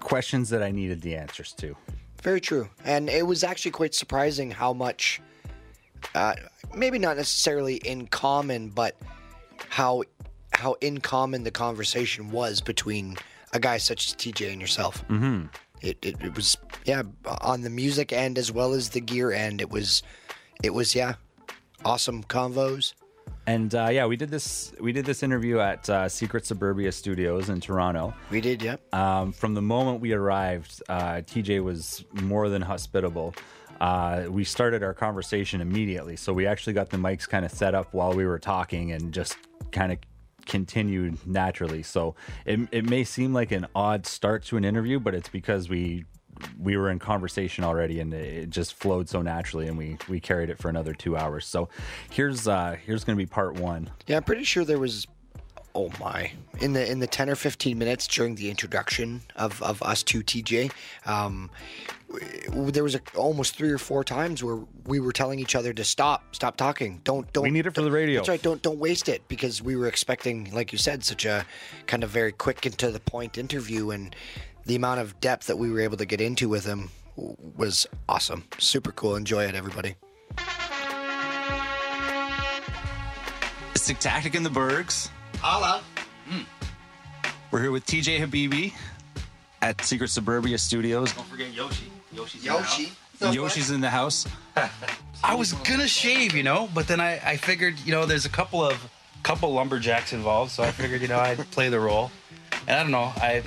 questions 0.00 0.50
that 0.50 0.62
I 0.62 0.70
needed 0.70 1.02
the 1.02 1.16
answers 1.16 1.52
to. 1.54 1.74
Very 2.22 2.40
true. 2.40 2.68
And 2.84 3.08
it 3.08 3.26
was 3.26 3.42
actually 3.42 3.72
quite 3.72 3.94
surprising 3.94 4.50
how 4.50 4.72
much, 4.72 5.20
uh, 6.14 6.34
maybe 6.74 6.98
not 6.98 7.16
necessarily 7.16 7.76
in 7.76 8.06
common, 8.06 8.68
but 8.68 8.96
how 9.68 10.02
how 10.52 10.74
in 10.80 10.98
common 10.98 11.44
the 11.44 11.50
conversation 11.50 12.30
was 12.30 12.60
between 12.60 13.16
a 13.52 13.60
guy 13.60 13.76
such 13.76 14.08
as 14.08 14.14
TJ 14.14 14.52
and 14.52 14.60
yourself. 14.60 15.06
Mm-hmm. 15.08 15.46
It, 15.82 15.98
it, 16.02 16.16
it 16.22 16.34
was 16.34 16.56
yeah 16.84 17.02
on 17.40 17.62
the 17.62 17.70
music 17.70 18.12
end 18.12 18.38
as 18.38 18.50
well 18.50 18.72
as 18.72 18.90
the 18.90 19.00
gear 19.00 19.32
end. 19.32 19.60
It 19.60 19.70
was 19.70 20.02
it 20.62 20.70
was 20.70 20.94
yeah 20.94 21.14
awesome 21.84 22.22
convos. 22.24 22.94
And 23.48 23.72
uh, 23.74 23.88
yeah, 23.92 24.06
we 24.06 24.16
did 24.16 24.30
this. 24.30 24.72
We 24.80 24.92
did 24.92 25.04
this 25.04 25.22
interview 25.22 25.60
at 25.60 25.88
uh, 25.88 26.08
Secret 26.08 26.44
Suburbia 26.44 26.90
Studios 26.90 27.48
in 27.48 27.60
Toronto. 27.60 28.12
We 28.30 28.40
did, 28.40 28.60
yep. 28.60 28.82
Um, 28.92 29.32
from 29.32 29.54
the 29.54 29.62
moment 29.62 30.00
we 30.00 30.12
arrived, 30.12 30.82
uh, 30.88 31.22
TJ 31.22 31.62
was 31.62 32.04
more 32.12 32.48
than 32.48 32.60
hospitable. 32.60 33.34
Uh, 33.80 34.24
we 34.28 34.44
started 34.44 34.82
our 34.82 34.94
conversation 34.94 35.60
immediately, 35.60 36.16
so 36.16 36.32
we 36.32 36.46
actually 36.46 36.72
got 36.72 36.90
the 36.90 36.96
mics 36.96 37.28
kind 37.28 37.44
of 37.44 37.50
set 37.50 37.74
up 37.74 37.92
while 37.92 38.12
we 38.12 38.26
were 38.26 38.38
talking, 38.38 38.92
and 38.92 39.12
just 39.12 39.36
kind 39.72 39.92
of 39.92 39.98
continued 40.46 41.18
naturally. 41.26 41.82
So 41.82 42.14
it 42.44 42.60
it 42.72 42.88
may 42.88 43.04
seem 43.04 43.34
like 43.34 43.52
an 43.52 43.66
odd 43.74 44.06
start 44.06 44.44
to 44.44 44.56
an 44.56 44.64
interview, 44.64 44.98
but 44.98 45.14
it's 45.14 45.28
because 45.28 45.68
we 45.68 46.04
we 46.58 46.76
were 46.76 46.90
in 46.90 46.98
conversation 46.98 47.64
already 47.64 48.00
and 48.00 48.12
it 48.12 48.50
just 48.50 48.74
flowed 48.74 49.08
so 49.08 49.22
naturally 49.22 49.68
and 49.68 49.78
we 49.78 49.96
we 50.08 50.20
carried 50.20 50.50
it 50.50 50.58
for 50.58 50.68
another 50.68 50.94
two 50.94 51.16
hours. 51.16 51.46
So 51.46 51.68
here's 52.10 52.46
uh 52.46 52.76
here's 52.84 53.04
gonna 53.04 53.16
be 53.16 53.26
part 53.26 53.54
one. 53.54 53.90
Yeah, 54.06 54.16
I'm 54.18 54.22
pretty 54.22 54.44
sure 54.44 54.64
there 54.64 54.78
was 54.78 55.06
oh 55.76 55.90
my. 56.00 56.32
In 56.60 56.72
the 56.72 56.90
in 56.90 57.00
the 57.00 57.06
10 57.06 57.28
or 57.28 57.36
15 57.36 57.76
minutes 57.76 58.06
during 58.06 58.34
the 58.34 58.48
introduction 58.50 59.20
of 59.36 59.62
of 59.62 59.82
us 59.82 60.02
to 60.04 60.22
TJ 60.22 60.72
um 61.04 61.50
there 62.72 62.82
was 62.84 62.94
a, 62.94 63.00
almost 63.14 63.56
three 63.56 63.70
or 63.70 63.78
four 63.78 64.02
times 64.04 64.42
where 64.42 64.60
we 64.86 65.00
were 65.00 65.12
telling 65.12 65.38
each 65.38 65.54
other 65.54 65.72
to 65.74 65.84
stop 65.84 66.34
stop 66.34 66.56
talking. 66.56 67.00
Don't 67.04 67.30
don't 67.32 67.44
We 67.44 67.50
need 67.50 67.66
it 67.66 67.74
for 67.74 67.82
the 67.82 67.90
radio. 67.90 68.16
that's 68.20 68.28
right. 68.28 68.42
Don't 68.42 68.62
don't 68.62 68.78
waste 68.78 69.08
it 69.08 69.26
because 69.28 69.60
we 69.62 69.76
were 69.76 69.86
expecting 69.86 70.50
like 70.52 70.72
you 70.72 70.78
said 70.78 71.04
such 71.04 71.24
a 71.26 71.44
kind 71.86 72.02
of 72.02 72.10
very 72.10 72.32
quick 72.32 72.64
and 72.64 72.76
to 72.78 72.90
the 72.90 73.00
point 73.00 73.36
interview 73.36 73.90
and 73.90 74.16
the 74.64 74.76
amount 74.76 75.00
of 75.00 75.20
depth 75.20 75.46
that 75.46 75.58
we 75.58 75.70
were 75.70 75.80
able 75.80 75.96
to 75.98 76.06
get 76.06 76.20
into 76.20 76.48
with 76.48 76.64
him 76.64 76.90
was 77.56 77.86
awesome. 78.08 78.44
Super 78.58 78.92
cool. 78.92 79.14
Enjoy 79.16 79.44
it 79.44 79.54
everybody. 79.54 79.94
Sick 83.74 83.98
Tactic 84.00 84.34
in 84.34 84.42
the 84.42 84.50
Bergs. 84.50 85.10
Holla. 85.40 85.82
We're 87.50 87.62
here 87.62 87.70
with 87.70 87.86
TJ 87.86 88.20
Habibi 88.20 88.72
at 89.62 89.82
Secret 89.82 90.08
Suburbia 90.08 90.58
Studios. 90.58 91.12
Don't 91.12 91.26
forget 91.26 91.52
Yoshi. 91.52 91.90
Yoshi's 92.12 92.44
Yoshi. 92.44 92.92
Yoshi's 93.20 93.70
in 93.70 93.80
the 93.80 93.90
house. 93.90 94.26
I 95.24 95.34
was 95.34 95.52
gonna 95.52 95.88
shave, 95.88 96.34
you 96.34 96.42
know, 96.42 96.68
but 96.74 96.86
then 96.88 97.00
I, 97.00 97.20
I 97.24 97.36
figured, 97.36 97.78
you 97.80 97.92
know, 97.92 98.04
there's 98.04 98.26
a 98.26 98.30
couple 98.30 98.64
of 98.64 98.90
couple 99.22 99.52
lumberjacks 99.52 100.12
involved, 100.12 100.52
so 100.52 100.62
I 100.62 100.70
figured, 100.70 101.00
you 101.00 101.08
know, 101.08 101.18
I'd 101.18 101.38
play 101.50 101.68
the 101.68 101.80
role. 101.80 102.10
And 102.66 102.78
I 102.78 102.82
don't 102.82 102.92
know, 102.92 103.12
I 103.16 103.42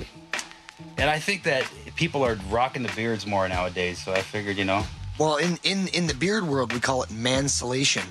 and 0.96 1.08
I 1.08 1.18
think 1.18 1.44
that 1.44 1.70
people 1.96 2.24
are 2.24 2.36
rocking 2.50 2.82
the 2.82 2.92
beards 2.94 3.26
more 3.26 3.48
nowadays, 3.48 4.02
so 4.02 4.12
I 4.12 4.22
figured, 4.22 4.56
you 4.56 4.64
know, 4.64 4.84
well 5.18 5.36
in 5.36 5.58
in 5.62 5.88
in 5.88 6.06
the 6.06 6.14
beard 6.14 6.44
world 6.44 6.72
we 6.72 6.80
call 6.80 7.02
it 7.02 7.10
mansolation 7.10 8.04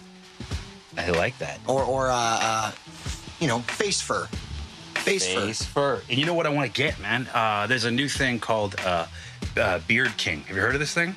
I 0.97 1.09
like 1.11 1.37
that. 1.39 1.59
or 1.67 1.83
or 1.83 2.09
uh, 2.09 2.13
uh 2.15 2.71
you 3.39 3.47
know 3.47 3.59
face 3.59 4.01
fur 4.01 4.27
face, 4.95 5.25
Face 5.27 5.63
fur. 5.65 6.01
And 6.09 6.17
you 6.19 6.25
know 6.25 6.33
what 6.33 6.45
I 6.45 6.49
want 6.49 6.73
to 6.73 6.81
get, 6.81 6.99
man? 6.99 7.27
Uh, 7.33 7.67
there's 7.67 7.85
a 7.85 7.91
new 7.91 8.09
thing 8.09 8.39
called 8.39 8.75
uh, 8.85 9.07
uh, 9.57 9.79
Beard 9.87 10.15
King. 10.17 10.41
Have 10.41 10.55
you 10.55 10.61
heard 10.61 10.73
of 10.75 10.79
this 10.79 10.93
thing? 10.93 11.15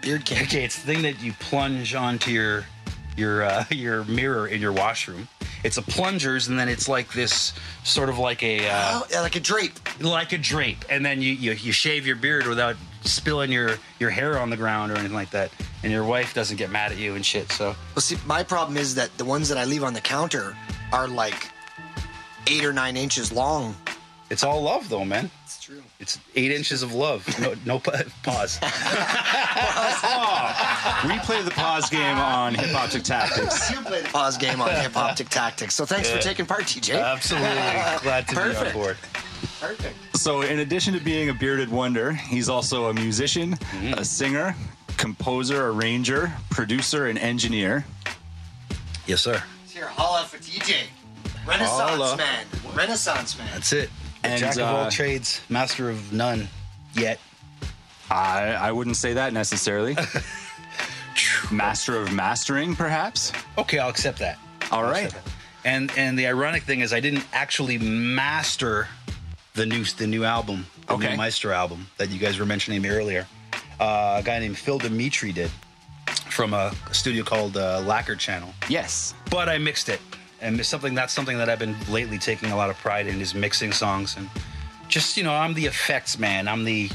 Beard 0.00 0.24
King. 0.24 0.42
Okay, 0.44 0.64
it's 0.64 0.80
the 0.80 0.86
thing 0.86 1.02
that 1.02 1.20
you 1.22 1.32
plunge 1.40 1.94
onto 1.94 2.30
your 2.30 2.64
your 3.16 3.42
uh, 3.42 3.64
your 3.70 4.04
mirror 4.04 4.46
in 4.46 4.60
your 4.60 4.72
washroom. 4.72 5.28
It's 5.64 5.78
a 5.78 5.82
plungers, 5.82 6.48
and 6.48 6.58
then 6.58 6.68
it's 6.68 6.88
like 6.88 7.12
this 7.14 7.54
sort 7.84 8.10
of 8.10 8.18
like 8.18 8.42
a 8.42 8.68
uh, 8.68 9.00
Oh, 9.00 9.06
like 9.22 9.36
a 9.36 9.40
drape. 9.40 9.78
like 10.00 10.32
a 10.32 10.38
drape, 10.38 10.84
and 10.90 11.04
then 11.04 11.22
you, 11.22 11.32
you 11.32 11.52
you 11.52 11.72
shave 11.72 12.06
your 12.06 12.16
beard 12.16 12.46
without 12.46 12.76
spilling 13.02 13.50
your 13.50 13.78
your 13.98 14.10
hair 14.10 14.38
on 14.38 14.50
the 14.50 14.56
ground 14.56 14.92
or 14.92 14.96
anything 14.96 15.14
like 15.14 15.30
that, 15.30 15.50
and 15.82 15.90
your 15.90 16.04
wife 16.04 16.34
doesn't 16.34 16.56
get 16.58 16.70
mad 16.70 16.92
at 16.92 16.98
you 16.98 17.14
and 17.14 17.24
shit. 17.24 17.50
So 17.50 17.74
well 17.94 18.00
see 18.02 18.16
my 18.26 18.42
problem 18.42 18.76
is 18.76 18.94
that 18.96 19.16
the 19.16 19.24
ones 19.24 19.48
that 19.48 19.56
i 19.58 19.64
leave 19.64 19.82
on 19.84 19.94
the 19.94 20.00
counter 20.00 20.54
are 20.92 21.08
like 21.08 21.50
eight 22.46 22.64
or 22.64 22.72
nine 22.72 22.96
inches 22.96 23.32
long 23.32 23.74
it's 24.30 24.42
all 24.42 24.62
love, 24.62 24.88
though, 24.88 25.04
man. 25.04 25.30
it's 25.44 25.60
true 25.62 25.82
It's 26.00 26.18
eight 26.34 26.50
inches 26.50 26.82
of 26.82 26.94
love. 26.94 27.24
No, 27.38 27.54
no 27.66 27.78
pa- 27.78 28.02
pause. 28.22 28.58
We 31.06 31.18
play 31.20 31.42
the 31.42 31.50
pause 31.54 31.90
game 31.90 32.16
on 32.16 32.54
Hip 32.54 32.70
Hop 32.70 32.90
Tactics. 32.90 33.70
you 33.70 33.80
play 33.82 34.00
the 34.00 34.08
pause 34.08 34.38
game 34.38 34.60
on 34.60 34.70
hip 34.70 34.92
hop 34.92 35.16
tactics 35.16 35.74
so 35.74 35.84
thanks 35.84 36.10
for 36.10 36.18
taking 36.18 36.46
part 36.46 36.62
tj 36.62 37.00
Absolutely 37.00 37.48
glad 38.02 38.26
to 38.28 38.34
be 38.34 38.40
on 38.40 38.46
Perfect. 38.54 38.74
board. 38.74 38.96
perfect 39.60 40.16
So, 40.16 40.40
in 40.42 40.60
addition 40.60 40.94
to 40.94 41.00
being 41.00 41.28
a 41.28 41.34
bearded 41.34 41.68
wonder, 41.68 42.12
he's 42.12 42.48
also 42.48 42.86
a 42.86 42.94
musician, 42.94 43.52
mm-hmm. 43.56 43.94
a 43.94 44.04
singer, 44.04 44.56
composer, 44.96 45.68
arranger, 45.68 46.32
producer, 46.50 47.06
and 47.06 47.18
engineer. 47.18 47.84
Yes, 49.06 49.20
sir. 49.20 49.42
Let's 49.62 49.72
hear 49.72 49.86
holla 49.86 50.24
for 50.24 50.38
tj 50.38 50.86
renaissance 51.46 51.90
Holla. 51.90 52.16
man 52.16 52.46
renaissance 52.74 53.38
man 53.38 53.48
That's 53.52 53.72
it. 53.72 53.90
And, 54.22 54.40
Jack 54.40 54.56
of 54.56 54.62
all 54.62 54.84
uh, 54.84 54.90
trades, 54.90 55.42
master 55.50 55.90
of 55.90 56.12
none. 56.12 56.48
Yet. 56.94 57.20
I, 58.10 58.52
I 58.52 58.72
wouldn't 58.72 58.96
say 58.96 59.12
that 59.14 59.32
necessarily. 59.34 59.96
Master 61.50 61.96
of 62.00 62.12
mastering, 62.12 62.74
perhaps. 62.74 63.32
Okay, 63.58 63.78
I'll 63.78 63.90
accept 63.90 64.18
that. 64.20 64.38
All 64.70 64.82
I'll 64.84 64.90
right. 64.90 65.06
accept 65.06 65.24
that. 65.24 65.32
And 65.66 65.92
and 65.96 66.18
the 66.18 66.26
ironic 66.26 66.62
thing 66.64 66.80
is, 66.80 66.92
I 66.92 67.00
didn't 67.00 67.24
actually 67.32 67.78
master 67.78 68.88
the 69.54 69.64
new 69.66 69.84
the 69.84 70.06
new 70.06 70.24
album, 70.24 70.66
the 70.86 70.94
Okay. 70.94 71.10
new 71.10 71.16
Meister 71.16 71.52
album 71.52 71.86
that 71.98 72.10
you 72.10 72.18
guys 72.18 72.38
were 72.38 72.46
mentioning 72.46 72.84
earlier. 72.86 73.26
Uh, 73.80 74.16
a 74.20 74.22
guy 74.22 74.38
named 74.38 74.56
Phil 74.58 74.78
Demetro 74.78 75.32
did 75.32 75.50
from 76.30 76.54
a 76.54 76.72
studio 76.92 77.24
called 77.24 77.56
uh, 77.56 77.80
Lacquer 77.86 78.16
Channel. 78.16 78.52
Yes. 78.68 79.14
But 79.30 79.48
I 79.48 79.58
mixed 79.58 79.88
it, 79.88 80.00
and 80.44 80.60
it's 80.60 80.68
something 80.68 80.94
that's 80.94 81.12
something 81.12 81.38
that 81.38 81.48
I've 81.48 81.58
been 81.58 81.74
lately 81.90 82.18
taking 82.18 82.50
a 82.50 82.56
lot 82.56 82.70
of 82.70 82.76
pride 82.76 83.06
in 83.06 83.20
is 83.20 83.34
mixing 83.34 83.72
songs 83.72 84.16
and 84.16 84.28
just 84.88 85.16
you 85.16 85.24
know 85.24 85.32
I'm 85.32 85.54
the 85.54 85.66
effects 85.66 86.18
man. 86.18 86.46
I'm 86.46 86.64
the 86.64 86.90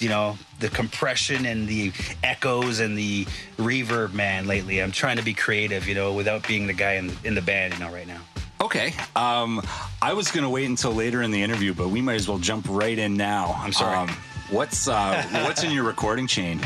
you 0.00 0.08
know 0.08 0.36
the 0.60 0.68
compression 0.68 1.46
and 1.46 1.68
the 1.68 1.92
echoes 2.22 2.80
and 2.80 2.98
the 2.98 3.24
reverb 3.56 4.12
man 4.12 4.46
lately. 4.46 4.82
I'm 4.82 4.92
trying 4.92 5.16
to 5.16 5.22
be 5.22 5.34
creative, 5.34 5.88
you 5.88 5.94
know, 5.94 6.12
without 6.12 6.46
being 6.46 6.66
the 6.66 6.72
guy 6.72 6.94
in 6.94 7.12
in 7.24 7.34
the 7.34 7.42
band, 7.42 7.74
you 7.74 7.80
know, 7.80 7.92
right 7.92 8.06
now. 8.06 8.20
Okay. 8.60 8.92
Um, 9.14 9.62
I 10.02 10.12
was 10.14 10.32
going 10.32 10.42
to 10.42 10.50
wait 10.50 10.66
until 10.66 10.90
later 10.90 11.22
in 11.22 11.30
the 11.30 11.40
interview, 11.40 11.72
but 11.74 11.90
we 11.90 12.00
might 12.00 12.16
as 12.16 12.28
well 12.28 12.38
jump 12.38 12.66
right 12.68 12.98
in 12.98 13.16
now. 13.16 13.54
I'm 13.56 13.72
sorry. 13.72 13.96
Um, 13.96 14.08
what's 14.50 14.88
uh, 14.88 15.22
what's 15.44 15.62
in 15.62 15.70
your 15.70 15.84
recording 15.84 16.26
chain? 16.26 16.60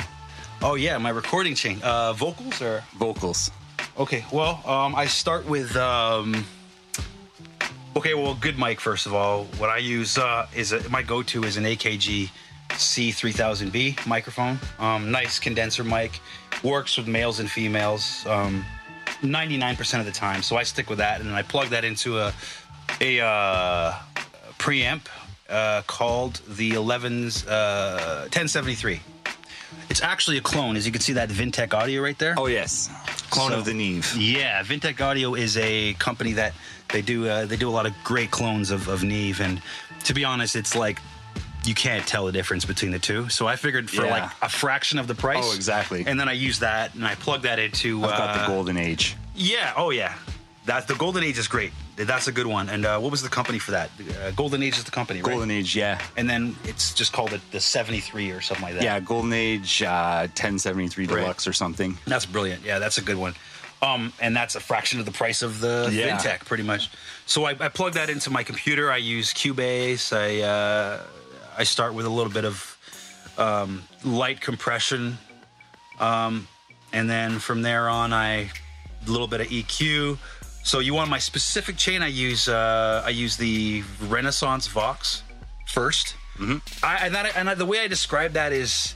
Oh 0.62 0.75
yeah, 0.75 0.97
my 0.99 1.11
recording 1.11 1.55
chain. 1.55 1.81
Uh, 1.83 2.12
vocals 2.14 2.62
or 2.62 2.83
Vocals. 2.95 3.51
Okay. 3.98 4.24
Well, 4.33 4.61
um, 4.66 4.94
I 4.94 5.07
start 5.07 5.48
with. 5.48 5.76
Um, 5.76 6.44
okay, 7.96 8.14
well, 8.14 8.35
good 8.35 8.59
mic 8.59 8.81
first 8.81 9.07
of 9.07 9.14
all. 9.14 9.44
What 9.59 9.70
I 9.70 9.78
use 9.78 10.18
uh, 10.18 10.46
is 10.55 10.72
a, 10.72 10.88
my 10.88 11.02
go-to 11.02 11.44
is 11.44 11.57
an 11.57 11.64
AKG 11.64 12.31
C3000B 12.70 14.07
microphone. 14.07 14.59
Um, 14.78 15.11
nice 15.11 15.38
condenser 15.38 15.85
mic. 15.85 16.20
Works 16.62 16.96
with 16.96 17.07
males 17.07 17.40
and 17.40 17.50
females. 17.50 18.24
Um, 18.26 18.64
99% 19.22 20.00
of 20.00 20.07
the 20.07 20.12
time. 20.12 20.42
So 20.42 20.57
I 20.57 20.64
stick 20.64 20.88
with 20.90 20.98
that, 20.98 21.20
and 21.20 21.28
then 21.28 21.37
I 21.37 21.42
plug 21.42 21.68
that 21.68 21.85
into 21.85 22.18
a 22.18 22.33
a 23.00 23.20
uh, 23.20 23.92
preamp 24.59 25.02
uh, 25.48 25.83
called 25.87 26.40
the 26.48 26.70
11's 26.72 27.46
uh, 27.46 28.22
1073. 28.33 29.00
It's 29.91 30.03
actually 30.03 30.39
a 30.39 30.41
clone, 30.41 30.77
as 30.77 30.87
you 30.87 30.93
can 30.93 31.01
see 31.03 31.13
that 31.15 31.29
Vintech 31.29 31.75
Audio 31.75 32.03
right 32.03 32.19
there. 32.19 32.35
Oh 32.39 32.47
yes, 32.47 32.89
clone 33.31 33.51
So- 33.51 33.59
of 33.59 33.65
the 33.65 33.75
Neve. 33.75 34.15
Yeah, 34.17 34.63
Vintech 34.63 35.01
Audio 35.01 35.35
is 35.35 35.57
a 35.59 35.93
company 35.95 36.33
that 36.35 36.55
they 36.89 37.03
do 37.03 37.29
uh, 37.29 37.47
they 37.47 37.57
do 37.57 37.69
a 37.69 37.71
lot 37.73 37.87
of 37.87 37.93
great 38.05 38.31
clones 38.31 38.71
of, 38.71 38.89
of 38.89 39.03
Neve, 39.05 39.41
and 39.41 39.61
to 40.05 40.15
be 40.15 40.25
honest, 40.25 40.57
it's 40.57 40.75
like 40.75 40.99
you 41.65 41.75
can't 41.75 42.05
tell 42.07 42.27
the 42.27 42.33
difference 42.33 42.65
between 42.65 42.91
the 42.91 42.99
two. 42.99 43.29
So 43.29 43.47
I 43.47 43.55
figured 43.57 43.89
for 43.91 44.05
Yeah. 44.05 44.11
like 44.23 44.31
a 44.43 44.49
fraction 44.49 44.99
of 44.99 45.07
the 45.07 45.15
price. 45.15 45.45
Oh, 45.47 45.55
exactly. 45.55 46.03
And 46.07 46.19
then 46.19 46.29
I 46.29 46.33
use 46.33 46.59
that 46.59 46.95
and 46.95 47.07
I 47.07 47.15
plug 47.15 47.43
that 47.43 47.59
into. 47.61 48.03
I've 48.03 48.11
got 48.19 48.35
the 48.35 48.41
uh, 48.43 48.47
golden 48.49 48.77
age. 48.77 49.17
Yeah. 49.37 49.73
Oh 49.77 49.91
yeah. 49.91 50.15
That 50.66 50.87
the 50.87 50.94
Golden 50.94 51.25
Age 51.25 51.38
is 51.38 51.48
great. 51.48 51.72
That's 51.96 52.29
a 52.29 52.33
good 52.33 52.46
one. 52.46 52.68
And 52.68 52.87
uh, 52.87 52.98
what 53.01 53.11
was 53.11 53.20
the 53.22 53.29
company 53.29 53.59
for 53.59 53.72
that? 53.72 53.90
Uh, 54.25 54.31
Golden 54.31 54.62
Age 54.62 54.79
is 54.79 54.85
the 54.85 54.92
company, 54.92 55.20
right? 55.20 55.31
Golden 55.33 55.51
Age, 55.51 55.75
yeah. 55.75 56.01
And 56.16 56.31
then 56.31 56.55
it's 56.64 56.94
just 56.94 57.12
called 57.12 57.33
it 57.33 57.40
the 57.51 57.61
73 57.61 58.31
or 58.31 58.40
something 58.40 58.64
like 58.64 58.75
that. 58.75 58.83
Yeah, 58.85 59.01
Golden 59.01 59.33
Age 59.33 59.83
uh, 59.83 60.20
1073 60.29 61.07
Right. 61.07 61.16
Deluxe 61.20 61.46
or 61.48 61.53
something. 61.53 61.98
That's 62.07 62.27
brilliant. 62.27 62.62
Yeah, 62.64 62.79
that's 62.79 62.98
a 62.98 63.03
good 63.03 63.16
one. 63.16 63.35
Um, 63.83 64.12
and 64.20 64.37
that's 64.37 64.55
a 64.55 64.61
fraction 64.61 65.01
of 65.01 65.07
the 65.07 65.11
price 65.12 65.42
of 65.42 65.59
the 65.59 65.90
Yeah. 65.92 66.16
Vintech, 66.16 66.44
pretty 66.44 66.62
much. 66.62 66.90
So 67.27 67.44
I, 67.44 67.51
I 67.59 67.68
plug 67.68 67.94
that 67.94 68.09
into 68.09 68.31
my 68.31 68.44
computer. 68.44 68.92
I 68.92 68.98
use 68.98 69.35
Cubase. 69.35 70.12
I 70.16 70.42
uh, 70.42 71.03
I 71.59 71.64
start 71.64 71.92
with 71.92 72.07
a 72.07 72.11
little 72.11 72.33
bit 72.33 72.44
of 72.44 72.79
um, 73.37 73.83
light 74.05 74.40
compression, 74.40 75.18
um, 75.98 76.46
and 76.92 77.11
then 77.11 77.40
from 77.40 77.62
there 77.62 77.88
on, 77.88 78.12
I 78.12 78.51
a 79.07 79.11
little 79.11 79.27
bit 79.27 79.40
of 79.40 79.48
EQ. 79.48 80.16
So 80.62 80.79
you 80.79 80.94
want 80.94 81.11
my 81.11 81.18
specific 81.18 81.77
chain? 81.77 82.03
I 82.03 82.09
use 82.09 82.48
uh, 82.48 83.03
I 83.05 83.11
use 83.11 83.37
the 83.37 83.83
Renaissance 84.01 84.66
Vox 84.68 85.22
1st 85.68 86.14
mm-hmm. 86.38 86.85
I, 86.85 87.07
and 87.07 87.14
that 87.14 87.37
and 87.37 87.51
I, 87.51 87.55
the 87.55 87.66
way 87.66 87.81
I 87.81 87.88
describe 87.88 88.33
that 88.33 88.53
is, 88.53 88.94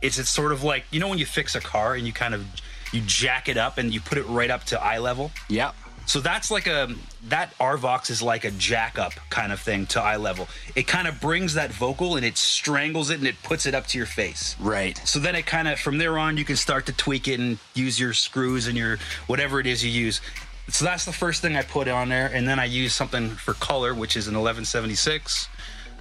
it's 0.00 0.18
it's 0.18 0.30
sort 0.30 0.52
of 0.52 0.62
like 0.62 0.84
you 0.90 1.00
know 1.00 1.08
when 1.08 1.18
you 1.18 1.26
fix 1.26 1.54
a 1.54 1.60
car 1.60 1.94
and 1.94 2.06
you 2.06 2.12
kind 2.12 2.34
of 2.34 2.46
you 2.92 3.02
jack 3.04 3.48
it 3.48 3.56
up 3.56 3.78
and 3.78 3.92
you 3.92 4.00
put 4.00 4.18
it 4.18 4.26
right 4.26 4.50
up 4.50 4.64
to 4.64 4.82
eye 4.82 4.98
level. 4.98 5.30
Yeah. 5.48 5.72
So 6.08 6.20
that's 6.20 6.50
like 6.50 6.66
a 6.66 6.88
that 7.28 7.52
RVox 7.58 8.08
is 8.10 8.22
like 8.22 8.44
a 8.44 8.50
jack 8.52 8.98
up 8.98 9.12
kind 9.28 9.52
of 9.52 9.60
thing 9.60 9.84
to 9.88 10.00
eye 10.00 10.16
level. 10.16 10.48
It 10.74 10.86
kind 10.86 11.06
of 11.06 11.20
brings 11.20 11.52
that 11.52 11.70
vocal 11.70 12.16
and 12.16 12.24
it 12.24 12.38
strangles 12.38 13.10
it 13.10 13.18
and 13.18 13.26
it 13.26 13.42
puts 13.42 13.66
it 13.66 13.74
up 13.74 13.86
to 13.88 13.98
your 13.98 14.06
face. 14.06 14.56
Right. 14.58 14.98
So 15.04 15.18
then 15.18 15.34
it 15.34 15.44
kind 15.44 15.68
of 15.68 15.78
from 15.78 15.98
there 15.98 16.16
on 16.16 16.38
you 16.38 16.46
can 16.46 16.56
start 16.56 16.86
to 16.86 16.94
tweak 16.94 17.28
it 17.28 17.38
and 17.38 17.58
use 17.74 18.00
your 18.00 18.14
screws 18.14 18.68
and 18.68 18.78
your 18.78 18.96
whatever 19.26 19.60
it 19.60 19.66
is 19.66 19.84
you 19.84 19.90
use. 19.90 20.22
So 20.68 20.84
that's 20.84 21.04
the 21.04 21.12
first 21.12 21.40
thing 21.42 21.56
I 21.56 21.62
put 21.62 21.88
on 21.88 22.08
there, 22.08 22.26
and 22.32 22.46
then 22.46 22.58
I 22.58 22.66
use 22.66 22.94
something 22.94 23.30
for 23.30 23.54
color, 23.54 23.94
which 23.94 24.16
is 24.16 24.26
an 24.28 24.34
1176 24.34 25.48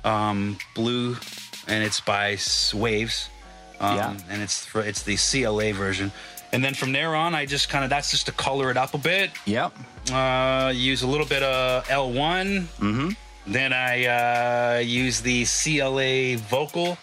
um, 0.04 0.58
blue, 0.76 1.16
and 1.68 1.84
it's 1.84 2.00
by 2.02 2.38
Waves. 2.74 3.30
Um, 3.80 3.96
Yeah. 3.96 4.18
And 4.30 4.42
it's 4.42 4.66
for, 4.66 4.82
it's 4.82 5.04
the 5.04 5.16
CLA 5.18 5.74
version. 5.74 6.12
And 6.52 6.64
then 6.64 6.74
from 6.74 6.92
there 6.92 7.16
on, 7.16 7.36
I 7.36 7.46
just 7.46 7.70
kind 7.70 7.84
of 7.84 7.90
that's 7.90 8.10
just 8.12 8.26
to 8.28 8.32
color 8.32 8.72
it 8.72 8.78
up 8.78 8.94
a 8.94 8.98
bit. 8.98 9.32
Yep. 9.46 9.74
Uh, 10.12 10.72
use 10.74 11.02
a 11.02 11.08
little 11.08 11.26
bit 11.26 11.44
of 11.44 11.86
L1. 11.88 12.62
Mm-hmm. 12.80 13.10
Then 13.52 13.74
I 13.74 14.06
uh, 14.06 14.80
use 14.80 15.22
the 15.22 15.46
CLA 15.46 16.38
vocal. 16.38 16.98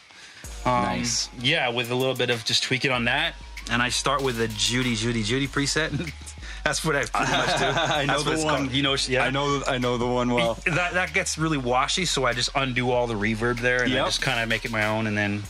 Um, 0.64 0.84
Nice. 0.84 1.28
Yeah, 1.38 1.68
with 1.68 1.90
a 1.90 1.94
little 1.94 2.14
bit 2.14 2.30
of 2.30 2.44
just 2.44 2.62
tweaking 2.62 2.90
on 2.90 3.04
that. 3.04 3.34
And 3.70 3.82
I 3.82 3.88
start 3.90 4.22
with 4.22 4.38
the 4.38 4.48
Judy, 4.48 4.94
Judy, 4.94 5.22
Judy 5.22 5.46
preset. 5.48 6.12
That's 6.64 6.82
what 6.84 6.96
I 6.96 7.04
pretty 7.04 7.32
much 7.32 7.58
do. 7.58 7.64
I 7.66 8.04
know 8.06 8.22
That's 8.22 8.40
the 8.40 8.46
one. 8.46 8.56
called. 8.56 8.72
You 8.72 8.82
know, 8.82 8.96
yeah. 9.06 9.24
I 9.24 9.30
know. 9.30 9.62
I 9.66 9.78
know 9.78 9.98
the 9.98 10.06
one 10.06 10.30
well. 10.32 10.54
That 10.64 10.94
that 10.94 11.12
gets 11.12 11.36
really 11.36 11.58
washy, 11.58 12.06
so 12.06 12.24
I 12.24 12.32
just 12.32 12.50
undo 12.54 12.90
all 12.90 13.06
the 13.06 13.14
reverb 13.14 13.60
there, 13.60 13.82
and 13.82 13.92
I 13.92 14.04
just 14.04 14.22
kind 14.22 14.40
of 14.40 14.48
make 14.48 14.64
it 14.64 14.70
my 14.70 14.86
own. 14.86 15.06
And 15.06 15.16
then 15.16 15.42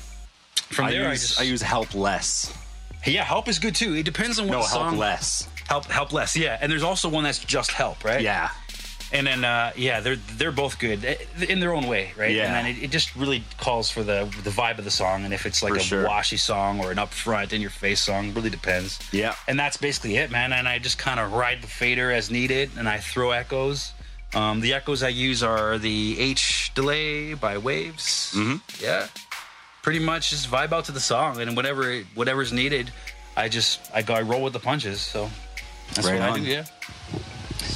from 0.54 0.86
I 0.86 0.90
there, 0.90 1.08
I 1.08 1.12
use, 1.12 1.28
just 1.28 1.40
I 1.40 1.44
use 1.44 1.62
help 1.62 1.94
less. 1.94 2.52
yeah, 3.06 3.22
help 3.22 3.48
is 3.48 3.58
good 3.60 3.74
too. 3.76 3.94
It 3.94 4.02
depends 4.04 4.38
on 4.40 4.48
what 4.48 4.54
No, 4.54 4.62
help 4.62 4.96
less. 4.96 5.48
Help, 5.68 5.86
help 5.86 6.12
less. 6.12 6.36
Yeah, 6.36 6.58
and 6.60 6.70
there's 6.70 6.82
also 6.82 7.08
one 7.08 7.24
that's 7.24 7.38
just 7.38 7.70
help, 7.70 8.04
right? 8.04 8.20
Yeah. 8.20 8.50
And 9.12 9.26
then 9.26 9.44
uh, 9.44 9.72
yeah, 9.76 10.00
they're 10.00 10.16
they're 10.16 10.50
both 10.52 10.78
good 10.78 11.04
eh, 11.04 11.16
in 11.48 11.60
their 11.60 11.72
own 11.74 11.86
way, 11.86 12.12
right? 12.16 12.32
Yeah. 12.32 12.46
And 12.46 12.54
then 12.54 12.66
it, 12.66 12.84
it 12.84 12.90
just 12.90 13.14
really 13.14 13.44
calls 13.58 13.90
for 13.90 14.02
the 14.02 14.24
the 14.42 14.50
vibe 14.50 14.78
of 14.78 14.84
the 14.84 14.90
song, 14.90 15.24
and 15.24 15.32
if 15.32 15.46
it's 15.46 15.62
like 15.62 15.72
For 15.74 15.78
a 15.78 15.82
sure. 15.82 16.06
washy 16.06 16.36
song 16.36 16.80
or 16.80 16.90
an 16.90 16.96
upfront 16.98 17.52
in 17.52 17.60
your 17.60 17.70
face 17.70 18.00
song, 18.00 18.32
really 18.34 18.50
depends. 18.50 18.98
Yeah. 19.12 19.34
And 19.46 19.58
that's 19.58 19.76
basically 19.76 20.16
it, 20.16 20.30
man. 20.30 20.52
And 20.52 20.66
I 20.68 20.78
just 20.78 20.98
kind 20.98 21.20
of 21.20 21.32
ride 21.32 21.62
the 21.62 21.68
fader 21.68 22.10
as 22.10 22.30
needed, 22.30 22.70
and 22.78 22.88
I 22.88 22.98
throw 22.98 23.30
echoes. 23.30 23.92
Um, 24.34 24.60
the 24.60 24.74
echoes 24.74 25.04
I 25.04 25.10
use 25.10 25.44
are 25.44 25.78
the 25.78 26.18
H 26.18 26.72
delay 26.74 27.34
by 27.34 27.56
Waves. 27.58 28.32
Mhm. 28.36 28.60
Yeah. 28.82 29.06
Pretty 29.82 30.00
much 30.00 30.30
just 30.30 30.50
vibe 30.50 30.72
out 30.72 30.86
to 30.86 30.92
the 30.92 30.98
song, 31.00 31.40
and 31.40 31.54
whatever 31.54 32.00
whatever's 32.14 32.52
needed, 32.52 32.90
I 33.36 33.48
just 33.48 33.80
I 33.94 34.02
go 34.02 34.14
I 34.14 34.22
roll 34.22 34.42
with 34.42 34.54
the 34.54 34.60
punches. 34.60 35.00
So 35.00 35.30
that's 35.94 36.08
Right 36.08 36.18
what 36.18 36.30
on. 36.30 36.40
I 36.40 36.42
do. 36.42 36.46
Yeah. 36.50 36.64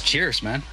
Cheers, 0.03 0.41
man. 0.43 0.63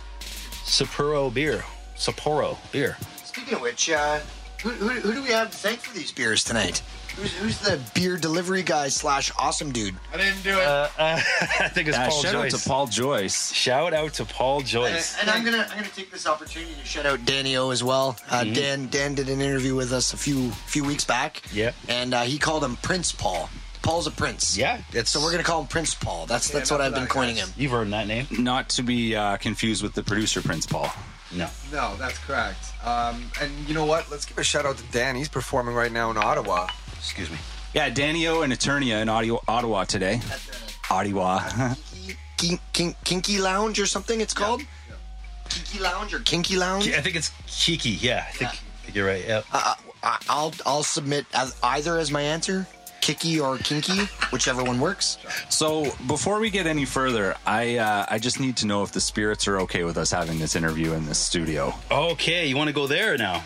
Sapporo 0.67 1.33
beer. 1.33 1.65
Sapporo 1.97 2.59
beer. 2.73 2.97
Speaking 3.25 3.55
of 3.55 3.61
which, 3.63 3.91
uh, 3.91 4.19
who, 4.63 4.71
who, 4.71 4.89
who 4.89 5.13
do 5.15 5.23
we 5.23 5.29
have 5.31 5.51
to 5.51 5.57
thank 5.57 5.81
for 5.81 5.95
these 5.95 6.13
beers 6.13 6.43
tonight? 6.45 6.83
Who's, 7.17 7.33
who's 7.35 7.59
the 7.61 7.81
beer 7.95 8.17
delivery 8.19 8.63
guy 8.63 8.89
slash 8.89 9.31
awesome 9.39 9.73
dude? 9.73 9.95
I 10.13 10.19
didn't 10.19 10.43
do 10.43 10.51
it. 10.51 10.57
Uh, 10.67 10.89
uh, 10.99 11.21
I 11.61 11.69
think 11.69 11.89
it's 11.89 11.97
Uh, 11.97 12.09
Paul 12.09 12.23
shout 12.23 12.33
Joyce. 12.33 12.55
out 12.55 12.61
to 12.61 12.69
Paul 12.69 12.87
Joyce. 12.89 13.53
Shout 13.53 13.95
out 13.95 14.13
to 14.15 14.25
Paul 14.27 14.59
And, 14.59 14.67
Joyce. 14.67 15.17
and 15.21 15.31
I'm 15.31 15.43
gonna 15.45 15.67
I'm 15.71 15.79
gonna 15.79 15.89
take 15.95 16.11
this 16.11 16.27
opportunity 16.27 16.75
to 16.75 16.85
shout 16.85 17.07
out 17.07 17.25
Danny 17.25 17.57
O 17.57 17.71
as 17.71 17.83
well. 17.83 18.17
Uh, 18.29 18.41
Mm-hmm. 18.43 18.53
Dan 18.53 18.87
Dan 18.89 19.15
did 19.15 19.31
an 19.31 19.41
interview 19.41 19.75
with 19.75 19.93
us 19.93 20.13
a 20.13 20.17
few 20.19 20.51
few 20.51 20.85
weeks 20.85 21.05
back. 21.05 21.43
Yeah. 21.55 21.73
and 21.89 22.13
uh, 22.13 22.23
he 22.23 22.37
called 22.39 22.63
him 22.65 22.77
Prince 22.77 23.13
Paul. 23.13 23.49
Paul's 23.87 24.07
a 24.09 24.11
prince. 24.11 24.59
Yeah, 24.59 24.81
it's 24.93 25.11
So 25.11 25.21
we're 25.23 25.31
gonna 25.31 25.45
call 25.45 25.61
him 25.61 25.69
Prince 25.69 25.95
Paul. 25.95 26.27
That's 26.27 26.51
that's 26.51 26.71
what 26.73 26.81
I've 26.81 26.95
been 26.95 27.07
coining 27.07 27.37
him. 27.37 27.49
You've 27.57 27.73
earned 27.73 27.93
that 27.93 28.09
name. 28.09 28.27
Not 28.31 28.69
to 28.71 28.83
be 28.83 29.15
uh, 29.15 29.37
confused 29.37 29.83
with 29.83 29.95
the 29.95 30.03
producer 30.03 30.43
Prince 30.43 30.67
Paul. 30.67 30.91
No. 31.33 31.49
No, 31.73 31.95
that's 31.97 32.19
correct. 32.19 32.59
Um, 32.85 33.31
and 33.41 33.51
you 33.69 33.75
know 33.75 33.85
what? 33.85 34.11
Let's 34.11 34.25
give 34.27 34.39
a 34.39 34.45
shout 34.45 34.67
out 34.67 34.77
to 34.79 34.85
Dan. 34.91 35.15
He's 35.17 35.29
performing 35.29 35.75
right 35.75 35.93
now 35.93 36.11
in 36.11 36.17
Ottawa. 36.17 36.69
Excuse 36.99 37.31
me. 37.31 37.39
Yeah, 37.75 37.89
Danny 37.91 38.27
O 38.27 38.43
and 38.43 38.53
Eternia 38.53 39.03
in 39.03 39.09
Audio, 39.09 39.41
Ottawa 39.47 39.85
today. 39.85 40.21
Ottawa. 40.91 41.75
Kin- 42.37 42.59
kin- 42.73 42.95
kinky 43.05 43.39
Lounge 43.39 43.79
or 43.81 43.87
something. 43.87 44.21
It's 44.21 44.35
called. 44.35 44.63
Kinky 45.49 45.79
Lounge 45.79 46.13
or 46.13 46.19
Kinky 46.21 46.57
Lounge. 46.57 46.89
I 46.89 47.01
think 47.01 47.17
it's 47.17 47.31
Kiki. 47.47 47.91
Yeah, 47.91 48.25
I 48.29 48.33
think, 48.33 48.51
I 48.51 48.55
think 48.83 48.97
you're 48.97 49.07
right. 49.07 49.25
Yeah. 49.27 49.43
Uh, 49.53 49.75
I- 50.03 50.19
I'll 50.29 50.53
I'll 50.65 50.83
submit 50.83 51.27
as 51.35 51.57
either 51.63 51.99
as 51.99 52.11
my 52.11 52.23
answer, 52.23 52.67
Kiki 53.01 53.39
or 53.39 53.59
Kinky, 53.59 54.09
whichever 54.31 54.65
one 54.65 54.81
works. 54.81 55.19
So 55.49 55.93
before 56.07 56.41
we 56.41 56.51
get 56.51 56.67
any 56.67 56.85
further, 56.85 57.37
I 57.47 57.77
uh, 57.77 58.07
I 58.09 58.19
just 58.19 58.41
need 58.41 58.57
to 58.59 58.67
know 58.67 58.83
if 58.83 58.93
the 58.93 59.01
spirits 59.01 59.47
are 59.49 59.61
okay 59.61 59.85
with 59.85 59.97
us 59.97 60.11
having 60.11 60.39
this 60.39 60.57
interview 60.57 60.93
in 60.93 61.07
this 61.07 61.19
studio. 61.19 61.75
Okay, 61.91 62.47
you 62.47 62.57
want 62.57 62.69
to 62.69 62.75
go 62.75 62.87
there 62.87 63.17
now? 63.17 63.45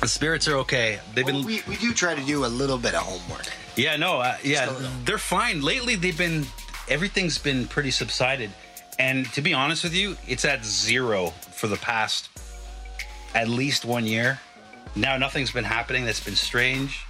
The 0.00 0.08
spirits 0.08 0.48
are 0.48 0.56
okay. 0.58 0.98
They've 1.14 1.26
been. 1.26 1.44
We, 1.44 1.62
we 1.68 1.76
do 1.76 1.92
try 1.92 2.14
to 2.14 2.22
do 2.22 2.44
a 2.44 2.48
little 2.48 2.78
bit 2.78 2.94
of 2.94 3.02
homework. 3.02 3.46
Yeah, 3.76 3.96
no, 3.96 4.20
uh, 4.20 4.36
yeah, 4.42 4.74
they're 5.04 5.18
fine. 5.18 5.62
Lately, 5.62 5.96
they've 5.96 6.16
been 6.16 6.46
everything's 6.88 7.38
been 7.38 7.66
pretty 7.66 7.90
subsided, 7.90 8.50
and 8.98 9.26
to 9.32 9.42
be 9.42 9.52
honest 9.52 9.84
with 9.84 9.94
you, 9.94 10.16
it's 10.26 10.44
at 10.44 10.64
zero 10.64 11.28
for 11.52 11.66
the 11.66 11.76
past 11.76 12.28
at 13.34 13.48
least 13.48 13.84
one 13.84 14.06
year. 14.06 14.40
Now, 14.94 15.18
nothing's 15.18 15.50
been 15.50 15.64
happening 15.64 16.06
that's 16.06 16.24
been 16.24 16.36
strange. 16.36 17.05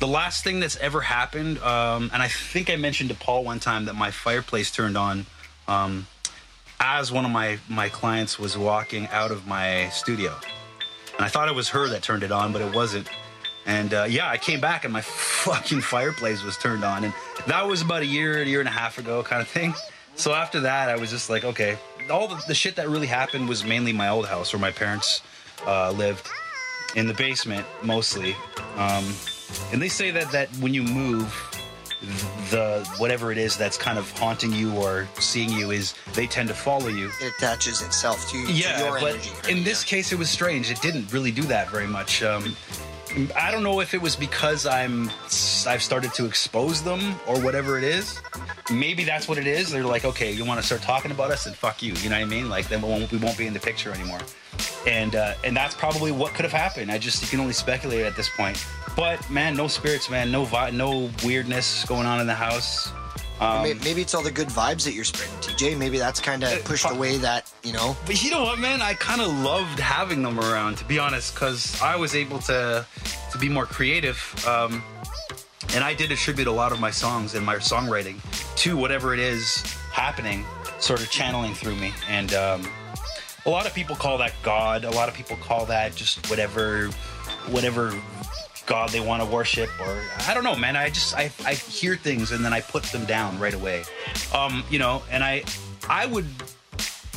The 0.00 0.08
last 0.08 0.42
thing 0.42 0.60
that's 0.60 0.78
ever 0.78 1.02
happened, 1.02 1.58
um, 1.58 2.10
and 2.12 2.22
I 2.22 2.28
think 2.28 2.70
I 2.70 2.76
mentioned 2.76 3.10
to 3.10 3.16
Paul 3.16 3.44
one 3.44 3.60
time 3.60 3.84
that 3.84 3.94
my 3.94 4.10
fireplace 4.10 4.70
turned 4.70 4.96
on 4.96 5.26
um, 5.68 6.06
as 6.80 7.12
one 7.12 7.26
of 7.26 7.30
my 7.30 7.58
my 7.68 7.90
clients 7.90 8.38
was 8.38 8.56
walking 8.56 9.08
out 9.08 9.30
of 9.30 9.46
my 9.46 9.90
studio, 9.90 10.34
and 11.16 11.24
I 11.24 11.28
thought 11.28 11.48
it 11.48 11.54
was 11.54 11.68
her 11.68 11.86
that 11.88 12.02
turned 12.02 12.22
it 12.22 12.32
on, 12.32 12.50
but 12.50 12.62
it 12.62 12.74
wasn't. 12.74 13.10
And 13.66 13.92
uh, 13.92 14.06
yeah, 14.08 14.28
I 14.28 14.38
came 14.38 14.58
back 14.58 14.84
and 14.84 14.92
my 14.92 15.00
fucking 15.44 15.82
fireplace 15.82 16.42
was 16.42 16.56
turned 16.56 16.82
on. 16.82 17.04
And 17.04 17.12
that 17.46 17.66
was 17.66 17.82
about 17.82 18.00
a 18.00 18.06
year, 18.06 18.40
a 18.40 18.44
year 18.46 18.60
and 18.60 18.68
a 18.68 18.72
half 18.72 18.96
ago, 18.96 19.22
kind 19.22 19.42
of 19.42 19.48
thing. 19.48 19.74
So 20.16 20.32
after 20.32 20.60
that, 20.60 20.88
I 20.88 20.96
was 20.96 21.10
just 21.10 21.28
like, 21.28 21.44
okay, 21.44 21.76
all 22.10 22.26
the, 22.26 22.42
the 22.48 22.54
shit 22.54 22.76
that 22.76 22.88
really 22.88 23.06
happened 23.06 23.48
was 23.48 23.64
mainly 23.64 23.92
my 23.92 24.08
old 24.08 24.26
house 24.26 24.52
where 24.52 24.60
my 24.60 24.70
parents 24.70 25.22
uh, 25.66 25.90
lived 25.92 26.26
in 26.96 27.06
the 27.06 27.14
basement 27.14 27.66
mostly. 27.82 28.34
Um, 28.76 29.04
and 29.72 29.80
they 29.80 29.88
say 29.88 30.10
that, 30.10 30.30
that 30.32 30.48
when 30.60 30.74
you 30.74 30.82
move, 30.82 31.32
the 32.50 32.86
whatever 32.98 33.30
it 33.30 33.36
is 33.38 33.56
that's 33.58 33.76
kind 33.76 33.98
of 33.98 34.10
haunting 34.18 34.52
you 34.52 34.74
or 34.74 35.06
seeing 35.18 35.50
you 35.50 35.70
is 35.70 35.94
they 36.14 36.26
tend 36.26 36.48
to 36.48 36.54
follow 36.54 36.88
you. 36.88 37.10
It 37.20 37.34
attaches 37.36 37.82
itself 37.82 38.26
to, 38.30 38.46
to 38.46 38.52
Yeah, 38.52 38.82
your 38.84 39.00
but 39.00 39.14
energy. 39.14 39.30
in 39.52 39.64
this 39.64 39.84
case, 39.84 40.10
it 40.12 40.18
was 40.18 40.30
strange. 40.30 40.70
It 40.70 40.80
didn't 40.80 41.12
really 41.12 41.30
do 41.30 41.42
that 41.42 41.68
very 41.70 41.86
much. 41.86 42.22
Um, 42.22 42.56
I 43.36 43.50
don't 43.50 43.62
know 43.64 43.80
if 43.80 43.92
it 43.92 44.00
was 44.00 44.14
because 44.16 44.66
I'm 44.66 45.10
I've 45.66 45.82
started 45.82 46.14
to 46.14 46.26
expose 46.26 46.80
them 46.82 47.16
or 47.26 47.40
whatever 47.40 47.76
it 47.76 47.84
is. 47.84 48.20
Maybe 48.72 49.02
that's 49.04 49.26
what 49.28 49.36
it 49.36 49.48
is. 49.48 49.70
They're 49.70 49.82
like, 49.84 50.04
okay, 50.04 50.32
you 50.32 50.44
want 50.44 50.60
to 50.60 50.66
start 50.66 50.80
talking 50.82 51.10
about 51.10 51.32
us, 51.32 51.46
and 51.46 51.56
fuck 51.56 51.82
you. 51.82 51.92
You 51.94 52.08
know 52.08 52.16
what 52.16 52.22
I 52.22 52.26
mean? 52.26 52.48
Like 52.48 52.68
then 52.68 52.80
we 52.82 52.88
won't, 52.88 53.10
we 53.10 53.18
won't 53.18 53.36
be 53.36 53.46
in 53.48 53.52
the 53.52 53.58
picture 53.60 53.92
anymore. 53.92 54.20
And 54.86 55.16
uh, 55.16 55.34
and 55.44 55.56
that's 55.56 55.74
probably 55.74 56.12
what 56.12 56.34
could 56.34 56.44
have 56.44 56.52
happened. 56.52 56.90
I 56.90 56.98
just 56.98 57.20
you 57.20 57.28
can 57.28 57.40
only 57.40 57.52
speculate 57.52 58.06
at 58.06 58.14
this 58.16 58.30
point. 58.30 58.64
But 59.00 59.30
man, 59.30 59.56
no 59.56 59.66
spirits, 59.66 60.10
man, 60.10 60.30
no 60.30 60.44
vi- 60.44 60.72
no 60.72 61.08
weirdness 61.24 61.86
going 61.86 62.06
on 62.06 62.20
in 62.20 62.26
the 62.26 62.34
house. 62.34 62.92
Um, 63.40 63.62
maybe 63.82 64.02
it's 64.02 64.14
all 64.14 64.22
the 64.22 64.30
good 64.30 64.48
vibes 64.48 64.84
that 64.84 64.92
you're 64.92 65.04
spreading, 65.04 65.34
TJ. 65.36 65.78
Maybe 65.78 65.98
that's 65.98 66.20
kind 66.20 66.44
of 66.44 66.62
pushed 66.66 66.84
away 66.84 67.16
that 67.16 67.50
you 67.62 67.72
know. 67.72 67.96
But 68.04 68.22
you 68.22 68.30
know 68.30 68.42
what, 68.42 68.58
man? 68.58 68.82
I 68.82 68.92
kind 68.92 69.22
of 69.22 69.28
loved 69.38 69.80
having 69.80 70.22
them 70.22 70.38
around, 70.38 70.76
to 70.76 70.84
be 70.84 70.98
honest, 70.98 71.32
because 71.32 71.80
I 71.80 71.96
was 71.96 72.14
able 72.14 72.40
to 72.40 72.84
to 73.32 73.38
be 73.38 73.48
more 73.48 73.64
creative. 73.64 74.18
Um, 74.46 74.82
and 75.72 75.82
I 75.82 75.94
did 75.94 76.12
attribute 76.12 76.46
a 76.46 76.52
lot 76.52 76.70
of 76.70 76.78
my 76.78 76.90
songs 76.90 77.34
and 77.34 77.46
my 77.46 77.56
songwriting 77.56 78.18
to 78.56 78.76
whatever 78.76 79.14
it 79.14 79.20
is 79.20 79.62
happening, 79.94 80.44
sort 80.78 81.00
of 81.00 81.10
channeling 81.10 81.54
through 81.54 81.76
me. 81.76 81.94
And 82.10 82.34
um, 82.34 82.68
a 83.46 83.50
lot 83.50 83.66
of 83.66 83.72
people 83.72 83.96
call 83.96 84.18
that 84.18 84.34
God. 84.42 84.84
A 84.84 84.90
lot 84.90 85.08
of 85.08 85.14
people 85.14 85.36
call 85.36 85.64
that 85.64 85.94
just 85.94 86.28
whatever, 86.28 86.88
whatever 87.48 87.98
God 88.70 88.90
they 88.90 89.00
want 89.00 89.20
to 89.20 89.28
worship, 89.28 89.68
or 89.80 90.00
I 90.28 90.32
don't 90.32 90.44
know, 90.44 90.54
man. 90.54 90.76
I 90.76 90.90
just 90.90 91.16
I, 91.16 91.32
I 91.44 91.54
hear 91.54 91.96
things 91.96 92.30
and 92.30 92.44
then 92.44 92.52
I 92.52 92.60
put 92.60 92.84
them 92.84 93.04
down 93.04 93.36
right 93.40 93.52
away. 93.52 93.82
Um, 94.32 94.62
you 94.70 94.78
know, 94.78 95.02
and 95.10 95.24
I 95.24 95.42
I 95.88 96.06
would 96.06 96.26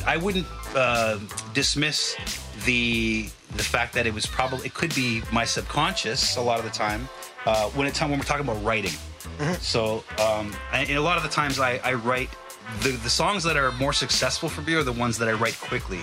I 0.04 0.16
wouldn't 0.16 0.48
uh, 0.74 1.20
dismiss 1.52 2.16
the 2.64 3.28
the 3.52 3.62
fact 3.62 3.94
that 3.94 4.04
it 4.04 4.12
was 4.12 4.26
probably 4.26 4.66
it 4.66 4.74
could 4.74 4.92
be 4.96 5.22
my 5.32 5.44
subconscious 5.44 6.36
a 6.36 6.40
lot 6.40 6.58
of 6.58 6.64
the 6.64 6.72
time, 6.72 7.08
uh, 7.46 7.68
when 7.70 7.86
it's 7.86 7.98
time 8.00 8.10
when 8.10 8.18
we're 8.18 8.24
talking 8.24 8.44
about 8.44 8.62
writing. 8.64 8.96
So, 9.60 10.02
um, 10.18 10.52
and 10.72 10.90
a 10.90 11.00
lot 11.00 11.16
of 11.16 11.22
the 11.22 11.28
times 11.28 11.60
I, 11.60 11.80
I 11.84 11.94
write 11.94 12.30
the, 12.80 12.90
the 12.90 13.10
songs 13.10 13.44
that 13.44 13.56
are 13.56 13.72
more 13.72 13.92
successful 13.92 14.48
for 14.48 14.62
me 14.62 14.74
are 14.74 14.82
the 14.82 14.92
ones 14.92 15.18
that 15.18 15.28
I 15.28 15.32
write 15.32 15.58
quickly, 15.60 16.00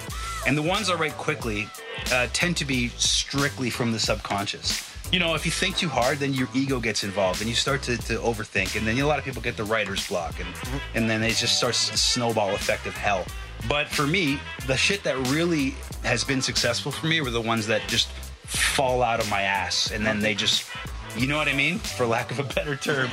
and 0.48 0.58
the 0.58 0.62
ones 0.62 0.90
I 0.90 0.96
write 0.96 1.18
quickly 1.18 1.68
uh, 2.12 2.28
tend 2.32 2.56
to 2.58 2.66
be 2.66 2.88
strictly 2.98 3.70
from 3.70 3.92
the 3.92 4.00
subconscious. 4.00 4.91
You 5.12 5.20
know, 5.20 5.36
if 5.36 5.46
you 5.46 5.52
think 5.52 5.76
too 5.76 5.90
hard, 5.90 6.20
then 6.20 6.34
your 6.34 6.48
ego 6.54 6.80
gets 6.80 7.04
involved, 7.04 7.42
and 7.42 7.50
you 7.50 7.56
start 7.56 7.82
to, 7.84 7.98
to 7.98 8.18
overthink, 8.20 8.78
and 8.78 8.88
then 8.88 8.98
a 8.98 9.06
lot 9.06 9.20
of 9.20 9.26
people 9.26 9.42
get 9.42 9.58
the 9.58 9.66
writer's 9.66 10.08
block, 10.08 10.40
and 10.40 10.50
and 10.96 11.10
then 11.10 11.22
it 11.22 11.36
just 11.36 11.58
starts 11.58 11.78
snowball 12.00 12.56
effect 12.56 12.86
of 12.86 12.94
hell. 12.94 13.26
But 13.68 13.88
for 13.90 14.08
me, 14.08 14.40
the 14.68 14.78
shit 14.78 15.04
that 15.04 15.18
really 15.28 15.76
has 16.04 16.24
been 16.24 16.42
successful 16.42 16.92
for 16.92 17.08
me 17.08 17.22
were 17.22 17.30
the 17.30 17.42
ones 17.42 17.68
that 17.68 17.88
just 17.88 18.10
fall 18.46 19.04
out 19.04 19.20
of 19.20 19.30
my 19.30 19.42
ass, 19.42 19.92
and 19.92 20.06
then 20.06 20.20
they 20.20 20.34
just 20.34 20.70
you 21.18 21.28
know 21.28 21.38
what 21.38 21.48
I 21.48 21.54
mean? 21.54 21.78
For 21.78 22.06
lack 22.06 22.32
of 22.32 22.40
a 22.40 22.44
better 22.44 22.76
term. 22.76 23.10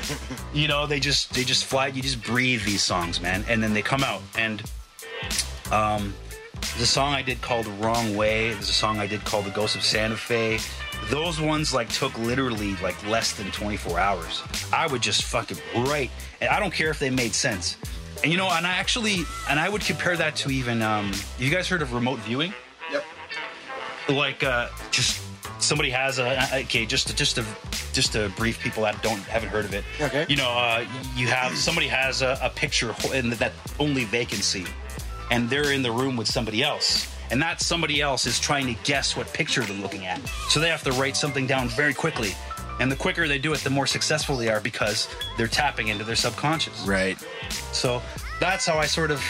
you 0.55 0.69
know, 0.69 0.87
they 0.87 1.01
just 1.01 1.35
they 1.35 1.45
just 1.45 1.65
fly 1.65 1.89
you 1.89 2.03
just 2.03 2.23
breathe 2.23 2.63
these 2.65 2.83
songs, 2.83 3.21
man. 3.21 3.45
And 3.49 3.63
then 3.63 3.75
they 3.75 3.83
come 3.83 4.05
out. 4.05 4.23
And 4.37 4.63
um 5.73 6.15
there's 6.61 6.83
a 6.83 6.87
song 6.87 7.13
I 7.15 7.23
did 7.23 7.41
called 7.43 7.67
Wrong 7.81 8.17
Way. 8.17 8.53
There's 8.53 8.69
a 8.69 8.73
song 8.73 8.99
I 8.99 9.07
did 9.07 9.25
called 9.25 9.45
The 9.47 9.51
Ghost 9.51 9.77
of 9.77 9.83
Santa 9.83 10.17
Fe. 10.17 10.59
Those 11.11 11.41
ones 11.41 11.73
like 11.73 11.89
took 11.89 12.17
literally 12.19 12.77
like 12.77 13.05
less 13.07 13.33
than 13.33 13.51
24 13.51 13.99
hours. 13.99 14.43
I 14.73 14.87
would 14.87 15.01
just 15.03 15.25
fucking 15.25 15.59
write. 15.77 16.11
And 16.41 16.51
I 16.51 16.61
don't 16.61 16.73
care 16.73 16.91
if 16.91 16.99
they 16.99 17.11
made 17.11 17.35
sense. 17.35 17.77
And 18.23 18.33
you 18.33 18.39
know, 18.39 18.49
and 18.51 18.67
I 18.67 18.73
actually 18.73 19.19
and 19.49 19.59
I 19.61 19.69
would 19.69 19.83
compare 19.83 20.17
that 20.17 20.35
to 20.37 20.51
even 20.51 20.83
um 20.83 21.13
you 21.39 21.51
guys 21.51 21.69
heard 21.69 21.83
of 21.83 21.93
remote 21.95 22.19
viewing? 22.21 22.53
Yep. 22.93 23.05
like 24.11 24.43
uh 24.43 24.69
just 24.91 25.21
somebody 25.61 25.91
has 25.91 26.19
a 26.19 26.59
okay 26.61 26.87
just 26.87 27.09
to, 27.09 27.15
just 27.17 27.37
to 27.37 27.45
just 27.93 28.13
to 28.13 28.29
brief 28.37 28.59
people 28.61 28.83
that 28.85 29.01
don't 29.03 29.21
haven't 29.21 29.49
heard 29.51 29.65
of 29.65 29.75
it 29.75 29.85
Okay. 30.01 30.25
you 30.29 30.37
know 30.37 30.49
uh 30.51 30.85
you 31.17 31.27
have 31.29 31.57
somebody 31.57 31.89
has 31.89 32.23
a, 32.23 32.39
a 32.43 32.49
picture 32.51 32.95
and 33.13 33.33
that 33.35 33.53
only 33.81 34.05
they 34.05 34.25
can 34.25 34.39
see 34.39 34.65
and 35.31 35.49
they're 35.49 35.73
in 35.73 35.83
the 35.83 35.91
room 35.91 36.17
with 36.17 36.29
somebody 36.29 36.63
else 36.63 37.15
and 37.31 37.43
that 37.43 37.61
somebody 37.61 38.01
else 38.01 38.27
is 38.27 38.39
trying 38.41 38.67
to 38.67 38.75
guess 38.85 39.17
what 39.17 39.33
picture 39.33 39.63
they're 39.63 39.77
looking 39.77 40.07
at 40.07 40.21
so 40.49 40.61
they 40.61 40.69
have 40.69 40.83
to 40.83 40.93
write 40.93 41.17
something 41.17 41.47
down 41.47 41.69
very 41.69 41.95
quickly 41.95 42.35
and 42.81 42.91
the 42.91 42.97
quicker 42.97 43.27
they 43.29 43.39
do 43.39 43.53
it 43.53 43.61
the 43.61 43.71
more 43.71 43.87
successful 43.87 44.37
they 44.37 44.49
are 44.49 44.61
because 44.61 45.09
they're 45.37 45.47
tapping 45.47 45.89
into 45.89 46.05
their 46.05 46.17
subconscious 46.17 46.81
right 46.87 47.19
so 47.73 48.01
that's 48.41 48.67
how 48.67 48.79
i 48.79 48.87
sort 48.87 49.11
of 49.11 49.23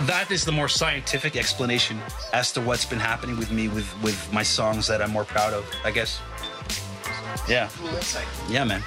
that 0.00 0.30
is 0.30 0.44
the 0.44 0.52
more 0.52 0.68
scientific 0.68 1.36
explanation 1.36 1.98
as 2.32 2.52
to 2.52 2.60
what's 2.60 2.84
been 2.84 2.98
happening 2.98 3.36
with 3.36 3.50
me 3.50 3.68
with 3.68 3.88
with 4.02 4.32
my 4.32 4.42
songs 4.42 4.86
that 4.86 5.00
I'm 5.00 5.10
more 5.10 5.24
proud 5.24 5.52
of. 5.52 5.64
I 5.84 5.90
guess. 5.90 6.20
Yeah. 7.48 7.68
Yeah, 8.48 8.64
man. 8.64 8.82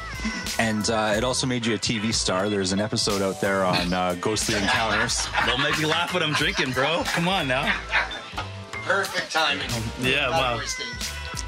And 0.59 0.89
uh, 0.89 1.13
it 1.15 1.23
also 1.23 1.45
made 1.47 1.65
you 1.65 1.75
a 1.75 1.77
TV 1.77 2.13
star. 2.13 2.49
There's 2.49 2.71
an 2.71 2.79
episode 2.79 3.21
out 3.21 3.39
there 3.41 3.63
on 3.63 3.93
uh, 3.93 4.15
Ghostly 4.19 4.55
Encounters. 4.55 5.27
Don't 5.45 5.61
make 5.61 5.77
me 5.79 5.85
laugh 5.85 6.13
when 6.13 6.23
I'm 6.23 6.33
drinking, 6.33 6.71
bro. 6.71 7.03
Come 7.05 7.27
on 7.27 7.47
now. 7.47 7.73
Perfect 8.71 9.31
timing. 9.31 9.69
Yeah, 10.01 10.29
wow. 10.29 10.57
boy. 10.57 10.63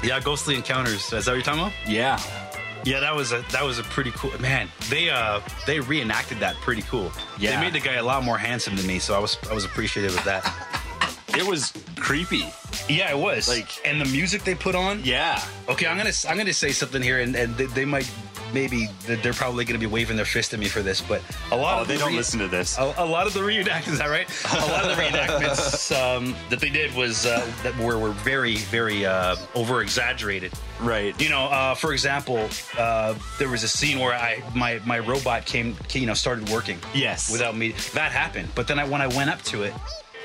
Yeah, 0.02 0.20
Ghostly 0.20 0.54
Encounters. 0.56 1.12
Is 1.12 1.24
that 1.24 1.26
what 1.26 1.34
you're 1.34 1.42
talking 1.42 1.60
about? 1.60 1.72
Yeah. 1.86 2.20
Yeah, 2.84 3.00
that 3.00 3.14
was 3.14 3.32
a 3.32 3.44
that 3.52 3.62
was 3.62 3.78
a 3.78 3.82
pretty 3.82 4.10
cool 4.12 4.30
man. 4.40 4.68
They 4.88 5.10
uh 5.10 5.40
they 5.66 5.80
reenacted 5.80 6.38
that 6.38 6.54
pretty 6.56 6.80
cool. 6.82 7.12
Yeah. 7.38 7.56
They 7.56 7.60
made 7.66 7.74
the 7.74 7.86
guy 7.86 7.96
a 7.96 8.02
lot 8.02 8.24
more 8.24 8.38
handsome 8.38 8.74
than 8.76 8.86
me, 8.86 8.98
so 8.98 9.14
I 9.14 9.18
was 9.18 9.36
I 9.50 9.54
was 9.54 9.64
appreciative 9.66 10.16
of 10.16 10.24
that. 10.24 10.44
It 11.36 11.46
was 11.46 11.72
creepy. 11.96 12.44
Yeah, 12.88 13.10
it 13.10 13.18
was. 13.18 13.48
Like- 13.48 13.68
and 13.84 14.00
the 14.00 14.06
music 14.06 14.44
they 14.44 14.54
put 14.54 14.74
on. 14.74 15.02
Yeah. 15.04 15.42
Okay, 15.68 15.86
I'm 15.86 15.96
gonna 15.98 16.12
I'm 16.28 16.38
gonna 16.38 16.54
say 16.54 16.72
something 16.72 17.02
here, 17.02 17.20
and, 17.20 17.36
and 17.36 17.54
they, 17.56 17.66
they 17.66 17.84
might 17.84 18.10
maybe 18.52 18.88
they're 19.06 19.32
probably 19.32 19.64
gonna 19.64 19.78
be 19.78 19.86
waving 19.86 20.16
their 20.16 20.24
fist 20.24 20.52
at 20.54 20.60
me 20.60 20.66
for 20.68 20.82
this, 20.82 21.00
but 21.00 21.22
a 21.52 21.56
lot 21.56 21.78
Oh, 21.78 21.82
of 21.82 21.88
they 21.88 21.94
the 21.94 22.00
don't 22.00 22.14
listen 22.16 22.38
to 22.40 22.48
this. 22.48 22.78
A, 22.78 22.94
a 22.98 23.04
lot 23.06 23.26
of 23.26 23.32
the 23.34 23.40
reenactments, 23.40 23.92
is 23.92 23.98
that 23.98 24.08
right? 24.08 24.28
A 24.52 24.66
lot 24.66 24.84
of 24.84 24.96
the 24.96 25.02
reenactments 25.02 25.90
um, 26.16 26.34
that 26.50 26.60
they 26.60 26.70
did 26.70 26.94
was 26.94 27.26
uh, 27.26 27.46
that 27.62 27.76
were 27.78 27.98
were 27.98 28.10
very 28.10 28.56
very 28.56 29.04
uh, 29.06 29.36
over 29.54 29.82
exaggerated. 29.82 30.52
Right. 30.80 31.18
You 31.20 31.28
know, 31.28 31.44
uh, 31.46 31.74
for 31.74 31.92
example, 31.92 32.48
uh, 32.78 33.14
there 33.38 33.48
was 33.48 33.62
a 33.62 33.68
scene 33.68 33.98
where 33.98 34.14
I 34.14 34.42
my 34.54 34.80
my 34.86 34.98
robot 34.98 35.44
came, 35.46 35.76
you 35.92 36.06
know, 36.06 36.14
started 36.14 36.48
working. 36.48 36.78
Yes. 36.94 37.30
Without 37.30 37.56
me, 37.56 37.72
that 37.94 38.12
happened. 38.12 38.48
But 38.54 38.66
then 38.66 38.78
I, 38.78 38.84
when 38.84 39.02
I 39.02 39.06
went 39.08 39.28
up 39.30 39.42
to 39.42 39.62
it, 39.64 39.74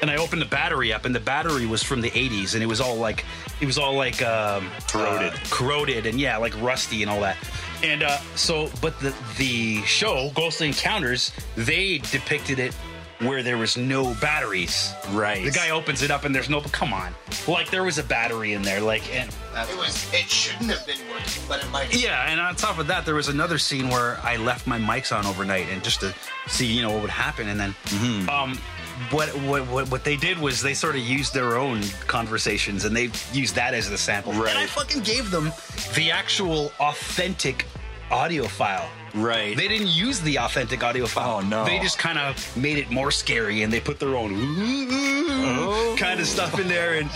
and 0.01 0.09
I 0.11 0.15
opened 0.17 0.41
the 0.41 0.45
battery 0.47 0.93
up, 0.93 1.03
and 1.05 1.13
the 1.13 1.19
battery 1.19 1.65
was 1.65 1.83
from 1.83 1.99
the 2.01 2.09
'80s, 2.11 2.53
and 2.53 2.63
it 2.63 2.67
was 2.67 2.79
all 2.79 2.95
like 2.95 3.25
it 3.59 3.65
was 3.65 3.77
all 3.77 3.95
like 3.95 4.21
um, 4.21 4.69
Corroded. 4.87 5.33
uh, 5.33 5.37
corroded, 5.49 6.05
and 6.05 6.19
yeah, 6.19 6.37
like 6.37 6.53
rusty 6.61 7.01
and 7.01 7.11
all 7.11 7.19
that. 7.21 7.35
And 7.83 8.03
uh, 8.03 8.17
so, 8.35 8.69
but 8.81 8.99
the 8.99 9.13
the 9.37 9.81
show 9.83 10.31
Ghostly 10.35 10.67
Encounters, 10.67 11.31
they 11.55 11.99
depicted 11.99 12.59
it 12.59 12.73
where 13.19 13.43
there 13.43 13.57
was 13.57 13.77
no 13.77 14.13
batteries. 14.15 14.93
Right. 15.11 15.43
The 15.45 15.51
guy 15.51 15.69
opens 15.69 16.01
it 16.01 16.11
up 16.11 16.25
and 16.25 16.35
there's 16.35 16.49
no. 16.49 16.61
Come 16.61 16.93
on, 16.93 17.13
like 17.47 17.69
there 17.69 17.83
was 17.83 17.97
a 17.97 18.03
battery 18.03 18.53
in 18.53 18.61
there, 18.61 18.81
like 18.81 19.03
and 19.15 19.29
It 19.29 19.77
was. 19.77 20.11
It 20.13 20.29
shouldn't 20.29 20.69
have 20.71 20.85
been 20.85 20.99
working, 21.11 21.43
but 21.47 21.63
it 21.63 21.69
might. 21.71 21.91
have. 21.91 22.01
yeah, 22.01 22.29
and 22.29 22.39
on 22.39 22.55
top 22.55 22.79
of 22.79 22.87
that, 22.87 23.05
there 23.05 23.15
was 23.15 23.29
another 23.29 23.57
scene 23.57 23.89
where 23.89 24.19
I 24.23 24.35
left 24.37 24.67
my 24.67 24.79
mics 24.79 25.15
on 25.15 25.25
overnight 25.25 25.67
and 25.69 25.83
just 25.83 25.99
to 26.01 26.13
see, 26.47 26.65
you 26.65 26.81
know, 26.81 26.91
what 26.91 27.01
would 27.03 27.11
happen. 27.11 27.47
And 27.47 27.59
then, 27.59 27.75
um, 28.29 28.59
what, 29.11 29.29
what 29.29 29.89
what 29.89 30.03
they 30.03 30.15
did 30.15 30.37
was 30.37 30.61
they 30.61 30.73
sort 30.73 30.95
of 30.95 31.01
used 31.01 31.33
their 31.33 31.57
own 31.57 31.81
conversations 32.07 32.85
and 32.85 32.95
they 32.95 33.09
used 33.33 33.55
that 33.55 33.73
as 33.73 33.89
the 33.89 33.97
sample. 33.97 34.33
Right. 34.33 34.49
And 34.49 34.57
I 34.57 34.65
fucking 34.65 35.03
gave 35.03 35.31
them 35.31 35.51
the 35.95 36.11
actual 36.11 36.71
authentic 36.79 37.65
audio 38.11 38.45
file. 38.45 38.89
Right. 39.15 39.55
They 39.55 39.67
didn't 39.67 39.87
use 39.87 40.19
the 40.21 40.39
authentic 40.39 40.83
audio 40.83 41.05
file. 41.07 41.37
Oh, 41.37 41.39
no. 41.41 41.65
They 41.65 41.79
just 41.79 41.97
kind 41.97 42.19
of 42.19 42.57
made 42.57 42.77
it 42.77 42.91
more 42.91 43.11
scary 43.11 43.61
and 43.63 43.71
they 43.71 43.79
put 43.79 43.99
their 43.99 44.15
own 44.15 44.31
Oh. 44.37 45.95
kind 45.97 46.19
of 46.19 46.27
stuff 46.27 46.59
in 46.59 46.67
there 46.67 46.95
and 46.95 47.09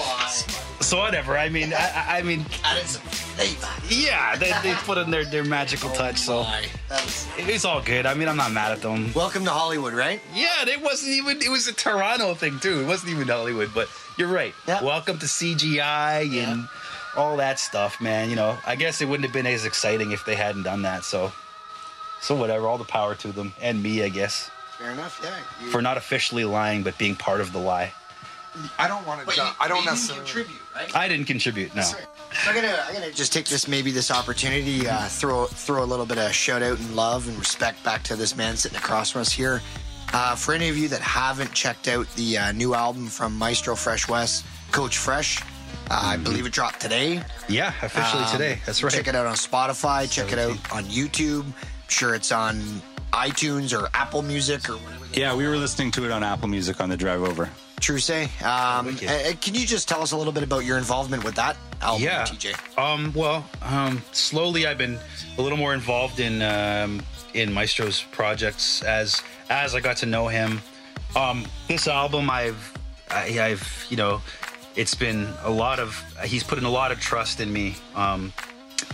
so 0.82 0.98
whatever. 0.98 1.38
I 1.38 1.50
mean, 1.50 1.74
I, 1.74 1.78
I- 2.08 2.18
I 2.20 2.22
mean, 2.22 2.46
Added 2.64 2.86
some 2.88 3.02
flavor. 3.02 3.68
yeah, 3.90 4.36
they, 4.38 4.52
they 4.64 4.74
put 4.76 4.98
in 4.98 5.12
their, 5.12 5.26
their 5.26 5.44
magical 5.44 5.90
oh 5.92 5.96
touch. 5.96 6.18
So 6.20 6.44
That 6.44 7.04
was- 7.04 7.28
it's 7.38 7.66
all 7.66 7.82
good. 7.82 8.06
I 8.06 8.14
mean, 8.14 8.28
I'm 8.28 8.38
not 8.38 8.52
mad 8.52 8.72
at 8.72 8.82
them. 8.82 9.12
Welcome 9.14 9.44
to 9.46 9.52
Hollywood, 9.52 9.94
right? 9.94 10.22
Yeah, 10.34 10.48
it 10.68 10.82
wasn't 10.82 11.12
even. 11.12 11.42
It 11.42 11.50
was 11.50 11.68
a 11.68 11.74
Toronto 11.74 12.34
thing 12.34 12.60
too. 12.60 12.82
It 12.82 12.88
wasn't 12.88 13.12
even 13.12 13.28
Hollywood. 13.28 13.72
But 13.74 13.90
you're 14.18 14.28
right. 14.30 14.54
Yeah. 14.68 14.84
Welcome 14.84 15.20
to 15.20 15.26
CGI 15.26 16.44
and 16.44 16.68
all 17.18 17.38
that 17.38 17.60
stuff, 17.60 18.00
man. 18.02 18.30
You 18.30 18.36
know, 18.38 18.58
I 18.66 18.76
guess 18.76 19.02
it 19.02 19.06
wouldn't 19.06 19.26
have 19.26 19.34
been 19.34 19.46
as 19.48 19.66
exciting 19.66 20.12
if 20.12 20.26
they 20.26 20.36
hadn't 20.36 20.64
done 20.64 20.82
that. 20.84 21.04
So, 21.04 21.32
so 22.22 22.36
whatever. 22.36 22.68
All 22.68 22.78
the 22.78 22.84
power 22.86 23.16
to 23.16 23.32
them 23.32 23.54
and 23.62 23.82
me, 23.82 24.04
I 24.04 24.10
guess, 24.10 24.50
Fair 24.78 24.92
enough. 24.92 25.20
Yeah. 25.24 25.32
You- 25.64 25.72
for 25.72 25.82
not 25.82 25.98
officially 25.98 26.46
lying 26.46 26.84
but 26.84 26.98
being 26.98 27.16
part 27.16 27.42
of 27.42 27.52
the 27.52 27.60
lie. 27.60 27.92
I 28.80 28.88
don't 28.88 29.06
want 29.06 29.26
But 29.26 29.36
to. 29.36 29.42
you- 29.42 29.50
I 29.60 29.68
don't 29.68 29.84
you 29.84 29.90
necessarily. 29.92 30.26
contribute, 30.26 30.60
right? 30.76 30.96
I 30.96 31.08
didn't 31.08 31.28
contribute. 31.28 31.74
No. 31.76 31.82
So 31.84 31.98
I'm 32.48 32.56
gonna 32.56 32.84
I'm 32.88 32.94
gonna 32.94 33.12
just 33.12 33.32
take 33.32 33.46
this 33.48 33.68
maybe 33.68 33.92
this 33.92 34.10
opportunity 34.10 34.88
uh, 34.88 35.08
throw 35.08 35.46
throw 35.46 35.84
a 35.84 35.86
little 35.86 36.06
bit 36.06 36.18
of 36.18 36.34
shout 36.34 36.62
out 36.64 36.78
and 36.80 36.96
love 36.96 37.28
and 37.28 37.38
respect 37.38 37.84
back 37.84 38.04
to 38.04 38.16
this 38.16 38.36
man 38.36 38.58
sitting 38.58 38.78
across 38.78 39.12
from 39.12 39.22
us 39.22 39.32
here. 39.32 39.62
Uh, 40.14 40.36
for 40.36 40.54
any 40.56 40.68
of 40.70 40.76
you 40.78 40.88
that 40.88 41.02
haven't 41.02 41.54
checked 41.54 41.88
out 41.88 42.08
the 42.16 42.38
uh, 42.40 42.52
new 42.54 42.74
album 42.74 43.08
from 43.08 43.38
Maestro 43.38 43.76
Fresh 43.76 44.08
Wes, 44.08 44.44
Coach 44.72 44.98
Fresh, 44.98 45.40
uh, 45.92 46.02
I 46.04 46.18
believe 46.18 46.48
it 46.48 46.52
dropped 46.52 46.80
today. 46.82 47.22
Yeah, 47.48 47.72
officially 47.84 48.24
Um, 48.24 48.32
today. 48.32 48.60
That's 48.66 48.82
right. 48.82 48.92
Check 48.92 49.08
it 49.08 49.14
out 49.16 49.28
on 49.28 49.36
Spotify. 49.36 50.10
Check 50.12 50.32
it 50.32 50.40
out 50.40 50.58
on 50.72 50.86
YouTube. 50.86 51.46
I'm 51.90 51.94
sure 51.94 52.14
it's 52.14 52.32
on 52.32 52.62
iTunes 53.14 53.76
or 53.76 53.90
Apple 53.96 54.22
Music 54.22 54.70
or 54.70 54.74
whatever. 54.74 55.06
Yeah, 55.14 55.36
we 55.36 55.48
were 55.48 55.58
listening 55.58 55.90
to 55.94 56.06
it 56.06 56.12
on 56.12 56.22
Apple 56.24 56.48
Music 56.48 56.80
on 56.82 56.88
the 56.88 56.96
drive 56.96 57.24
over. 57.24 57.50
True 57.80 57.98
say. 57.98 58.26
Um, 58.44 58.96
uh, 59.08 59.32
can 59.42 59.56
you 59.56 59.66
just 59.66 59.90
tell 59.90 60.04
us 60.04 60.12
a 60.12 60.18
little 60.18 60.32
bit 60.32 60.44
about 60.44 60.66
your 60.66 60.78
involvement 60.78 61.24
with 61.24 61.34
that 61.34 61.58
album, 61.82 62.04
yeah. 62.04 62.26
TJ? 62.26 62.78
Um, 62.78 63.12
well, 63.16 63.44
um, 63.64 64.04
slowly 64.12 64.68
I've 64.68 64.78
been 64.78 65.00
a 65.40 65.42
little 65.42 65.58
more 65.58 65.74
involved 65.74 66.20
in 66.20 66.44
um, 66.44 67.02
in 67.34 67.52
Maestro's 67.52 68.04
projects 68.12 68.84
as 68.84 69.24
as 69.50 69.74
I 69.74 69.80
got 69.80 69.98
to 69.98 70.06
know 70.06 70.28
him. 70.28 70.62
Um, 71.16 71.48
this 71.68 71.88
album, 71.88 72.30
I've 72.30 72.72
I, 73.10 73.40
I've 73.40 73.88
you 73.90 73.98
know, 73.98 74.22
it's 74.76 74.94
been 74.94 75.28
a 75.42 75.50
lot 75.50 75.80
of 75.80 76.00
he's 76.24 76.44
put 76.44 76.60
in 76.60 76.66
a 76.66 76.70
lot 76.70 76.92
of 76.92 77.00
trust 77.00 77.40
in 77.40 77.52
me. 77.52 77.78
Um, 77.96 78.32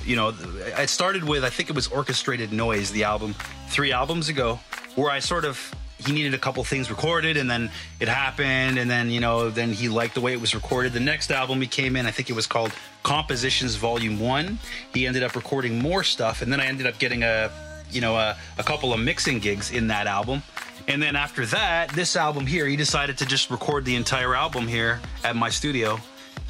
you 0.06 0.16
know, 0.16 0.34
it 0.78 0.90
started 0.90 1.24
with 1.24 1.44
I 1.44 1.50
think 1.50 1.70
it 1.70 1.76
was 1.76 1.88
Orchestrated 1.88 2.52
Noise, 2.52 2.92
the 2.92 3.04
album 3.04 3.36
three 3.70 3.92
albums 3.92 4.30
ago, 4.30 4.60
where 4.96 5.10
I 5.10 5.20
sort 5.20 5.46
of 5.46 5.74
he 5.98 6.12
needed 6.12 6.34
a 6.34 6.38
couple 6.38 6.64
things 6.64 6.90
recorded 6.90 7.38
and 7.38 7.50
then 7.50 7.72
it 8.00 8.08
happened 8.08 8.78
and 8.78 8.90
then 8.90 9.10
you 9.10 9.22
know 9.22 9.50
then 9.50 9.72
he 9.72 9.88
liked 9.88 10.14
the 10.14 10.22
way 10.22 10.34
it 10.34 10.42
was 10.42 10.54
recorded. 10.54 10.94
The 10.94 11.00
next 11.00 11.32
album 11.32 11.62
he 11.62 11.68
came 11.68 11.96
in 11.96 12.06
i 12.06 12.12
think 12.12 12.30
it 12.30 12.34
was 12.34 12.48
called 12.48 12.72
compositions 13.04 13.76
volume 13.76 14.20
one. 14.20 14.60
He 14.94 15.08
ended 15.08 15.24
up 15.24 15.36
recording 15.36 15.80
more 15.80 16.04
stuff 16.04 16.42
and 16.42 16.52
then 16.52 16.60
i 16.60 16.66
ended 16.66 16.86
up 16.86 17.00
getting 17.00 17.24
a 17.24 17.50
you 17.92 18.02
know 18.02 18.16
a, 18.16 18.38
a 18.58 18.64
couple 18.64 18.94
of 18.94 19.00
mixing 19.00 19.40
gigs 19.40 19.72
in 19.72 19.88
that 19.88 20.08
album. 20.08 20.44
And 20.88 21.02
then 21.02 21.16
after 21.16 21.46
that 21.48 21.90
this 21.92 22.16
album 22.16 22.46
here 22.46 22.68
he 22.68 22.76
decided 22.76 23.18
to 23.20 23.26
just 23.26 23.50
record 23.50 23.86
the 23.86 23.96
entire 23.96 24.36
album 24.36 24.68
here 24.68 25.00
at 25.24 25.36
my 25.36 25.50
studio 25.50 26.00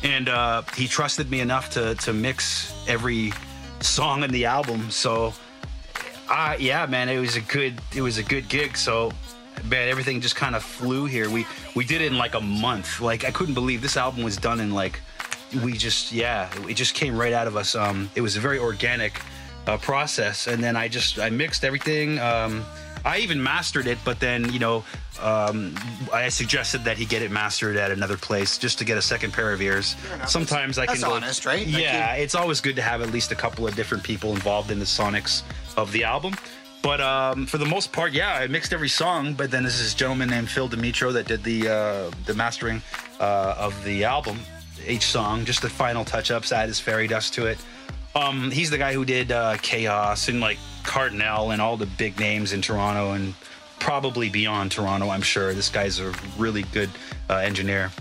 and 0.04 0.30
uh, 0.30 0.64
he 0.76 0.88
trusted 0.88 1.30
me 1.30 1.39
enough 1.39 1.70
to 1.72 1.96
to 1.96 2.14
mix 2.14 2.74
every 2.88 3.32
song 3.82 4.24
in 4.24 4.32
the 4.32 4.46
album. 4.46 4.89
So, 4.91 5.34
uh, 6.30 6.56
yeah, 6.60 6.86
man, 6.86 7.10
it 7.10 7.20
was 7.20 7.36
a 7.36 7.41
good 7.41 7.80
it 7.96 8.02
was 8.02 8.18
a 8.18 8.24
good 8.24 8.50
gig. 8.50 8.78
So, 8.78 9.12
man, 9.66 9.89
everything 9.89 10.22
just 10.22 10.36
kind 10.36 10.56
of 10.56 10.64
flew 10.64 11.06
here. 11.06 11.30
We 11.30 11.46
we 11.76 11.86
did 11.86 12.02
it 12.02 12.12
in 12.12 12.18
like 12.18 12.36
a 12.36 12.41
month. 12.41 13.02
Like 13.02 13.26
I 13.26 13.32
couldn't 13.32 13.54
believe 13.54 13.82
this 13.82 13.98
album 13.98 14.24
was 14.24 14.38
done 14.38 14.60
in 14.60 14.72
like 14.74 15.00
we 15.64 15.74
just 15.74 16.12
yeah 16.12 16.50
it 16.68 16.74
just 16.74 16.96
came 16.96 17.18
right 17.18 17.34
out 17.34 17.48
of 17.48 17.56
us. 17.56 17.76
Um, 17.76 18.10
it 18.16 18.22
was 18.22 18.36
a 18.36 18.39
very 18.39 18.60
organic 18.60 19.22
uh, 19.68 19.78
process, 19.78 20.48
and 20.48 20.64
then 20.64 20.76
I 20.76 20.88
just 20.88 21.20
I 21.20 21.30
mixed 21.30 21.64
everything. 21.64 22.20
Um, 22.20 22.66
I 23.06 23.20
even 23.20 23.41
mastered 23.41 23.88
it, 23.88 23.99
but 24.03 24.20
then 24.20 24.51
you 24.51 24.60
know 24.60 24.84
um, 25.22 25.76
I 26.12 26.30
suggested 26.30 26.84
that 26.86 26.97
he 26.97 27.06
get 27.06 27.22
it 27.22 27.32
mastered 27.32 27.78
at 27.78 27.91
another 27.91 28.18
place 28.18 28.58
just 28.58 28.80
to 28.80 28.86
get 28.86 28.97
a 28.97 29.01
second 29.01 29.32
pair 29.32 29.53
of 29.53 29.62
ears. 29.62 29.95
Sometimes 30.28 30.78
I 30.78 30.86
That's 30.86 30.99
can 30.99 31.10
go, 31.10 31.16
honest, 31.16 31.45
right? 31.45 31.66
Like 31.66 31.82
Yeah, 31.82 32.16
it's 32.16 32.36
always 32.36 32.60
good 32.62 32.76
to 32.76 32.82
have 32.82 33.01
at 33.01 33.12
least 33.12 33.32
a 33.32 33.36
couple 33.36 33.68
of 33.68 33.76
different 33.76 34.03
people 34.03 34.32
involved 34.32 34.72
in 34.72 34.80
the 34.80 34.86
sonics 34.86 35.43
of 35.78 35.91
the 35.91 36.03
album. 36.03 36.34
But 36.82 37.01
um, 37.01 37.47
for 37.47 37.58
the 37.58 37.66
most 37.66 37.91
part, 37.91 38.12
yeah, 38.12 38.34
I 38.34 38.47
mixed 38.47 38.74
every 38.74 38.89
song. 38.89 39.34
But 39.34 39.49
then 39.49 39.64
there's 39.64 39.80
this 39.80 39.93
gentleman 39.93 40.30
named 40.30 40.49
Phil 40.49 40.68
Demetro 40.68 41.12
that 41.14 41.28
did 41.28 41.43
the 41.43 41.70
uh, 41.70 42.12
the 42.26 42.34
mastering 42.34 42.82
uh, 43.20 43.56
of 43.58 43.84
the 43.84 44.03
album, 44.03 44.39
each 44.88 45.06
song, 45.06 45.45
just 45.45 45.62
the 45.62 45.70
final 45.70 46.06
touch-ups, 46.06 46.51
add 46.51 46.68
his 46.68 46.80
fairy 46.80 47.08
dust 47.08 47.34
to 47.36 47.45
it. 47.47 47.58
Um, 48.16 48.49
he's 48.49 48.70
the 48.70 48.78
guy 48.78 48.93
who 48.93 49.03
did 49.03 49.32
uh, 49.32 49.57
K-os 49.61 50.30
and 50.30 50.39
like 50.39 50.57
Kardinal 50.84 51.51
and 51.51 51.61
all 51.61 51.76
the 51.76 51.86
big 51.86 52.18
names 52.20 52.53
in 52.53 52.61
Toronto 52.61 53.11
and 53.11 53.34
probably 53.80 54.30
beyond 54.30 54.72
Toronto. 54.72 55.09
I'm 55.09 55.22
sure 55.22 55.53
this 55.53 55.70
guy's 55.70 55.99
a 55.99 56.13
really 56.38 56.63
good 56.63 56.89
uh, 57.30 57.36
engineer. 57.36 57.91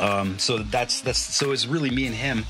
Um, 0.00 0.38
so 0.38 0.58
that's 0.58 1.02
that's 1.02 1.18
so 1.18 1.52
it's 1.52 1.66
really 1.66 1.90
me 1.90 2.06
and 2.06 2.14
him, 2.14 2.44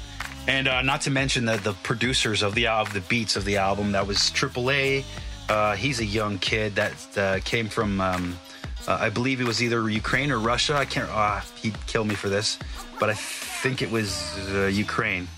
and 0.48 0.66
uh, 0.66 0.82
not 0.82 1.02
to 1.02 1.10
mention 1.10 1.44
the 1.44 1.56
the 1.58 1.74
producers 1.82 2.42
of 2.42 2.54
the 2.54 2.68
of 2.68 2.92
the 2.94 3.02
beats 3.02 3.36
of 3.36 3.44
the 3.44 3.58
album. 3.58 3.92
That 3.92 4.06
was 4.06 4.18
AAA. 4.18 5.04
Uh, 5.48 5.76
he's 5.76 6.00
a 6.00 6.04
young 6.04 6.38
kid 6.38 6.76
that 6.76 7.18
uh, 7.18 7.40
came 7.44 7.68
from. 7.68 8.00
Um, 8.00 8.38
uh, 8.86 8.98
I 9.00 9.08
believe 9.10 9.40
it 9.40 9.46
was 9.46 9.62
either 9.62 9.88
Ukraine 9.88 10.30
or 10.30 10.38
Russia. 10.38 10.74
I 10.74 10.84
can't. 10.84 11.08
Uh, 11.10 11.40
he'd 11.60 11.74
kill 11.86 12.04
me 12.04 12.14
for 12.14 12.28
this, 12.28 12.58
but 13.00 13.10
I 13.10 13.14
think 13.14 13.82
it 13.82 13.90
was 13.90 14.36
uh, 14.54 14.66
Ukraine. 14.66 15.28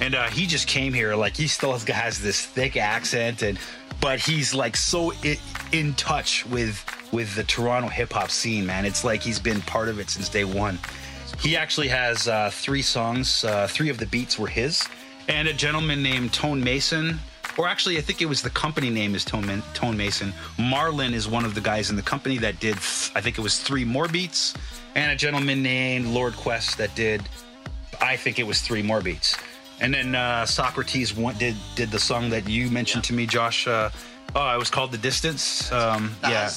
And 0.00 0.14
uh, 0.14 0.24
he 0.24 0.46
just 0.46 0.68
came 0.68 0.92
here 0.92 1.14
like 1.14 1.36
he 1.36 1.46
still 1.46 1.72
has, 1.72 1.84
has 1.84 2.20
this 2.20 2.44
thick 2.44 2.76
accent, 2.76 3.42
and 3.42 3.58
but 4.00 4.18
he's 4.18 4.54
like 4.54 4.76
so 4.76 5.12
i 5.24 5.38
in 5.72 5.94
touch 5.94 6.46
with 6.46 6.84
with 7.12 7.34
the 7.34 7.44
Toronto 7.44 7.88
hip 7.88 8.12
hop 8.12 8.30
scene, 8.30 8.66
man. 8.66 8.84
It's 8.84 9.04
like 9.04 9.22
he's 9.22 9.38
been 9.38 9.60
part 9.62 9.88
of 9.88 9.98
it 9.98 10.10
since 10.10 10.28
day 10.28 10.44
one. 10.44 10.78
He 11.40 11.56
actually 11.56 11.88
has 11.88 12.28
uh, 12.28 12.50
three 12.52 12.82
songs. 12.82 13.44
Uh, 13.44 13.66
three 13.68 13.88
of 13.88 13.98
the 13.98 14.06
beats 14.06 14.38
were 14.38 14.48
his, 14.48 14.86
and 15.28 15.48
a 15.48 15.52
gentleman 15.52 16.02
named 16.02 16.32
Tone 16.32 16.62
Mason, 16.62 17.18
or 17.58 17.66
actually, 17.66 17.96
I 17.96 18.02
think 18.02 18.20
it 18.20 18.26
was 18.26 18.42
the 18.42 18.50
company 18.50 18.90
name 18.90 19.14
is 19.14 19.24
Tone, 19.24 19.62
Tone 19.72 19.96
Mason. 19.96 20.32
Marlon 20.58 21.12
is 21.12 21.26
one 21.26 21.44
of 21.44 21.54
the 21.54 21.60
guys 21.60 21.88
in 21.88 21.96
the 21.96 22.02
company 22.02 22.36
that 22.38 22.60
did. 22.60 22.74
I 22.74 23.20
think 23.20 23.38
it 23.38 23.40
was 23.40 23.58
three 23.58 23.84
more 23.84 24.08
beats, 24.08 24.54
and 24.94 25.10
a 25.10 25.16
gentleman 25.16 25.62
named 25.62 26.06
Lord 26.06 26.36
Quest 26.36 26.76
that 26.78 26.94
did. 26.94 27.22
I 28.00 28.16
think 28.16 28.38
it 28.38 28.46
was 28.46 28.60
three 28.60 28.82
more 28.82 29.00
beats, 29.00 29.36
and 29.80 29.92
then 29.94 30.14
uh, 30.14 30.44
Saukrates 30.44 31.12
did 31.38 31.56
did 31.74 31.90
the 31.90 31.98
song 31.98 32.30
that 32.30 32.48
you 32.48 32.70
mentioned 32.70 33.04
to 33.04 33.12
me, 33.12 33.26
Josh. 33.26 33.66
Uh, 33.66 33.90
oh, 34.34 34.54
it 34.54 34.58
was 34.58 34.70
called 34.70 34.92
The 34.92 34.98
Distance. 34.98 35.70
Um, 35.72 36.14
That 36.22 36.30
yeah. 36.30 36.50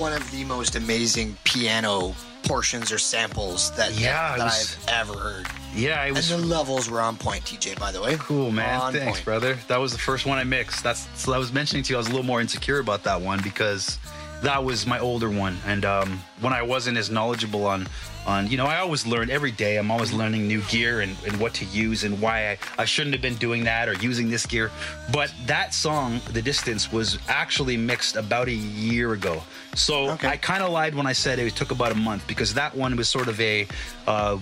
one 0.00 0.12
of 0.12 0.28
the 0.30 0.44
most 0.44 0.76
amazing 0.76 1.36
piano 1.44 2.14
portions 2.44 2.92
or 2.92 2.98
samples 2.98 3.72
that, 3.72 3.92
Yeah, 3.92 4.34
it 4.34 4.38
that 4.38 4.44
was- 4.44 4.76
I've 4.86 5.08
ever 5.08 5.18
heard. 5.18 5.46
Yeah, 5.74 6.02
it 6.04 6.14
was. 6.14 6.30
And 6.30 6.42
the 6.44 6.46
levels 6.46 6.88
were 6.88 7.00
on 7.00 7.16
point, 7.16 7.44
TJ, 7.44 7.78
by 7.78 7.92
the 7.92 8.00
way. 8.00 8.16
Cool, 8.18 8.50
man. 8.50 8.80
On 8.80 8.92
Thanks, 8.92 9.18
point. 9.18 9.24
brother. 9.24 9.58
That 9.68 9.78
was 9.80 9.92
the 9.92 9.98
first 9.98 10.24
one 10.24 10.38
I 10.38 10.44
mixed. 10.44 10.82
That's 10.82 11.06
so 11.14 11.32
I 11.34 11.38
was 11.38 11.52
mentioning 11.52 11.82
to 11.84 11.90
you. 11.92 11.96
I 11.96 11.98
was 11.98 12.06
a 12.06 12.10
little 12.10 12.24
more 12.24 12.40
insecure 12.40 12.78
about 12.78 13.02
that 13.04 13.20
one 13.20 13.40
because 13.42 13.98
that 14.42 14.62
was 14.64 14.86
my 14.86 14.98
older 15.00 15.28
one, 15.28 15.58
and 15.66 15.84
um, 15.84 16.22
when 16.40 16.52
I 16.52 16.62
wasn't 16.62 16.96
as 16.96 17.10
knowledgeable 17.10 17.66
on 17.66 17.86
on 18.28 18.46
you 18.48 18.56
know 18.56 18.66
I 18.66 18.78
always 18.78 19.06
learn 19.06 19.30
every 19.30 19.50
day. 19.50 19.76
I'm 19.78 19.90
always 19.90 20.12
learning 20.12 20.46
new 20.46 20.60
gear 20.62 21.00
and, 21.00 21.16
and 21.26 21.40
what 21.40 21.54
to 21.54 21.64
use 21.64 22.04
and 22.04 22.20
why 22.20 22.50
I, 22.50 22.58
I 22.78 22.84
shouldn't 22.84 23.14
have 23.14 23.22
been 23.22 23.36
doing 23.36 23.64
that 23.64 23.88
or 23.88 23.94
using 23.94 24.28
this 24.28 24.46
gear. 24.46 24.70
But 25.10 25.32
that 25.46 25.74
song, 25.74 26.20
The 26.32 26.42
Distance, 26.42 26.92
was 26.92 27.18
actually 27.26 27.76
mixed 27.76 28.16
about 28.16 28.48
a 28.48 28.52
year 28.52 29.14
ago. 29.14 29.42
So 29.74 30.08
I 30.08 30.36
kind 30.36 30.62
of 30.62 30.70
lied 30.72 30.94
when 30.94 31.06
I 31.06 31.12
said 31.12 31.38
it 31.38 31.54
took 31.54 31.70
about 31.70 31.92
a 31.92 31.94
month 31.94 32.26
because 32.26 32.54
that 32.54 32.74
one 32.74 32.96
was 32.96 33.08
sort 33.08 33.28
of 33.28 33.40
a 33.40 33.66
uh, 34.06 34.38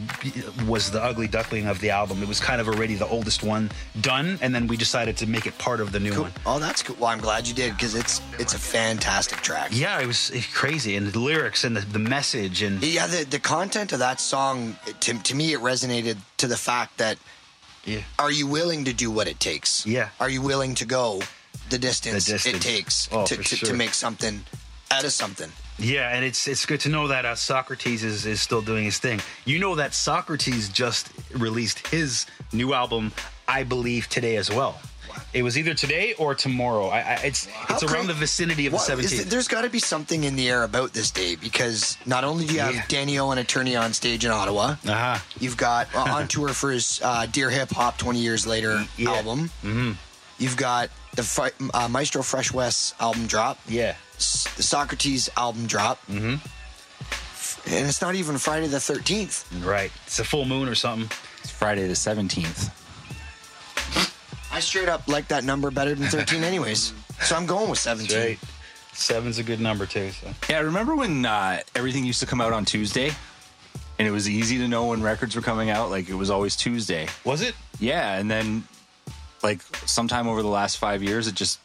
was 0.66 0.90
the 0.90 1.02
ugly 1.02 1.26
duckling 1.28 1.66
of 1.66 1.80
the 1.80 1.90
album. 1.90 2.22
It 2.22 2.28
was 2.28 2.40
kind 2.40 2.60
of 2.60 2.68
already 2.68 2.94
the 2.94 3.06
oldest 3.06 3.42
one 3.42 3.70
done, 4.00 4.38
and 4.40 4.54
then 4.54 4.66
we 4.66 4.76
decided 4.76 5.16
to 5.18 5.26
make 5.26 5.46
it 5.46 5.58
part 5.58 5.80
of 5.80 5.92
the 5.92 6.00
new 6.00 6.18
one. 6.20 6.32
Oh, 6.46 6.58
that's 6.58 6.82
cool. 6.82 6.96
Well, 6.98 7.10
I'm 7.10 7.20
glad 7.20 7.46
you 7.46 7.54
did 7.54 7.74
because 7.74 7.94
it's 7.94 8.22
it's 8.38 8.54
a 8.54 8.58
fantastic 8.58 9.38
track. 9.42 9.70
Yeah, 9.72 10.00
it 10.00 10.06
was 10.06 10.32
crazy, 10.54 10.96
and 10.96 11.06
the 11.08 11.18
lyrics 11.18 11.64
and 11.64 11.76
the, 11.76 11.80
the 11.80 11.98
message 11.98 12.62
and 12.62 12.82
Yeah, 12.82 13.06
the, 13.06 13.24
the 13.24 13.40
content 13.40 13.92
of 13.92 13.98
that 13.98 14.20
song, 14.20 14.76
to, 15.00 15.14
to 15.22 15.34
me, 15.34 15.52
it 15.52 15.60
resonated 15.60 16.16
to 16.38 16.46
the 16.46 16.56
fact 16.56 16.96
that 16.98 17.18
yeah. 17.84 18.00
are 18.18 18.30
you 18.32 18.46
willing 18.46 18.84
to 18.86 18.92
do 18.94 19.10
what 19.10 19.28
it 19.28 19.38
takes? 19.40 19.84
Yeah. 19.86 20.08
Are 20.18 20.30
you 20.30 20.40
willing 20.40 20.74
to 20.76 20.86
go 20.86 21.20
the 21.68 21.78
distance, 21.78 22.24
The 22.26 22.32
distance. 22.32 22.56
it 22.56 22.62
takes 22.62 23.08
Oh, 23.12 23.26
to, 23.26 23.36
to, 23.36 23.42
sure. 23.42 23.68
to 23.68 23.74
make 23.74 23.92
something 23.92 24.44
out 24.90 25.04
of 25.04 25.12
something? 25.12 25.50
Yeah, 25.78 26.14
and 26.14 26.24
it's 26.24 26.48
it's 26.48 26.64
good 26.64 26.80
to 26.80 26.88
know 26.88 27.08
that 27.08 27.24
uh, 27.26 27.34
Saukrates 27.34 28.02
is, 28.02 28.24
is 28.24 28.40
still 28.40 28.62
doing 28.62 28.84
his 28.84 28.98
thing. 28.98 29.20
You 29.44 29.58
know 29.58 29.74
that 29.74 29.90
Saukrates 29.90 30.72
just 30.72 31.10
released 31.34 31.86
his 31.88 32.26
new 32.52 32.72
album, 32.72 33.12
I 33.46 33.62
believe, 33.64 34.08
today 34.08 34.36
as 34.36 34.50
well. 34.50 34.80
It 35.32 35.42
was 35.42 35.58
either 35.58 35.74
today 35.74 36.14
or 36.14 36.34
tomorrow. 36.34 36.86
I, 36.88 36.98
I, 37.00 37.14
it's 37.24 37.48
it's 37.68 37.82
around 37.82 38.06
the 38.06 38.14
vicinity 38.14 38.66
of 38.66 38.72
What- 38.72 38.86
the 38.86 38.98
is 38.98 39.12
17th. 39.12 39.20
it- 39.20 39.30
there's 39.30 39.48
got 39.48 39.62
to 39.62 39.70
be 39.70 39.78
something 39.78 40.24
in 40.24 40.36
the 40.36 40.48
air 40.48 40.62
about 40.62 40.92
this 40.94 41.10
day 41.10 41.36
because 41.36 41.98
not 42.06 42.24
only 42.24 42.46
do 42.46 42.54
you 42.54 42.60
have 42.60 42.88
Danny 42.88 43.18
O 43.18 43.30
and 43.30 43.40
Attorney 43.40 43.76
on 43.76 43.92
stage 43.92 44.24
in 44.24 44.30
Ottawa, 44.30 44.76
uh-huh. 44.86 45.18
you've 45.40 45.56
got 45.56 45.94
uh, 45.94 46.00
on 46.00 46.28
tour 46.34 46.48
for 46.48 46.70
his 46.70 47.00
uh, 47.02 47.26
Dear 47.26 47.50
Hip 47.50 47.70
Hop 47.70 47.98
20 47.98 48.18
Years 48.18 48.46
Later 48.46 48.84
album. 49.06 49.50
Mm-hmm. 49.62 49.92
You've 50.38 50.56
got 50.56 50.90
the 51.14 51.52
uh, 51.74 51.88
Maestro 51.88 52.22
Fresh 52.22 52.52
Wes 52.52 52.94
album 53.00 53.26
drop. 53.26 53.58
Yeah. 53.68 53.96
S- 54.16 54.44
the 54.56 54.62
Saukrates 54.62 55.28
album 55.36 55.66
drop. 55.66 55.98
Mm-hmm. 56.08 56.36
And 57.74 57.88
it's 57.88 58.00
not 58.00 58.14
even 58.14 58.38
Friday 58.38 58.68
the 58.68 58.76
13th. 58.78 59.64
Right. 59.66 59.90
It's 60.06 60.18
a 60.18 60.24
full 60.24 60.44
moon 60.44 60.68
or 60.68 60.74
something. 60.74 61.10
It's 61.42 61.50
Friday 61.50 61.86
the 61.86 61.94
17th. 61.94 62.70
I 64.52 64.60
straight 64.60 64.88
up 64.88 65.06
like 65.08 65.28
that 65.28 65.44
number 65.44 65.70
better 65.70 65.94
than 65.94 66.08
13, 66.08 66.42
anyways. 66.52 66.92
So 67.22 67.36
I'm 67.36 67.46
going 67.46 67.68
with 67.68 67.78
17. 67.78 68.16
right. 68.18 68.38
Seven's 68.92 69.38
a 69.38 69.42
good 69.42 69.60
number 69.60 69.84
too. 69.84 70.10
So. 70.12 70.28
Yeah, 70.48 70.60
remember 70.60 70.96
when 70.96 71.26
uh, 71.26 71.60
everything 71.74 72.04
used 72.04 72.20
to 72.20 72.26
come 72.26 72.40
out 72.40 72.54
on 72.54 72.64
Tuesday? 72.64 73.10
And 73.98 74.08
it 74.08 74.10
was 74.10 74.28
easy 74.28 74.58
to 74.58 74.68
know 74.68 74.86
when 74.86 75.02
records 75.02 75.36
were 75.36 75.42
coming 75.42 75.68
out. 75.68 75.90
Like 75.90 76.08
it 76.08 76.14
was 76.14 76.30
always 76.30 76.56
Tuesday. 76.56 77.08
Was 77.24 77.42
it? 77.42 77.54
Yeah, 77.78 78.16
and 78.18 78.30
then 78.30 78.64
like 79.42 79.60
sometime 79.86 80.28
over 80.28 80.40
the 80.40 80.48
last 80.48 80.78
five 80.78 81.02
years, 81.02 81.26
it 81.28 81.34
just 81.34 81.60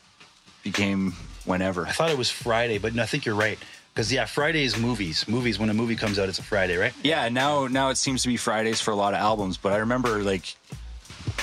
became 0.64 1.14
whenever. 1.52 1.86
I 1.86 1.92
thought 1.92 2.10
it 2.10 2.18
was 2.18 2.32
Friday, 2.32 2.80
but 2.80 2.96
no, 2.96 3.04
I 3.04 3.06
think 3.06 3.26
you're 3.28 3.36
right. 3.36 3.60
Because 3.94 4.12
yeah, 4.12 4.26
Friday 4.26 4.64
is 4.64 4.78
movies. 4.78 5.28
Movies 5.28 5.60
when 5.60 5.70
a 5.70 5.74
movie 5.74 5.96
comes 5.98 6.18
out, 6.18 6.30
it's 6.30 6.40
a 6.40 6.44
Friday, 6.44 6.78
right? 6.78 6.94
Yeah, 7.04 7.28
now 7.30 7.68
now 7.68 7.90
it 7.90 7.98
seems 7.98 8.22
to 8.24 8.30
be 8.30 8.38
Fridays 8.38 8.80
for 8.82 8.92
a 8.92 8.96
lot 8.96 9.14
of 9.14 9.20
albums. 9.20 9.58
But 9.58 9.74
I 9.74 9.78
remember 9.78 10.24
like 10.24 10.56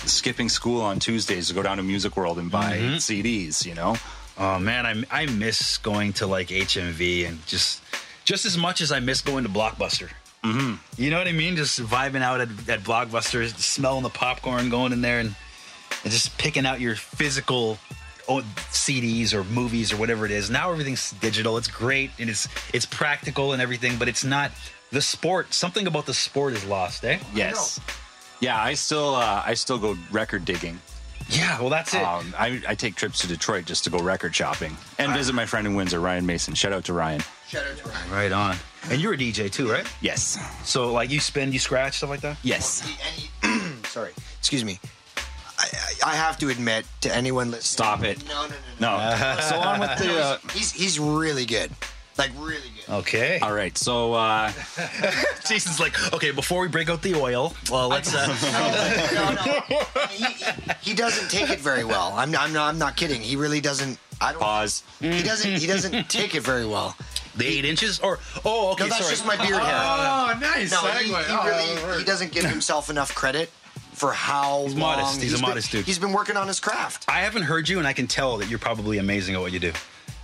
skipping 0.04 0.48
school 0.48 0.80
on 0.80 0.98
Tuesdays 0.98 1.48
to 1.48 1.54
go 1.54 1.62
down 1.62 1.76
to 1.76 1.82
Music 1.82 2.16
World 2.16 2.38
and 2.38 2.50
buy 2.50 2.78
Mhm. 2.78 2.96
CDs. 2.96 3.64
You 3.66 3.74
know. 3.74 3.96
Oh 4.38 4.58
man, 4.58 4.86
I 4.86 5.22
I 5.22 5.26
miss 5.26 5.78
going 5.78 6.12
to 6.14 6.26
like 6.26 6.48
HMV 6.48 7.26
and 7.28 7.44
just 7.46 7.82
just 8.24 8.44
as 8.46 8.56
much 8.56 8.80
as 8.80 8.92
I 8.92 9.00
miss 9.00 9.20
going 9.20 9.44
to 9.44 9.50
Blockbuster. 9.50 10.08
Mm-hmm. 10.44 10.74
You 11.02 11.10
know 11.10 11.18
what 11.18 11.26
I 11.28 11.32
mean? 11.32 11.56
Just 11.56 11.80
vibing 11.80 12.22
out 12.22 12.40
at, 12.40 12.48
at 12.68 12.80
Blockbuster, 12.84 13.48
smelling 13.58 14.04
the 14.04 14.08
popcorn, 14.10 14.70
going 14.70 14.92
in 14.92 15.00
there 15.00 15.18
and, 15.18 15.34
and 16.04 16.12
just 16.12 16.38
picking 16.38 16.64
out 16.64 16.80
your 16.80 16.94
physical 16.94 17.76
CDs 18.28 19.32
or 19.34 19.44
movies 19.44 19.92
or 19.92 19.96
whatever 19.96 20.24
it 20.24 20.30
is. 20.30 20.50
Now 20.50 20.70
everything's 20.70 21.12
digital. 21.12 21.56
It's 21.56 21.68
great 21.68 22.10
and 22.18 22.30
it's 22.30 22.48
it's 22.72 22.86
practical 22.86 23.52
and 23.52 23.62
everything, 23.62 23.96
but 23.98 24.08
it's 24.08 24.24
not 24.24 24.52
the 24.92 25.00
sport. 25.02 25.52
Something 25.52 25.86
about 25.86 26.06
the 26.06 26.14
sport 26.14 26.52
is 26.52 26.64
lost, 26.64 27.04
eh? 27.04 27.18
Yes. 27.34 27.80
Yeah, 28.40 28.60
I 28.62 28.74
still 28.74 29.14
uh, 29.14 29.42
I 29.44 29.54
still 29.54 29.78
go 29.78 29.96
record 30.10 30.44
digging. 30.44 30.78
Yeah, 31.30 31.60
well 31.60 31.68
that's 31.68 31.94
it. 31.94 32.02
Um, 32.02 32.34
I, 32.38 32.62
I 32.66 32.74
take 32.74 32.94
trips 32.94 33.18
to 33.20 33.26
Detroit 33.26 33.66
just 33.66 33.84
to 33.84 33.90
go 33.90 33.98
record 33.98 34.34
shopping 34.34 34.76
and 34.98 35.12
visit 35.12 35.34
my 35.34 35.44
friend 35.44 35.66
in 35.66 35.74
Windsor, 35.74 36.00
Ryan 36.00 36.24
Mason. 36.24 36.54
Shout 36.54 36.72
out 36.72 36.84
to 36.84 36.92
Ryan. 36.94 37.22
Shout 37.48 37.64
out 37.66 37.76
to 37.78 37.88
Ryan. 37.88 38.10
Right 38.10 38.32
on. 38.32 38.56
And 38.90 39.00
you're 39.00 39.12
a 39.12 39.16
DJ 39.16 39.50
too, 39.50 39.70
right? 39.70 39.86
Yes. 40.00 40.38
So 40.64 40.92
like 40.92 41.10
you 41.10 41.20
spin, 41.20 41.52
you 41.52 41.58
scratch 41.58 41.98
stuff 41.98 42.10
like 42.10 42.20
that. 42.22 42.38
Yes. 42.42 42.88
Sorry. 43.84 44.12
Excuse 44.38 44.64
me. 44.64 44.78
I, 46.08 46.12
I 46.12 46.14
I 46.14 46.16
have 46.16 46.38
to 46.38 46.48
admit 46.48 46.86
to 47.02 47.14
anyone 47.14 47.50
listening. 47.50 47.62
Stop 47.62 48.02
it. 48.04 48.26
No, 48.28 48.46
no, 48.46 48.54
no. 48.80 48.98
No. 48.98 49.40
so 49.40 49.56
on 49.58 49.80
with 49.80 49.98
the. 49.98 50.20
Uh, 50.20 50.38
he's 50.52 50.72
he's 50.72 50.98
really 50.98 51.44
good. 51.46 51.70
Like 52.16 52.32
really 52.36 52.62
good. 52.86 52.94
Okay. 52.94 53.38
All 53.40 53.52
right. 53.52 53.76
So 53.78 54.14
uh, 54.14 54.50
Jason's 55.48 55.78
like, 55.78 56.12
okay, 56.12 56.32
before 56.32 56.60
we 56.62 56.68
break 56.68 56.88
out 56.90 57.02
the 57.02 57.14
oil, 57.14 57.54
well, 57.70 57.88
let's. 57.88 58.12
Uh, 58.14 58.26
no, 59.14 59.34
no. 59.44 60.06
He, 60.08 60.24
he, 60.24 60.44
he 60.90 60.94
doesn't 60.94 61.30
take 61.30 61.50
it 61.50 61.60
very 61.60 61.84
well. 61.84 62.12
I'm, 62.16 62.34
I'm, 62.34 62.52
not, 62.52 62.68
I'm 62.68 62.78
not 62.78 62.96
kidding. 62.96 63.20
He 63.20 63.36
really 63.36 63.60
doesn't. 63.60 63.98
I 64.20 64.32
don't. 64.32 64.40
Pause. 64.40 64.82
He 65.00 65.22
doesn't. 65.22 65.60
He 65.60 65.66
doesn't 65.68 66.08
take 66.10 66.34
it 66.34 66.42
very 66.42 66.66
well. 66.66 66.96
the 67.36 67.46
eight 67.46 67.64
inches, 67.64 68.00
or 68.00 68.18
oh, 68.44 68.72
okay, 68.72 68.84
no, 68.84 68.88
that's 68.90 69.02
sorry. 69.04 69.10
just 69.14 69.26
my 69.26 69.36
beard 69.36 69.60
hair. 69.62 69.80
Oh, 69.80 70.38
nice 70.40 70.72
No, 70.72 70.78
segue. 70.78 70.98
he, 70.98 71.08
he 71.08 71.14
Oh, 71.14 71.44
really 71.46 71.98
he 71.98 72.04
doesn't 72.04 72.32
give 72.32 72.44
himself 72.44 72.90
enough 72.90 73.14
credit 73.14 73.50
for 73.98 74.12
how 74.12 74.62
He's 74.64 74.74
long 74.74 74.96
modest. 74.96 75.20
He's 75.22 75.32
a 75.32 75.36
been- 75.36 75.42
modest 75.42 75.70
dude. 75.72 75.84
He's 75.84 75.98
been 75.98 76.12
working 76.12 76.36
on 76.36 76.48
his 76.48 76.60
craft. 76.60 77.04
I 77.08 77.20
haven't 77.20 77.42
heard 77.42 77.68
you, 77.68 77.78
and 77.78 77.86
I 77.86 77.92
can 77.92 78.06
tell 78.06 78.38
that 78.38 78.48
you're 78.48 78.58
probably 78.58 78.98
amazing 78.98 79.34
at 79.34 79.40
what 79.40 79.52
you 79.52 79.58
do. 79.58 79.72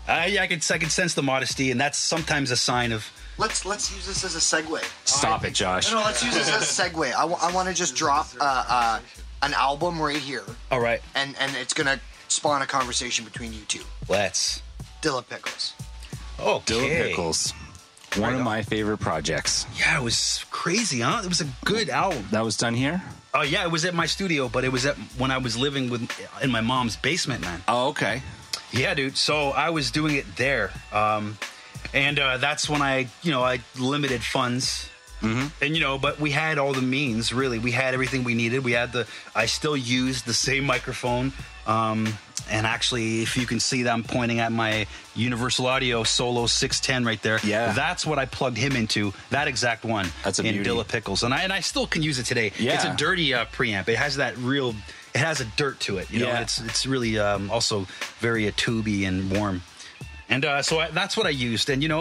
Uh, 0.07 0.27
yeah, 0.29 0.43
I 0.43 0.47
can, 0.47 0.61
I 0.71 0.79
can 0.79 0.91
sense 0.91 1.15
the 1.15 1.23
modesty, 1.23 1.71
and 1.71 1.81
that's 1.81 1.97
sometimes 1.99 2.51
a 2.51 2.57
sign 2.57 2.93
of. 2.93 3.11
Let's 3.39 3.65
let's 3.65 3.93
use 3.95 4.07
this 4.07 4.23
as 4.25 4.37
a 4.37 4.39
segue. 4.39 4.81
stop 5.07 5.45
it, 5.45 5.55
Josh. 5.55 5.91
No, 5.91 5.99
no, 5.99 6.05
let's 6.05 6.23
use 6.23 6.35
this 6.35 6.49
as 6.51 6.63
a 6.63 6.83
segue. 6.83 7.13
I, 7.13 7.25
want 7.53 7.69
to 7.69 7.75
just 7.75 7.97
drop 7.97 8.29
uh, 8.39 8.65
uh, 8.69 9.01
an 9.43 9.55
album 9.55 10.01
right 10.01 10.17
here, 10.17 10.45
All 10.71 10.81
right, 10.81 11.01
and 11.15 11.35
and 11.41 11.57
it's 11.57 11.73
gonna 11.75 11.99
spawn 12.29 12.63
a 12.63 12.67
conversation 12.67 13.25
between 13.25 13.53
you 13.53 13.61
two. 13.67 13.83
let's. 14.09 14.63
Dilla 15.03 15.27
Pickles. 15.29 15.75
Oh, 16.39 16.63
Dilla 16.67 16.89
Pickles. 16.89 17.53
One 18.17 18.35
of 18.35 18.41
my 18.43 18.63
favorite 18.63 18.99
projects. 18.99 19.67
Yeah, 19.77 19.99
it 19.99 20.03
was 20.05 20.45
crazy, 20.51 21.01
huh? 21.01 21.23
It 21.25 21.29
was 21.29 21.41
a 21.41 21.49
good 21.65 21.89
album. 21.91 22.27
That 22.31 22.45
was 22.45 22.57
done 22.57 22.75
here. 22.75 23.03
Oh 23.37 23.43
yeah, 23.43 23.65
it 23.65 23.71
was 23.71 23.85
at 23.85 23.95
my 23.95 24.07
studio, 24.07 24.49
but 24.49 24.63
it 24.63 24.71
was 24.71 24.87
at 24.87 24.97
when 25.19 25.33
I 25.33 25.39
was 25.39 25.57
living 25.57 25.91
with 25.91 26.09
in 26.41 26.53
my 26.53 26.61
mom's 26.61 26.97
basement, 26.97 27.41
man. 27.41 27.65
Oh, 27.67 27.89
okay. 27.89 28.23
Yeah, 28.71 28.95
dude. 28.95 29.17
So 29.17 29.51
I 29.51 29.71
was 29.71 29.91
doing 29.91 30.15
it 30.15 30.37
there, 30.37 30.71
um, 30.93 31.37
and 31.93 32.19
uh, 32.21 32.37
that's 32.39 32.69
when 32.69 32.81
I, 32.81 33.09
you 33.23 33.33
know, 33.33 33.43
I 33.43 33.59
limited 33.77 34.23
funds, 34.23 34.89
Mm-hmm. 35.25 35.65
and 35.65 35.75
you 35.77 35.81
know, 35.83 35.99
but 35.99 36.21
we 36.21 36.31
had 36.31 36.59
all 36.59 36.73
the 36.73 36.83
means. 36.83 37.33
Really, 37.33 37.59
we 37.59 37.73
had 37.73 37.95
everything 37.95 38.25
we 38.25 38.35
needed. 38.35 38.65
We 38.65 38.73
had 38.73 38.93
the. 38.93 39.07
I 39.35 39.47
still 39.47 39.77
use 39.77 40.23
the 40.23 40.35
same 40.35 40.65
microphone, 40.65 41.33
um, 41.67 42.09
and 42.51 42.67
actually, 42.67 43.23
if 43.23 43.37
you 43.37 43.47
can 43.47 43.59
see 43.61 43.83
that, 43.85 43.93
I'm 43.93 44.03
pointing 44.05 44.41
at 44.41 44.53
my 44.53 44.87
Universal 45.15 45.67
Audio 45.67 46.03
Solo 46.05 46.47
610 46.47 47.05
right 47.07 47.23
there. 47.23 47.39
Yeah. 47.45 47.73
that's 47.73 48.05
what 48.05 48.19
I 48.19 48.27
plugged 48.27 48.59
him 48.59 48.77
into. 48.77 49.13
That 49.31 49.49
exact 49.49 49.85
one. 49.85 50.09
That's 50.23 50.39
a 50.39 50.45
in 50.45 50.55
beauty. 50.55 50.69
Dilla 50.71 50.87
Pickles, 50.87 51.23
and 51.23 51.33
I 51.33 51.41
and 51.43 51.53
I 51.53 51.61
still 51.61 51.87
can 51.87 52.03
use 52.03 52.19
it 52.19 52.25
today. 52.27 52.53
Yeah. 52.59 52.75
it's 52.75 52.85
a 52.85 52.95
dirty 52.95 53.33
uh, 53.35 53.47
preamp. 53.47 53.89
It 53.89 53.97
has 53.97 54.17
that 54.17 54.37
real. 54.39 54.75
It 55.15 55.19
has 55.19 55.41
a 55.41 55.45
dirt 55.57 55.79
to 55.81 55.99
it. 55.99 56.11
You 56.11 56.21
know, 56.21 56.27
Yeah. 56.27 56.41
it's 56.41 56.61
it's 56.61 56.87
really 56.87 57.19
um, 57.19 57.51
also 57.51 57.87
very 58.19 58.49
uh, 58.49 58.53
tubey 58.53 59.07
and 59.07 59.31
warm. 59.31 59.63
And 60.29 60.45
uh, 60.45 60.63
so 60.63 60.81
I, 60.81 60.91
that's 60.91 61.17
what 61.17 61.27
I 61.27 61.31
used. 61.31 61.71
And 61.71 61.83
you 61.83 61.89
know, 61.89 62.01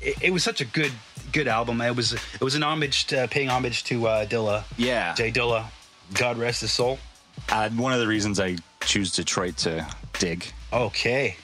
it, 0.00 0.16
it 0.22 0.32
was 0.32 0.42
such 0.42 0.60
a 0.60 0.64
good 0.64 0.92
good 1.34 1.48
album. 1.48 1.80
It 1.82 1.94
was 1.94 2.12
it 2.14 2.40
was 2.40 2.54
an 2.54 2.62
homage, 2.62 3.06
to, 3.08 3.28
paying 3.28 3.50
homage 3.50 3.84
to 3.84 4.06
uh, 4.06 4.24
Dilla. 4.26 4.64
Yeah. 4.78 5.14
Jay 5.14 5.30
Dilla. 5.30 5.66
God 6.14 6.38
rest 6.38 6.60
his 6.62 6.72
soul. 6.72 6.98
Uh, 7.50 7.68
one 7.70 7.92
of 7.92 7.98
the 8.00 8.06
reasons 8.06 8.38
I 8.40 8.56
choose 8.80 9.12
Detroit 9.12 9.56
to 9.58 9.86
dig. 10.18 10.46
Okay, 10.72 11.36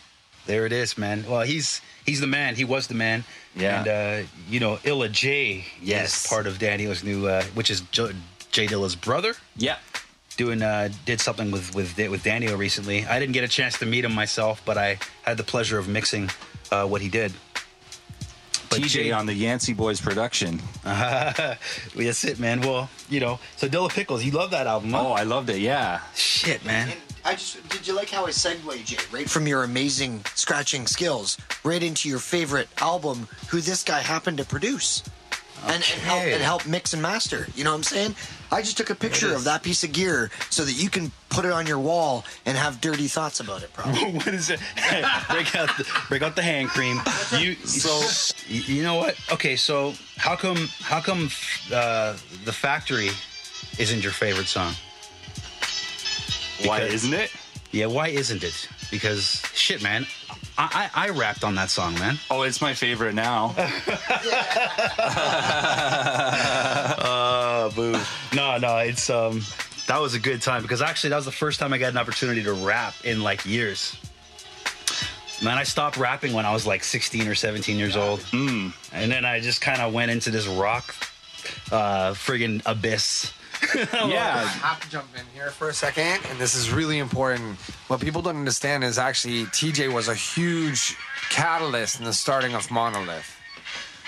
there 0.46 0.64
it 0.66 0.72
is, 0.72 0.96
man. 0.96 1.24
Well, 1.28 1.42
he's 1.42 1.80
he's 2.06 2.20
the 2.20 2.26
man. 2.28 2.54
He 2.54 2.64
was 2.64 2.86
the 2.86 2.94
man. 2.94 3.24
Yeah. 3.56 3.78
And 3.80 3.88
uh, 3.88 4.28
you 4.48 4.60
know, 4.60 4.78
Illa 4.84 5.08
J 5.08 5.64
Yes. 5.82 6.24
is 6.24 6.30
part 6.30 6.46
of 6.46 6.58
Daniel's 6.58 7.02
new, 7.02 7.26
uh, 7.26 7.42
which 7.54 7.70
is 7.70 7.80
J- 7.90 8.14
Jay 8.52 8.66
Dilla's 8.66 8.94
brother. 8.96 9.34
Yeah. 9.56 9.76
Doing 10.36 10.62
uh, 10.62 10.88
did 11.04 11.20
something 11.20 11.50
with 11.50 11.74
with 11.74 11.96
with 11.98 12.22
Daniel 12.22 12.56
recently. 12.56 13.04
I 13.04 13.18
didn't 13.18 13.32
get 13.34 13.44
a 13.44 13.48
chance 13.48 13.78
to 13.80 13.86
meet 13.86 14.04
him 14.04 14.14
myself, 14.14 14.62
but 14.64 14.78
I 14.78 14.98
had 15.22 15.36
the 15.36 15.44
pleasure 15.44 15.78
of 15.78 15.88
mixing 15.88 16.30
uh, 16.70 16.86
what 16.86 17.00
he 17.02 17.08
did. 17.08 17.32
But 18.70 18.78
TJ 18.78 18.88
Jay- 18.88 19.12
on 19.12 19.26
the 19.26 19.34
Yancey 19.34 19.72
Boys 19.72 20.00
production. 20.00 20.60
That's 20.84 22.24
it, 22.24 22.38
man. 22.38 22.60
Well, 22.60 22.88
you 23.08 23.18
know, 23.20 23.40
so 23.56 23.68
Dilla 23.68 23.90
Pickles, 23.90 24.24
you 24.24 24.30
love 24.30 24.52
that 24.52 24.66
album, 24.68 24.92
huh? 24.92 25.08
Oh, 25.08 25.12
I 25.12 25.24
loved 25.24 25.50
it. 25.50 25.58
Yeah. 25.58 26.00
Shit, 26.14 26.64
man. 26.64 26.92
I 27.24 27.32
just 27.32 27.68
did 27.68 27.86
you 27.86 27.94
like 27.94 28.08
how 28.08 28.26
I 28.26 28.30
segued 28.30 28.86
Jay 28.86 28.96
right 29.12 29.28
from 29.28 29.46
your 29.46 29.64
amazing 29.64 30.24
scratching 30.34 30.86
skills 30.86 31.36
right 31.64 31.82
into 31.82 32.08
your 32.08 32.18
favorite 32.20 32.68
album, 32.80 33.28
who 33.48 33.60
this 33.60 33.82
guy 33.82 34.00
happened 34.00 34.38
to 34.38 34.44
produce. 34.44 35.02
And, 35.64 35.74
and 35.74 35.84
help 35.84 36.22
and 36.22 36.42
help 36.42 36.66
mix 36.66 36.92
and 36.92 37.02
master. 37.02 37.46
You 37.54 37.64
know 37.64 37.70
what 37.70 37.78
I'm 37.78 37.82
saying? 37.82 38.14
I 38.52 38.62
just 38.62 38.76
took 38.76 38.90
a 38.90 38.94
picture 38.94 39.34
of 39.34 39.44
that 39.44 39.62
piece 39.62 39.84
of 39.84 39.92
gear 39.92 40.30
so 40.48 40.64
that 40.64 40.72
you 40.72 40.90
can 40.90 41.12
put 41.28 41.44
it 41.44 41.52
on 41.52 41.66
your 41.66 41.78
wall 41.78 42.24
and 42.46 42.56
have 42.56 42.80
dirty 42.80 43.06
thoughts 43.06 43.40
about 43.40 43.62
it, 43.62 43.72
probably. 43.72 44.12
what 44.12 44.28
is 44.28 44.50
it? 44.50 44.60
break 45.30 45.54
out 45.54 45.68
the 45.76 45.86
break 46.08 46.22
out 46.22 46.34
the 46.34 46.42
hand 46.42 46.68
cream. 46.68 47.00
You 47.38 47.54
so 47.54 48.00
you 48.48 48.82
know 48.82 48.96
what? 48.96 49.16
Okay, 49.32 49.56
so 49.56 49.94
how 50.16 50.34
come 50.34 50.68
how 50.80 51.00
come 51.00 51.30
uh, 51.72 52.16
the 52.44 52.52
factory 52.52 53.10
isn't 53.78 54.02
your 54.02 54.12
favorite 54.12 54.46
song? 54.46 54.72
Why 56.64 56.80
isn't 56.80 57.14
it? 57.14 57.30
Yeah, 57.70 57.86
why 57.86 58.08
isn't 58.08 58.42
it? 58.42 58.68
Because 58.90 59.42
shit, 59.54 59.82
man, 59.82 60.06
I 60.60 60.90
I, 60.94 61.06
I 61.06 61.08
rapped 61.10 61.42
on 61.44 61.54
that 61.54 61.70
song, 61.70 61.94
man. 61.94 62.18
Oh, 62.30 62.42
it's 62.42 62.60
my 62.60 62.74
favorite 62.74 63.14
now. 63.14 63.54
uh, 66.98 67.70
boo. 67.74 67.98
No, 68.34 68.58
no, 68.58 68.76
it's 68.78 69.08
um, 69.10 69.40
that 69.86 70.00
was 70.00 70.14
a 70.14 70.18
good 70.20 70.42
time 70.42 70.62
because 70.62 70.82
actually 70.82 71.10
that 71.10 71.16
was 71.16 71.24
the 71.24 71.32
first 71.32 71.58
time 71.60 71.72
I 71.72 71.78
got 71.78 71.90
an 71.92 71.98
opportunity 71.98 72.42
to 72.44 72.52
rap 72.52 72.94
in 73.04 73.22
like 73.22 73.46
years. 73.46 73.96
Man, 75.42 75.56
I 75.56 75.62
stopped 75.64 75.96
rapping 75.96 76.34
when 76.34 76.44
I 76.44 76.52
was 76.52 76.66
like 76.66 76.84
16 76.84 77.26
or 77.26 77.34
17 77.34 77.78
years 77.78 77.96
old, 77.96 78.20
Mm. 78.30 78.74
and 78.92 79.10
then 79.10 79.24
I 79.24 79.40
just 79.40 79.62
kind 79.62 79.80
of 79.80 79.94
went 79.94 80.10
into 80.10 80.30
this 80.30 80.46
rock, 80.46 80.94
uh, 81.72 82.12
friggin' 82.12 82.60
abyss. 82.66 83.32
I 84.62 84.66
have 84.66 84.80
to 84.80 84.90
jump 84.90 85.06
in 85.14 85.24
here 85.34 85.50
for 85.50 85.68
a 85.68 85.74
second, 85.74 86.20
and 86.30 86.38
this 86.38 86.54
is 86.54 86.72
really 86.72 86.98
important. 86.98 87.56
What 87.88 88.00
people 88.00 88.22
don't 88.22 88.36
understand 88.36 88.84
is 88.84 88.98
actually 88.98 89.44
TJ 89.46 89.92
was 89.92 90.08
a 90.08 90.14
huge 90.14 90.96
catalyst 91.30 91.98
in 91.98 92.04
the 92.04 92.12
starting 92.12 92.54
of 92.54 92.70
Monolith. 92.70 93.36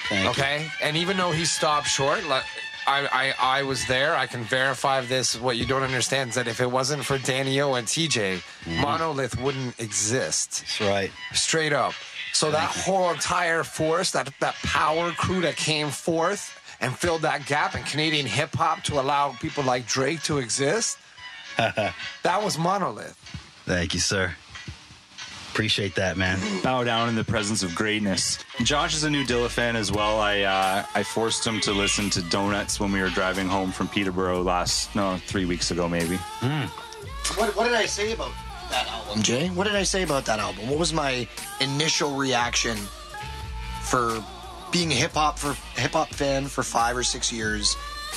Thank 0.08 0.24
you. 0.24 0.30
okay, 0.30 0.68
and 0.82 0.96
even 0.96 1.16
though 1.16 1.32
he 1.32 1.44
stopped 1.44 1.86
short, 1.86 2.26
like 2.26 2.44
I, 2.86 3.34
I, 3.38 3.58
I 3.58 3.62
was 3.62 3.86
there. 3.86 4.16
I 4.16 4.26
can 4.26 4.42
verify 4.42 5.00
this. 5.02 5.40
What 5.40 5.56
you 5.56 5.66
don't 5.66 5.82
understand 5.82 6.30
is 6.30 6.34
that 6.36 6.48
if 6.48 6.60
it 6.60 6.70
wasn't 6.70 7.04
for 7.04 7.18
Danny 7.18 7.60
O 7.60 7.74
and 7.74 7.86
TJ, 7.86 8.36
mm-hmm. 8.36 8.80
Monolith 8.80 9.40
wouldn't 9.40 9.78
exist. 9.80 10.60
That's 10.60 10.80
right. 10.80 11.12
Straight 11.32 11.72
up. 11.72 11.94
So 12.32 12.50
that 12.50 12.70
whole 12.70 13.10
entire 13.10 13.62
force, 13.62 14.10
that 14.12 14.32
that 14.40 14.54
power 14.64 15.10
crew 15.12 15.42
that 15.42 15.56
came 15.56 15.90
forth 15.90 16.58
and 16.82 16.94
filled 16.96 17.22
that 17.22 17.46
gap 17.46 17.74
in 17.74 17.82
Canadian 17.84 18.26
hip 18.26 18.54
hop 18.54 18.82
to 18.84 19.00
allow 19.00 19.32
people 19.40 19.64
like 19.64 19.86
Drake 19.86 20.22
to 20.24 20.38
exist, 20.38 20.98
that 21.56 22.42
was 22.42 22.58
Monolith. 22.58 23.16
Thank 23.64 23.94
you, 23.94 24.00
sir. 24.00 24.34
Appreciate 25.52 25.94
that, 25.96 26.16
man. 26.16 26.38
Bow 26.62 26.82
down 26.82 27.10
in 27.10 27.14
the 27.14 27.24
presence 27.24 27.62
of 27.62 27.74
greatness. 27.74 28.38
Josh 28.62 28.94
is 28.94 29.04
a 29.04 29.10
new 29.10 29.22
Dilla 29.22 29.50
fan 29.50 29.76
as 29.76 29.92
well. 29.92 30.18
I 30.18 30.40
uh, 30.40 30.86
I 30.94 31.02
forced 31.02 31.46
him 31.46 31.60
to 31.60 31.72
listen 31.72 32.08
to 32.10 32.22
Donuts 32.22 32.80
when 32.80 32.90
we 32.90 33.02
were 33.02 33.10
driving 33.10 33.48
home 33.48 33.70
from 33.70 33.88
Peterborough 33.88 34.42
last 34.42 34.94
no 34.96 35.18
three 35.26 35.44
weeks 35.44 35.70
ago 35.70 35.86
maybe. 35.88 36.16
What, 37.36 37.54
what 37.54 37.64
did 37.64 37.74
I 37.74 37.84
say 37.84 38.12
about 38.12 38.32
that 38.70 38.88
album, 38.88 39.22
Jay? 39.22 39.48
What 39.48 39.64
did 39.64 39.76
I 39.76 39.82
say 39.82 40.02
about 40.02 40.24
that 40.24 40.38
album? 40.38 40.70
What 40.70 40.78
was 40.78 40.94
my 40.94 41.28
initial 41.60 42.16
reaction 42.16 42.76
for 43.82 44.24
being 44.72 44.90
a 44.90 44.94
hip 44.94 45.12
hop 45.12 45.38
for 45.38 45.54
hip 45.78 45.92
hop 45.92 46.08
fan 46.08 46.46
for 46.46 46.62
five 46.62 46.96
or 46.96 47.02
six 47.04 47.30
years, 47.32 47.76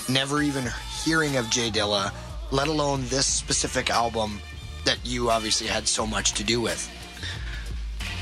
never 0.10 0.42
even 0.42 0.66
hearing 1.04 1.36
of 1.38 1.50
Jay 1.50 1.70
Dilla, 1.70 2.12
let 2.52 2.68
alone 2.68 3.04
this 3.08 3.28
specific 3.28 3.90
album 3.90 4.40
that 4.86 4.98
you 5.04 5.30
obviously 5.30 5.68
had 5.68 5.88
so 5.88 6.08
much 6.08 6.32
to 6.34 6.44
do 6.44 6.62
with. 6.62 6.90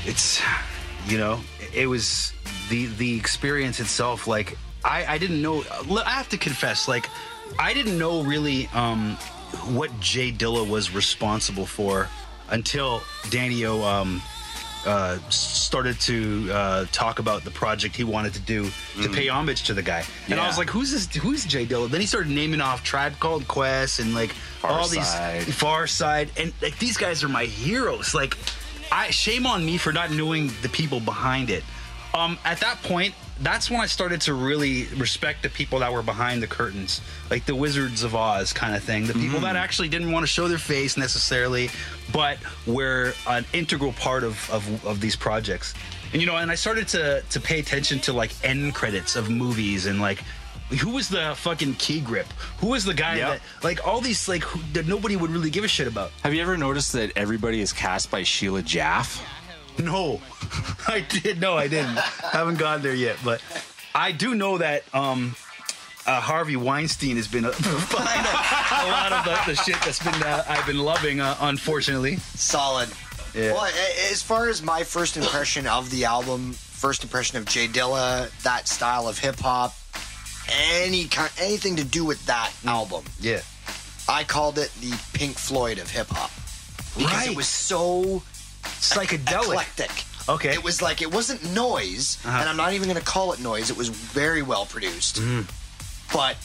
it's 0.06 0.42
you 1.06 1.16
know 1.18 1.40
it 1.74 1.86
was 1.86 2.32
the 2.70 2.86
the 2.96 3.16
experience 3.16 3.80
itself 3.80 4.26
like 4.26 4.56
i 4.84 5.04
i 5.14 5.18
didn't 5.18 5.40
know 5.40 5.62
i 6.04 6.10
have 6.10 6.28
to 6.28 6.36
confess 6.38 6.88
like 6.88 7.08
i 7.58 7.72
didn't 7.74 7.98
know 7.98 8.22
really 8.22 8.66
um 8.74 9.16
what 9.76 9.90
jay 10.00 10.30
dilla 10.32 10.66
was 10.68 10.94
responsible 10.94 11.66
for 11.66 12.08
until 12.50 13.02
danny 13.30 13.64
o 13.64 13.82
um 13.82 14.20
uh, 14.86 15.18
started 15.30 15.98
to 16.00 16.50
uh, 16.52 16.84
talk 16.92 17.18
about 17.18 17.44
the 17.44 17.50
project 17.50 17.96
he 17.96 18.04
wanted 18.04 18.34
to 18.34 18.40
do 18.40 18.70
to 19.02 19.08
pay 19.08 19.28
homage 19.28 19.64
to 19.64 19.74
the 19.74 19.82
guy, 19.82 20.04
and 20.28 20.38
I 20.40 20.46
was 20.46 20.58
like, 20.58 20.68
"Who's 20.70 20.90
this? 20.90 21.06
Who's 21.16 21.44
Jay 21.44 21.66
Dilla?" 21.66 21.88
Then 21.90 22.00
he 22.00 22.06
started 22.06 22.30
naming 22.30 22.60
off 22.60 22.82
Tribe 22.84 23.18
Called 23.18 23.46
Quest 23.48 24.00
and 24.00 24.14
like 24.14 24.34
all 24.62 24.88
these 24.88 25.00
Pharcyde, 25.46 26.28
and 26.40 26.52
like 26.62 26.78
these 26.78 26.96
guys 26.96 27.24
are 27.24 27.28
my 27.28 27.44
heroes. 27.44 28.14
Like, 28.14 28.36
I 28.92 29.10
shame 29.10 29.46
on 29.46 29.64
me 29.64 29.76
for 29.78 29.92
not 29.92 30.10
knowing 30.10 30.50
the 30.62 30.68
people 30.68 31.00
behind 31.00 31.50
it. 31.50 31.64
Um, 32.14 32.38
at 32.44 32.60
that 32.60 32.82
point, 32.82 33.14
that's 33.40 33.70
when 33.70 33.80
I 33.80 33.86
started 33.86 34.20
to 34.22 34.34
really 34.34 34.84
respect 34.96 35.42
the 35.42 35.48
people 35.48 35.80
that 35.80 35.92
were 35.92 36.02
behind 36.02 36.42
the 36.42 36.46
curtains, 36.46 37.00
like 37.30 37.44
the 37.46 37.54
Wizards 37.54 38.02
of 38.02 38.14
Oz 38.14 38.52
kind 38.52 38.76
of 38.76 38.82
thing. 38.82 39.06
The 39.06 39.14
people 39.14 39.40
that 39.40 39.56
mm. 39.56 39.60
actually 39.60 39.88
didn't 39.88 40.12
want 40.12 40.22
to 40.22 40.28
show 40.28 40.46
their 40.46 40.58
face 40.58 40.96
necessarily, 40.96 41.68
but 42.12 42.38
were 42.66 43.12
an 43.26 43.44
integral 43.52 43.92
part 43.94 44.22
of, 44.22 44.48
of, 44.50 44.86
of 44.86 45.00
these 45.00 45.16
projects. 45.16 45.74
And 46.12 46.22
you 46.22 46.28
know, 46.28 46.36
and 46.36 46.50
I 46.50 46.54
started 46.54 46.86
to 46.88 47.22
to 47.22 47.40
pay 47.40 47.58
attention 47.58 47.98
to 48.00 48.12
like 48.12 48.32
end 48.44 48.72
credits 48.74 49.16
of 49.16 49.30
movies 49.30 49.86
and 49.86 50.00
like 50.00 50.22
who 50.80 50.90
was 50.90 51.08
the 51.08 51.34
fucking 51.36 51.74
key 51.74 52.00
grip? 52.00 52.26
Who 52.58 52.68
was 52.68 52.84
the 52.84 52.94
guy 52.94 53.16
Yep. 53.16 53.28
that 53.28 53.40
like 53.64 53.86
all 53.86 54.00
these 54.00 54.28
like 54.28 54.42
who, 54.42 54.60
that 54.72 54.86
nobody 54.86 55.16
would 55.16 55.30
really 55.30 55.50
give 55.50 55.64
a 55.64 55.68
shit 55.68 55.86
about? 55.86 56.12
Have 56.22 56.32
you 56.32 56.40
ever 56.40 56.56
noticed 56.56 56.92
that 56.92 57.12
everybody 57.16 57.60
is 57.60 57.72
cast 57.72 58.10
by 58.10 58.22
Sheila 58.22 58.62
Jaffe? 58.62 59.20
No, 59.78 60.20
I 60.88 61.00
did. 61.08 61.40
No, 61.40 61.56
I 61.56 61.68
didn't. 61.68 61.96
haven't 61.98 62.58
gone 62.58 62.82
there 62.82 62.94
yet, 62.94 63.16
but 63.24 63.42
I 63.94 64.12
do 64.12 64.34
know 64.34 64.58
that 64.58 64.84
um, 64.94 65.34
uh, 66.06 66.20
Harvey 66.20 66.56
Weinstein 66.56 67.16
has 67.16 67.28
been 67.28 67.44
uh, 67.44 67.50
behind 67.58 68.26
a, 68.26 68.86
a 68.86 68.90
lot 68.90 69.12
of 69.12 69.24
the, 69.24 69.52
the 69.52 69.56
shit 69.56 69.76
that's 69.84 70.02
been 70.02 70.14
uh, 70.22 70.44
I've 70.48 70.66
been 70.66 70.78
loving. 70.78 71.20
Uh, 71.20 71.36
unfortunately, 71.40 72.16
Solid. 72.16 72.88
Yeah. 73.34 73.52
Well, 73.52 73.64
as 74.12 74.22
far 74.22 74.48
as 74.48 74.62
my 74.62 74.84
first 74.84 75.16
impression 75.16 75.66
of 75.66 75.90
the 75.90 76.04
album, 76.04 76.52
first 76.52 77.02
impression 77.02 77.36
of 77.38 77.46
Jay 77.46 77.66
Dilla, 77.66 78.30
that 78.44 78.68
style 78.68 79.08
of 79.08 79.18
hip 79.18 79.40
hop, 79.40 79.74
any 80.52 81.06
kind, 81.06 81.32
anything 81.40 81.74
to 81.76 81.84
do 81.84 82.04
with 82.04 82.24
that 82.26 82.52
album, 82.64 83.04
yeah, 83.20 83.40
I 84.08 84.22
called 84.22 84.58
it 84.58 84.70
the 84.80 84.92
Pink 85.14 85.36
Floyd 85.36 85.78
of 85.78 85.90
hip 85.90 86.06
hop 86.10 86.30
because 86.96 87.12
Right. 87.12 87.30
it 87.30 87.36
was 87.36 87.48
so 87.48 88.22
psychedelic, 88.92 89.42
eclectic. 89.52 89.90
Okay, 90.28 90.52
It 90.54 90.62
was 90.64 90.80
like 90.80 91.02
it 91.02 91.12
wasn't 91.12 91.42
noise, 91.54 92.16
Uh-huh. 92.24 92.38
and 92.40 92.48
I'm 92.48 92.56
not 92.56 92.72
even 92.72 92.88
going 92.88 92.98
to 92.98 93.04
call 93.04 93.32
it 93.34 93.40
noise. 93.40 93.68
It 93.70 93.76
was 93.76 93.88
very 93.90 94.42
well 94.42 94.64
produced, 94.66 95.16
Mm. 95.16 95.46
but 96.12 96.36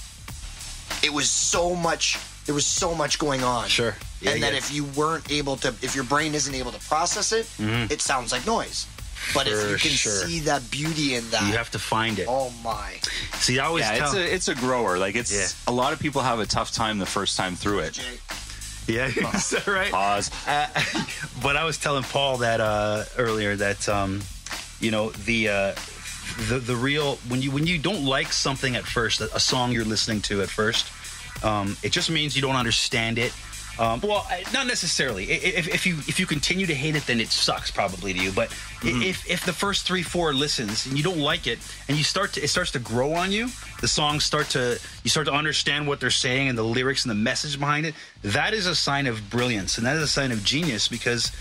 it 1.01 1.13
was 1.13 1.29
so 1.29 1.75
much. 1.75 2.17
There 2.45 2.55
was 2.55 2.65
so 2.65 2.93
much 2.95 3.19
going 3.19 3.43
on. 3.43 3.69
Sure. 3.69 3.95
Yeah, 4.21 4.31
and 4.31 4.43
that 4.43 4.53
if 4.53 4.71
you 4.71 4.83
weren't 4.83 5.31
able 5.31 5.55
to, 5.57 5.69
if 5.81 5.95
your 5.95 6.03
brain 6.03 6.33
isn't 6.35 6.53
able 6.53 6.71
to 6.73 6.79
process 6.79 7.31
it, 7.31 7.45
Mhm. 7.57 7.89
it 7.91 8.01
sounds 8.01 8.31
like 8.33 8.45
noise. 8.45 8.85
But 9.33 9.47
if 9.47 9.69
you 9.69 9.77
can 9.77 9.91
sure. 9.91 10.25
see 10.27 10.39
that 10.41 10.69
beauty 10.71 11.15
in 11.15 11.29
that, 11.29 11.43
you 11.43 11.53
have 11.57 11.69
to 11.71 11.79
find 11.79 12.19
it. 12.19 12.27
oh 12.27 12.49
my! 12.63 12.99
See, 13.39 13.59
I 13.59 13.65
always 13.65 13.83
yeah, 13.85 13.97
tell. 13.99 14.07
it's 14.07 14.15
a 14.15 14.33
it's 14.35 14.47
a 14.47 14.55
grower. 14.55 14.97
Like 14.97 15.15
it's 15.15 15.31
Yeah. 15.31 15.47
a 15.67 15.71
lot 15.71 15.93
of 15.93 15.99
people 15.99 16.21
have 16.23 16.39
a 16.39 16.45
tough 16.45 16.71
time 16.71 16.99
the 16.99 17.05
first 17.05 17.37
time 17.37 17.55
through 17.55 17.79
it. 17.79 17.99
Yeah, 18.89 19.07
is 19.35 19.49
that 19.51 19.67
right? 19.67 19.91
Pause. 19.91 20.31
Uh, 20.47 20.67
but 21.43 21.55
I 21.55 21.63
was 21.63 21.77
telling 21.77 22.03
Paul 22.03 22.37
that 22.37 22.59
uh, 22.59 23.05
earlier 23.17 23.55
that 23.55 23.87
um, 23.87 24.21
you 24.79 24.91
know 24.91 25.11
the 25.11 25.49
uh, 25.49 25.73
the 26.49 26.59
the 26.59 26.75
real 26.75 27.15
when 27.27 27.41
you 27.41 27.51
when 27.51 27.67
you 27.67 27.77
don't 27.77 28.03
like 28.03 28.33
something 28.33 28.75
at 28.75 28.83
first, 28.83 29.21
a, 29.21 29.35
a 29.35 29.39
song 29.39 29.71
you're 29.71 29.85
listening 29.85 30.21
to 30.23 30.41
at 30.41 30.49
first, 30.49 30.91
um, 31.43 31.77
it 31.83 31.91
just 31.91 32.09
means 32.09 32.35
you 32.35 32.41
don't 32.41 32.55
understand 32.55 33.17
it. 33.17 33.33
Um, 33.79 34.01
well, 34.01 34.27
not 34.53 34.67
necessarily. 34.67 35.31
If, 35.31 35.69
if 35.69 35.85
you 35.85 35.95
if 35.99 36.19
you 36.19 36.25
continue 36.25 36.65
to 36.65 36.75
hate 36.75 36.97
it, 36.97 37.07
then 37.07 37.21
it 37.21 37.29
sucks 37.29 37.71
probably 37.71 38.11
to 38.11 38.19
you. 38.19 38.31
But 38.33 38.51
i 38.83 38.87
if 38.87 39.29
if 39.29 39.45
the 39.45 39.53
first 39.53 39.87
three 39.87 40.03
four 40.03 40.33
listens 40.33 40.85
and 40.85 40.97
you 40.97 41.03
don't 41.03 41.19
like 41.19 41.47
it, 41.47 41.59
and 41.87 41.97
you 41.97 42.03
start 42.03 42.33
to 42.33 42.43
it 42.43 42.49
starts 42.49 42.71
to 42.73 42.79
grow 42.79 43.13
on 43.13 43.31
you, 43.31 43.47
the 43.79 43.87
songs 43.87 44.25
start 44.25 44.47
to 44.49 44.77
you 45.03 45.09
start 45.09 45.27
to 45.27 45.33
understand 45.33 45.87
what 45.87 46.01
they're 46.01 46.09
saying 46.11 46.49
and 46.49 46.57
the 46.57 46.63
lyrics 46.63 47.05
and 47.05 47.11
the 47.11 47.15
message 47.15 47.57
behind 47.57 47.85
it. 47.85 47.95
That 48.21 48.53
is 48.53 48.65
a 48.65 48.75
sign 48.75 49.07
of 49.07 49.29
brilliance 49.29 49.77
and 49.77 49.87
that 49.87 49.95
is 49.95 50.03
a 50.03 50.07
sign 50.07 50.33
of 50.33 50.43
genius 50.43 50.89
because 50.89 51.31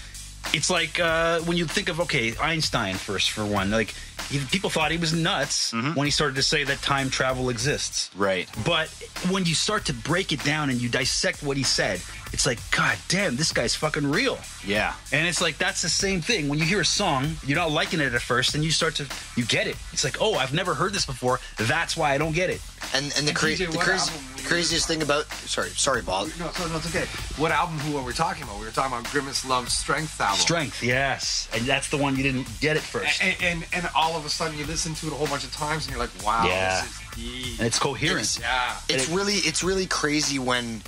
it's 0.54 0.70
like 0.70 0.98
uh, 0.98 1.40
when 1.40 1.56
you 1.56 1.66
think 1.66 1.88
of 1.88 2.00
okay 2.00 2.34
Einstein 2.40 2.94
first 2.94 3.30
for 3.30 3.44
one, 3.44 3.70
like 3.70 3.94
he, 4.30 4.38
people 4.50 4.70
thought 4.70 4.90
he 4.90 4.96
was 4.96 5.12
nuts 5.12 5.72
when 5.72 6.06
he 6.06 6.10
started 6.10 6.36
to 6.36 6.42
say 6.42 6.64
that 6.64 6.80
time 6.82 7.10
travel 7.10 7.50
exists. 7.50 8.10
Right. 8.16 8.48
But 8.64 8.88
when 9.30 9.44
you 9.44 9.54
start 9.54 9.86
to 9.86 9.94
break 9.94 10.32
it 10.32 10.42
down 10.44 10.70
and 10.70 10.80
you 10.80 10.88
dissect 10.88 11.42
what 11.42 11.56
he 11.56 11.62
said, 11.62 12.00
it's 12.32 12.46
like, 12.46 12.58
God 12.70 12.96
damn, 13.08 13.36
this 13.36 13.52
guy's 13.52 13.74
fucking 13.74 14.10
real. 14.10 14.38
Yeah. 14.66 14.94
And 15.12 15.26
it's 15.26 15.40
like 15.40 15.58
that's 15.58 15.82
the 15.82 15.88
same 15.88 16.20
thing. 16.20 16.48
When 16.48 16.58
you 16.58 16.64
hear 16.64 16.80
a 16.80 16.84
song, 16.84 17.36
you're 17.46 17.56
not 17.58 17.70
liking 17.70 18.00
it 18.00 18.12
at 18.14 18.22
first, 18.22 18.54
and 18.54 18.64
you 18.64 18.70
start 18.70 18.94
to 18.96 19.06
you 19.36 19.44
get 19.44 19.66
it. 19.66 19.76
It's 19.92 20.04
like, 20.04 20.16
oh, 20.20 20.34
I've 20.34 20.52
never 20.54 20.74
heard 20.74 20.92
this 20.92 21.06
before. 21.06 21.40
That's 21.58 21.96
why 21.96 22.12
I 22.12 22.18
don't 22.18 22.34
get 22.34 22.50
it. 22.50 22.60
And 22.94 23.12
and 23.18 23.26
the, 23.26 23.34
cra- 23.34 23.50
TJ, 23.50 23.70
the, 23.70 23.76
what 23.76 23.86
crazy, 23.86 24.12
the 24.36 24.42
craziest 24.48 24.86
thing 24.88 25.02
about 25.02 25.26
sorry 25.26 25.68
sorry 25.70 26.00
Bob. 26.02 26.28
No, 26.38 26.46
no, 26.58 26.68
no, 26.68 26.76
it's 26.76 26.94
okay. 26.94 27.04
What 27.40 27.50
album? 27.50 27.78
Who 27.80 27.96
are 27.98 28.04
we 28.04 28.12
talking 28.12 28.44
about? 28.44 28.58
We 28.58 28.64
were 28.66 28.70
talking 28.70 28.96
about 28.96 29.10
Grimace 29.12 29.44
Love 29.46 29.68
Strength 29.70 30.20
album. 30.20 30.38
Strength, 30.38 30.82
yes, 30.82 31.48
and 31.54 31.64
that's 31.64 31.88
the 31.90 31.96
one 31.98 32.16
you 32.16 32.22
didn't 32.22 32.46
get 32.60 32.76
it 32.76 32.82
first. 32.82 33.22
And, 33.22 33.36
and 33.42 33.66
and 33.72 33.88
all 33.96 34.16
of 34.16 34.24
a 34.24 34.28
sudden 34.30 34.56
you 34.58 34.64
listen 34.64 34.94
to 34.94 35.06
it 35.08 35.12
a 35.12 35.16
whole 35.16 35.26
bunch 35.26 35.44
of 35.44 35.52
times 35.52 35.86
and 35.86 35.94
you're 35.96 36.02
like, 36.04 36.24
wow, 36.24 36.44
Yeah. 36.46 36.82
this 36.82 36.90
is 36.90 37.16
deep. 37.16 37.58
And 37.58 37.66
it's 37.66 37.78
coherent. 37.78 38.20
It's, 38.20 38.40
Yeah. 38.40 38.76
it's 38.88 39.08
really 39.08 39.34
it's 39.34 39.62
really 39.64 39.86
crazy 39.86 40.38
when 40.38 40.82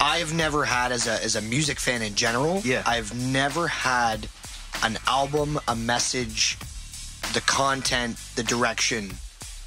I've 0.00 0.32
never 0.32 0.64
had 0.64 0.92
as 0.92 1.06
a 1.06 1.22
as 1.24 1.34
a 1.36 1.40
music 1.42 1.80
fan 1.80 2.02
in 2.02 2.14
general. 2.14 2.60
Yeah. 2.64 2.82
I've 2.86 3.14
never 3.14 3.68
had 3.68 4.28
an 4.82 4.98
album, 5.06 5.58
a 5.66 5.74
message, 5.74 6.56
the 7.34 7.40
content, 7.40 8.16
the 8.36 8.42
direction 8.44 9.12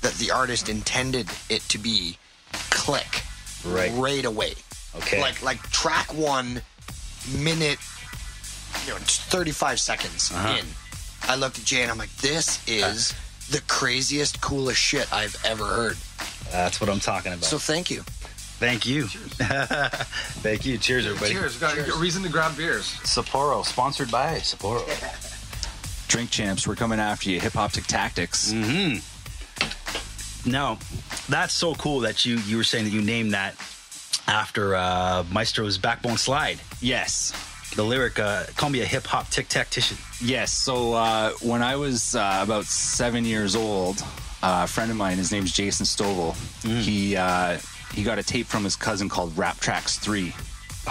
that 0.01 0.13
the 0.13 0.31
artist 0.31 0.69
intended 0.69 1.27
it 1.49 1.61
to 1.69 1.77
be 1.77 2.17
click 2.69 3.23
Right. 3.65 3.91
right 3.93 4.25
away. 4.25 4.53
Okay. 4.95 5.21
Like 5.21 5.41
like 5.43 5.61
track 5.71 6.13
one 6.13 6.61
minute 7.37 7.77
you 8.85 8.93
know, 8.93 8.97
35 8.99 9.79
seconds 9.79 10.31
Uh-huh. 10.33 10.57
in. 10.59 10.65
I 11.29 11.35
looked 11.35 11.59
at 11.59 11.65
Jay 11.65 11.81
and 11.83 11.91
I'm 11.91 11.97
like, 11.97 12.15
this 12.17 12.59
is 12.67 13.13
the 13.51 13.61
craziest, 13.67 14.41
coolest 14.41 14.79
shit 14.79 15.11
I've 15.13 15.35
ever 15.45 15.65
heard. 15.65 15.97
That's 16.51 16.79
what 16.81 16.89
I'm 16.89 16.99
talking 17.01 17.33
about. 17.33 17.43
So 17.45 17.59
thank 17.59 17.91
you. 17.91 18.03
Thank 18.61 18.85
you. 18.85 19.05
Thank 19.07 20.67
you. 20.67 20.77
Cheers, 20.77 21.07
everybody. 21.07 21.33
Cheers. 21.33 21.57
Got 21.57 21.79
a 21.79 21.97
reason 21.97 22.21
to 22.21 22.29
grab 22.29 22.55
beers. 22.55 22.91
Sapporo, 22.99 23.65
sponsored 23.65 24.11
by 24.11 24.35
Sapporo. 24.35 24.87
Drink 26.07 26.29
champs, 26.29 26.67
we're 26.67 26.75
coming 26.75 26.99
after 26.99 27.31
you. 27.31 27.39
Hip 27.39 27.53
Hop 27.53 27.71
Tic 27.71 27.85
Tactics. 27.85 28.53
Mm-hmm. 28.53 28.99
No, 30.51 30.77
that's 31.27 31.55
so 31.55 31.73
cool 31.73 32.01
that 32.01 32.23
you 32.23 32.37
you 32.45 32.55
were 32.57 32.63
saying 32.63 32.85
that 32.85 32.91
you 32.91 33.01
named 33.01 33.33
that 33.33 33.55
after 34.27 34.75
uh, 34.75 35.23
Maestro's 35.31 35.79
Backbone 35.79 36.17
Slide. 36.17 36.59
Yes. 36.81 37.33
The 37.75 37.83
lyric, 37.83 38.19
uh, 38.19 38.43
call 38.57 38.69
me 38.69 38.81
a 38.81 38.85
hip 38.85 39.07
hop 39.07 39.27
tic 39.29 39.47
tactician. 39.47 39.97
Yes. 40.23 40.53
So 40.53 40.93
uh, 40.93 41.31
when 41.41 41.63
I 41.63 41.77
was 41.77 42.13
uh, 42.13 42.41
about 42.43 42.65
seven 42.65 43.25
years 43.25 43.55
old, 43.55 44.01
uh, 44.43 44.65
a 44.65 44.67
friend 44.67 44.91
of 44.91 44.97
mine, 44.97 45.17
his 45.17 45.31
name's 45.31 45.51
Jason 45.51 45.87
Stovall, 45.87 46.35
he 46.83 47.15
uh, 47.15 47.57
he 47.93 48.03
got 48.03 48.19
a 48.19 48.23
tape 48.23 48.47
from 48.47 48.63
his 48.63 48.75
cousin 48.75 49.09
called 49.09 49.37
Rap 49.37 49.57
Tracks 49.59 49.97
Three. 49.97 50.33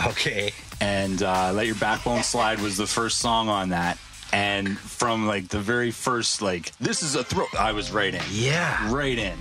Okay. 0.07 0.53
And 0.80 1.22
uh, 1.22 1.53
Let 1.53 1.66
Your 1.66 1.76
Backbone 1.76 2.22
Slide 2.22 2.61
was 2.61 2.76
the 2.76 2.86
first 2.86 3.18
song 3.18 3.48
on 3.48 3.70
that. 3.70 3.98
And 4.32 4.78
from 4.78 5.26
like 5.26 5.48
the 5.48 5.59
very 5.59 5.90
first, 5.90 6.40
like 6.40 6.76
this 6.78 7.03
is 7.03 7.16
a 7.16 7.24
throw, 7.24 7.46
I 7.59 7.72
was 7.72 7.90
right 7.90 8.14
in. 8.14 8.22
Yeah. 8.30 8.92
right 8.92 9.18
in. 9.18 9.36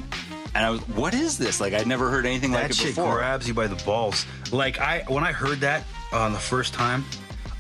And 0.55 0.65
I 0.65 0.71
was, 0.71 0.81
what 0.89 1.13
is 1.13 1.37
this? 1.37 1.61
Like 1.61 1.73
I'd 1.73 1.85
never 1.87 2.09
heard 2.09 2.25
anything 2.25 2.51
that 2.51 2.63
like 2.63 2.71
it 2.71 2.75
shit 2.75 2.95
before. 2.95 3.17
grabs 3.17 3.47
you 3.47 3.53
by 3.53 3.67
the 3.67 3.81
balls. 3.83 4.25
Like 4.51 4.79
I, 4.79 5.03
when 5.07 5.23
I 5.23 5.31
heard 5.31 5.59
that 5.59 5.83
on 6.11 6.33
the 6.33 6.39
first 6.39 6.73
time, 6.73 7.05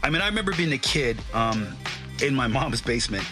I 0.01 0.09
mean, 0.09 0.21
I 0.21 0.27
remember 0.27 0.53
being 0.55 0.73
a 0.73 0.77
kid 0.77 1.17
um, 1.33 1.77
in 2.23 2.33
my 2.33 2.47
mom's 2.57 2.81
basement 2.81 3.25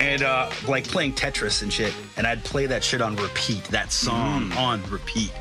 and 0.00 0.22
uh, 0.22 0.50
like 0.66 0.84
playing 0.86 1.12
Tetris 1.14 1.62
and 1.62 1.72
shit, 1.72 1.92
and 2.16 2.26
I'd 2.26 2.42
play 2.44 2.66
that 2.66 2.84
shit 2.84 3.00
on 3.00 3.16
repeat, 3.16 3.64
that 3.64 3.92
song 3.92 4.52
on 4.52 4.82
repeat, 4.90 5.32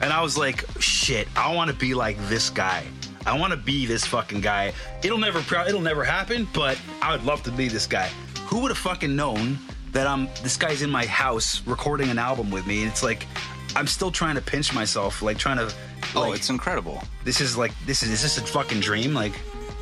and 0.00 0.12
I 0.12 0.22
was 0.22 0.36
like, 0.36 0.64
shit, 0.80 1.28
I 1.36 1.54
want 1.54 1.70
to 1.70 1.76
be 1.76 1.94
like 1.94 2.16
this 2.28 2.50
guy. 2.50 2.84
I 3.24 3.38
want 3.38 3.52
to 3.52 3.56
be 3.56 3.86
this 3.86 4.06
fucking 4.06 4.40
guy. 4.40 4.72
It'll 5.02 5.18
never, 5.18 5.40
pro- 5.40 5.66
it'll 5.66 5.80
never 5.80 6.04
happen, 6.04 6.46
but 6.54 6.78
I 7.02 7.12
would 7.12 7.24
love 7.24 7.42
to 7.44 7.50
be 7.50 7.68
this 7.68 7.86
guy. 7.86 8.08
Who 8.46 8.60
would 8.60 8.70
have 8.70 8.78
fucking 8.78 9.14
known 9.16 9.58
that 9.92 10.06
I'm 10.06 10.28
this 10.42 10.56
guy's 10.56 10.82
in 10.82 10.90
my 10.90 11.06
house 11.06 11.62
recording 11.66 12.10
an 12.10 12.18
album 12.18 12.50
with 12.50 12.66
me? 12.66 12.82
And 12.82 12.90
it's 12.92 13.02
like, 13.02 13.26
I'm 13.74 13.86
still 13.86 14.10
trying 14.10 14.36
to 14.36 14.40
pinch 14.40 14.72
myself, 14.72 15.22
like 15.22 15.38
trying 15.38 15.56
to. 15.56 15.74
oh, 16.14 16.20
like, 16.20 16.36
it's 16.36 16.50
incredible. 16.50 17.02
this 17.24 17.40
is 17.40 17.56
like 17.56 17.72
this 17.84 18.02
is 18.02 18.10
is 18.10 18.22
this 18.22 18.38
a 18.38 18.42
fucking 18.42 18.80
dream? 18.80 19.12
Like 19.12 19.32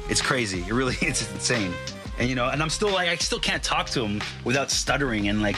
it's 0.08 0.22
crazy. 0.22 0.62
It 0.62 0.72
really 0.72 0.96
it's 1.02 1.30
insane. 1.32 1.74
And 2.18 2.28
you 2.28 2.34
know, 2.34 2.48
and 2.48 2.62
I'm 2.62 2.70
still 2.70 2.90
like 2.90 3.08
I 3.08 3.16
still 3.16 3.40
can't 3.40 3.62
talk 3.62 3.86
to 3.90 4.02
him 4.04 4.22
without 4.44 4.70
stuttering 4.70 5.28
and 5.28 5.42
like 5.42 5.56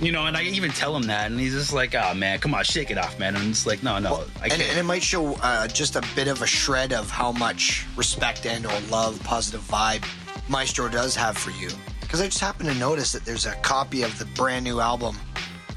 you 0.00 0.12
know, 0.12 0.26
and 0.26 0.36
I 0.36 0.42
even 0.42 0.70
tell 0.70 0.94
him 0.96 1.04
that 1.04 1.30
and 1.30 1.38
he's 1.40 1.54
just 1.54 1.72
like, 1.72 1.94
oh 1.94 2.14
man, 2.14 2.38
come 2.38 2.54
on, 2.54 2.64
shake 2.64 2.90
it 2.90 2.98
off, 2.98 3.18
man. 3.18 3.34
And 3.34 3.44
I'm 3.44 3.54
like, 3.66 3.82
no, 3.82 3.98
no, 3.98 4.24
I 4.40 4.44
And, 4.44 4.52
can't. 4.52 4.62
and 4.70 4.78
it 4.78 4.84
might 4.84 5.02
show 5.02 5.34
uh, 5.36 5.66
just 5.68 5.96
a 5.96 6.02
bit 6.14 6.28
of 6.28 6.42
a 6.42 6.46
shred 6.46 6.92
of 6.92 7.10
how 7.10 7.32
much 7.32 7.86
respect 7.96 8.46
and 8.46 8.66
or 8.66 8.80
love, 8.90 9.22
positive 9.24 9.62
vibe 9.62 10.04
Maestro 10.48 10.88
does 10.88 11.16
have 11.16 11.36
for 11.36 11.50
you. 11.50 11.68
Because 12.00 12.20
I 12.20 12.26
just 12.26 12.38
happened 12.40 12.68
to 12.68 12.74
notice 12.76 13.10
that 13.12 13.24
there's 13.24 13.46
a 13.46 13.54
copy 13.56 14.02
of 14.02 14.16
the 14.18 14.26
brand 14.26 14.64
new 14.64 14.80
album 14.80 15.16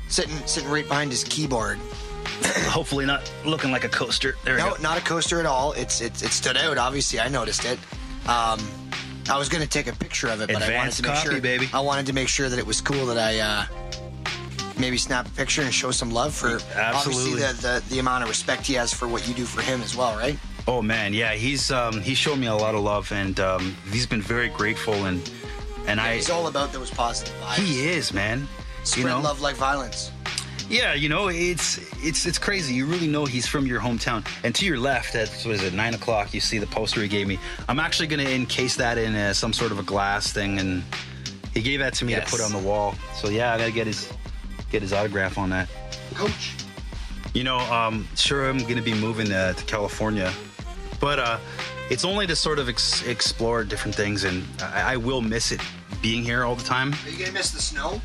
sitting 0.09 0.35
sitting 0.45 0.69
right 0.69 0.87
behind 0.87 1.11
his 1.11 1.23
keyboard. 1.23 1.77
Hopefully 2.67 3.05
not 3.05 3.31
looking 3.45 3.71
like 3.71 3.83
a 3.83 3.89
coaster. 3.89 4.35
There 4.43 4.57
no, 4.57 4.75
not 4.81 4.97
a 4.97 5.01
coaster 5.01 5.39
at 5.39 5.45
all. 5.45 5.71
It's 5.73 6.01
it, 6.01 6.21
it 6.21 6.29
stood 6.31 6.55
out. 6.57 6.77
Obviously, 6.77 7.19
I 7.19 7.29
noticed 7.29 7.65
it. 7.65 7.79
Um, 8.27 8.59
I 9.29 9.37
was 9.37 9.49
going 9.49 9.63
to 9.63 9.69
take 9.69 9.87
a 9.87 9.95
picture 9.95 10.27
of 10.27 10.41
it, 10.41 10.47
but 10.53 10.61
I 10.61 10.75
wanted 10.75 10.93
to 10.93 11.03
make 11.03 11.13
copy, 11.13 11.29
sure. 11.29 11.41
baby. 11.41 11.69
I 11.73 11.79
wanted 11.79 12.05
to 12.07 12.13
make 12.13 12.27
sure 12.27 12.47
that 12.49 12.57
it 12.59 12.65
was 12.65 12.81
cool 12.81 13.05
that 13.07 13.17
I 13.17 13.39
uh, 13.39 13.65
maybe 14.79 14.97
snap 14.97 15.27
a 15.27 15.31
picture 15.31 15.61
and 15.61 15.73
show 15.73 15.91
some 15.91 16.09
love 16.11 16.33
for 16.33 16.59
Absolutely. 16.75 16.79
obviously 16.81 17.33
the, 17.41 17.53
the 17.61 17.83
the 17.95 17.99
amount 17.99 18.23
of 18.23 18.29
respect 18.29 18.65
he 18.65 18.73
has 18.75 18.93
for 18.93 19.07
what 19.07 19.27
you 19.27 19.33
do 19.33 19.45
for 19.45 19.61
him 19.61 19.81
as 19.81 19.95
well, 19.95 20.15
right? 20.17 20.37
Oh 20.67 20.81
man, 20.81 21.13
yeah, 21.13 21.33
he's 21.33 21.71
um, 21.71 21.99
he 22.01 22.13
showed 22.13 22.37
me 22.39 22.47
a 22.47 22.55
lot 22.55 22.75
of 22.75 22.81
love, 22.81 23.11
and 23.11 23.39
um, 23.39 23.75
he's 23.91 24.05
been 24.05 24.21
very 24.21 24.49
grateful, 24.49 24.93
and 25.05 25.29
and 25.87 25.99
I 25.99 26.15
He's 26.15 26.29
all 26.29 26.47
about 26.47 26.71
those 26.73 26.91
positive 26.91 27.33
vibes. 27.41 27.55
he 27.55 27.89
is 27.89 28.13
man. 28.13 28.47
Spread 28.83 29.03
you 29.03 29.09
know, 29.09 29.19
love 29.21 29.41
like 29.41 29.55
violence. 29.55 30.11
Yeah, 30.69 30.93
you 30.93 31.09
know, 31.09 31.29
it's 31.29 31.79
it's 32.05 32.27
it's 32.27 32.37
crazy. 32.37 32.75
You 32.75 32.85
really 32.85 33.07
know 33.07 33.25
he's 33.25 33.47
from 33.47 33.65
your 33.65 33.81
hometown. 33.81 34.23
And 34.43 34.53
to 34.55 34.65
your 34.65 34.77
left, 34.77 35.15
at 35.15 35.29
what 35.43 35.55
is 35.55 35.63
it, 35.63 35.73
nine 35.73 35.95
o'clock? 35.95 36.31
You 36.33 36.39
see 36.39 36.59
the 36.59 36.67
poster 36.67 37.01
he 37.01 37.07
gave 37.07 37.27
me. 37.27 37.39
I'm 37.67 37.79
actually 37.79 38.05
going 38.07 38.23
to 38.23 38.31
encase 38.31 38.75
that 38.75 38.99
in 38.99 39.15
uh, 39.15 39.33
some 39.33 39.51
sort 39.51 39.71
of 39.71 39.79
a 39.79 39.83
glass 39.83 40.31
thing, 40.31 40.59
and 40.59 40.83
he 41.55 41.63
gave 41.63 41.79
that 41.79 41.95
to 41.95 42.05
me 42.05 42.11
Yes. 42.13 42.29
to 42.29 42.37
put 42.37 42.41
on 42.45 42.51
the 42.51 42.59
wall. 42.67 42.93
So 43.15 43.29
yeah, 43.29 43.51
I 43.53 43.57
got 43.57 43.65
to 43.65 43.71
get 43.71 43.87
his 43.87 44.13
get 44.69 44.81
his 44.81 44.93
autograph 44.93 45.37
on 45.37 45.49
that. 45.49 45.69
Coach. 46.13 46.53
You 47.33 47.43
know, 47.43 47.59
um, 47.59 48.07
sure, 48.15 48.49
I'm 48.49 48.57
going 48.59 48.75
to 48.77 48.81
be 48.81 48.93
moving 48.93 49.31
uh, 49.31 49.53
to 49.53 49.63
California, 49.65 50.31
but 50.99 51.19
uh, 51.19 51.37
it's 51.91 52.03
only 52.03 52.25
to 52.27 52.35
sort 52.35 52.57
of 52.59 52.67
ex- 52.69 53.05
explore 53.05 53.63
different 53.63 53.93
things, 53.95 54.23
and 54.23 54.43
I, 54.61 54.93
I 54.93 54.97
will 54.97 55.21
miss 55.21 55.51
it 55.51 55.61
being 56.01 56.23
here 56.23 56.43
all 56.43 56.55
the 56.55 56.63
time. 56.63 56.93
Are 57.05 57.09
you 57.09 57.19
gonna 57.19 57.31
miss 57.31 57.51
the 57.51 57.61
snow? 57.61 58.01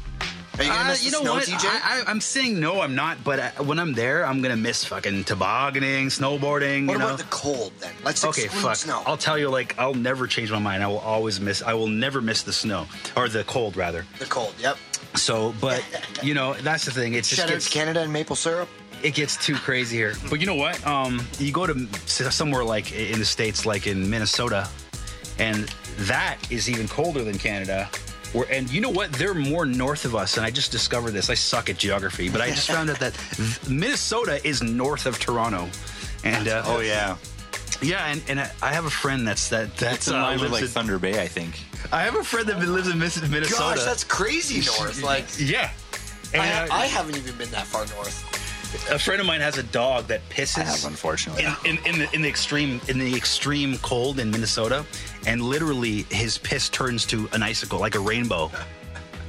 Are 0.58 0.62
you 0.62 0.68
gonna 0.70 0.82
Uh, 0.84 0.88
miss 0.88 1.00
the 1.00 1.06
you 1.06 1.10
know 1.12 1.20
snow, 1.22 1.32
what? 1.34 1.44
TJ? 1.44 1.64
I, 1.64 2.02
I, 2.06 2.10
I'm 2.10 2.20
saying 2.20 2.60
no, 2.60 2.80
I'm 2.82 2.94
not. 2.94 3.22
But 3.24 3.38
uh, 3.38 3.50
when 3.64 3.78
I'm 3.78 3.92
there, 3.94 4.26
I'm 4.26 4.42
gonna 4.42 4.56
miss 4.56 4.84
fucking 4.84 5.24
tobogganing, 5.24 6.08
snowboarding. 6.08 6.86
what 6.86 6.92
you 6.94 6.98
know? 6.98 7.06
about 7.06 7.18
the 7.18 7.24
cold 7.30 7.72
then? 7.80 7.92
Let's 8.04 8.24
okay, 8.24 8.48
fuck. 8.48 8.76
snow. 8.76 9.02
I'll 9.06 9.16
tell 9.16 9.38
you, 9.38 9.48
like, 9.48 9.74
I'll 9.78 9.94
never 9.94 10.26
change 10.26 10.50
my 10.52 10.58
mind. 10.58 10.82
I 10.82 10.86
will 10.88 10.98
always 10.98 11.40
miss. 11.40 11.62
I 11.62 11.72
will 11.74 11.88
never 11.88 12.20
miss 12.20 12.42
the 12.42 12.52
snow 12.52 12.86
or 13.16 13.28
the 13.28 13.44
cold, 13.44 13.76
rather. 13.76 14.04
The 14.18 14.26
cold. 14.26 14.54
Yep. 14.60 14.76
So, 15.16 15.54
but 15.60 15.82
you 16.22 16.34
know, 16.34 16.54
that's 16.54 16.84
the 16.84 16.90
thing. 16.90 17.14
It's 17.14 17.28
just 17.28 17.40
Shout 17.40 17.50
out 17.50 17.54
gets, 17.54 17.68
Canada 17.68 18.00
and 18.00 18.12
maple 18.12 18.36
syrup. 18.36 18.68
it 19.02 19.14
gets 19.14 19.36
too 19.36 19.54
crazy 19.54 19.96
here. 19.96 20.14
But 20.28 20.40
you 20.40 20.46
know 20.46 20.54
what? 20.56 20.84
Um, 20.86 21.20
you 21.38 21.52
go 21.52 21.66
to 21.66 21.86
somewhere 22.08 22.64
like 22.64 22.92
in 22.92 23.18
the 23.18 23.24
states, 23.24 23.64
like 23.64 23.86
in 23.86 24.08
Minnesota, 24.08 24.68
and 25.38 25.72
that 25.98 26.38
is 26.50 26.68
even 26.68 26.88
colder 26.88 27.22
than 27.22 27.38
Canada. 27.38 27.88
Where, 28.32 28.50
and 28.50 28.68
you 28.70 28.80
know 28.80 28.90
what? 28.90 29.12
They're 29.12 29.34
more 29.34 29.64
north 29.64 30.04
of 30.04 30.16
us, 30.16 30.36
and 30.36 30.44
I 30.44 30.50
just 30.50 30.72
discovered 30.72 31.12
this. 31.12 31.30
I 31.30 31.34
suck 31.34 31.70
at 31.70 31.78
geography, 31.78 32.28
but 32.28 32.40
I 32.40 32.48
just 32.48 32.68
found 32.68 32.90
out 32.90 32.98
that 32.98 33.16
Minnesota 33.68 34.44
is 34.46 34.62
north 34.62 35.06
of 35.06 35.18
Toronto. 35.20 35.68
And 36.24 36.48
uh, 36.48 36.62
Oh 36.66 36.80
yeah, 36.80 37.16
yeah, 37.82 38.06
and, 38.10 38.22
and 38.28 38.40
I- 38.40 38.50
I 38.62 38.72
have 38.72 38.84
a 38.84 38.90
friend 38.90 39.26
that's 39.26 39.48
that 39.50 39.76
that's 39.76 40.06
that's 40.06 40.08
in 40.08 40.14
uh, 40.14 40.22
line 40.22 40.40
with 40.40 40.52
like 40.52 40.62
in- 40.62 40.68
Thunder 40.68 40.98
Bay, 40.98 41.20
I 41.22 41.28
think. 41.28 41.60
I 41.92 42.02
have 42.02 42.14
a 42.16 42.24
friend 42.24 42.46
that 42.48 42.58
lives 42.66 42.88
in 42.88 42.98
Miss- 42.98 43.20
Minnesota. 43.28 43.76
Gosh, 43.76 43.84
that's 43.84 44.04
crazy 44.04 44.64
north. 44.78 45.02
Like 45.02 45.26
yeah. 45.38 45.70
And, 46.32 46.42
I, 46.42 46.64
uh, 46.64 46.68
I 46.72 46.86
haven't 46.86 47.16
even 47.16 47.36
been 47.36 47.50
that 47.52 47.66
far 47.66 47.86
north. 47.94 48.90
a 48.90 48.98
friend 48.98 49.20
of 49.20 49.26
mine 49.26 49.40
has 49.40 49.56
a 49.58 49.62
dog 49.62 50.06
that 50.08 50.28
pisses. 50.30 50.58
I 50.58 50.64
have, 50.64 50.84
unfortunately. 50.84 51.44
in, 51.64 51.76
in, 51.78 51.84
in 51.86 51.98
the 52.00 52.14
in 52.14 52.22
the 52.22 52.28
extreme 52.28 52.80
in 52.88 52.98
the 52.98 53.14
extreme 53.14 53.78
cold 53.78 54.18
in 54.18 54.30
Minnesota, 54.30 54.84
and 55.26 55.42
literally 55.42 56.02
his 56.10 56.38
piss 56.38 56.68
turns 56.68 57.04
to 57.06 57.28
an 57.32 57.42
icicle, 57.42 57.78
like 57.78 57.94
a 57.94 58.00
rainbow. 58.00 58.50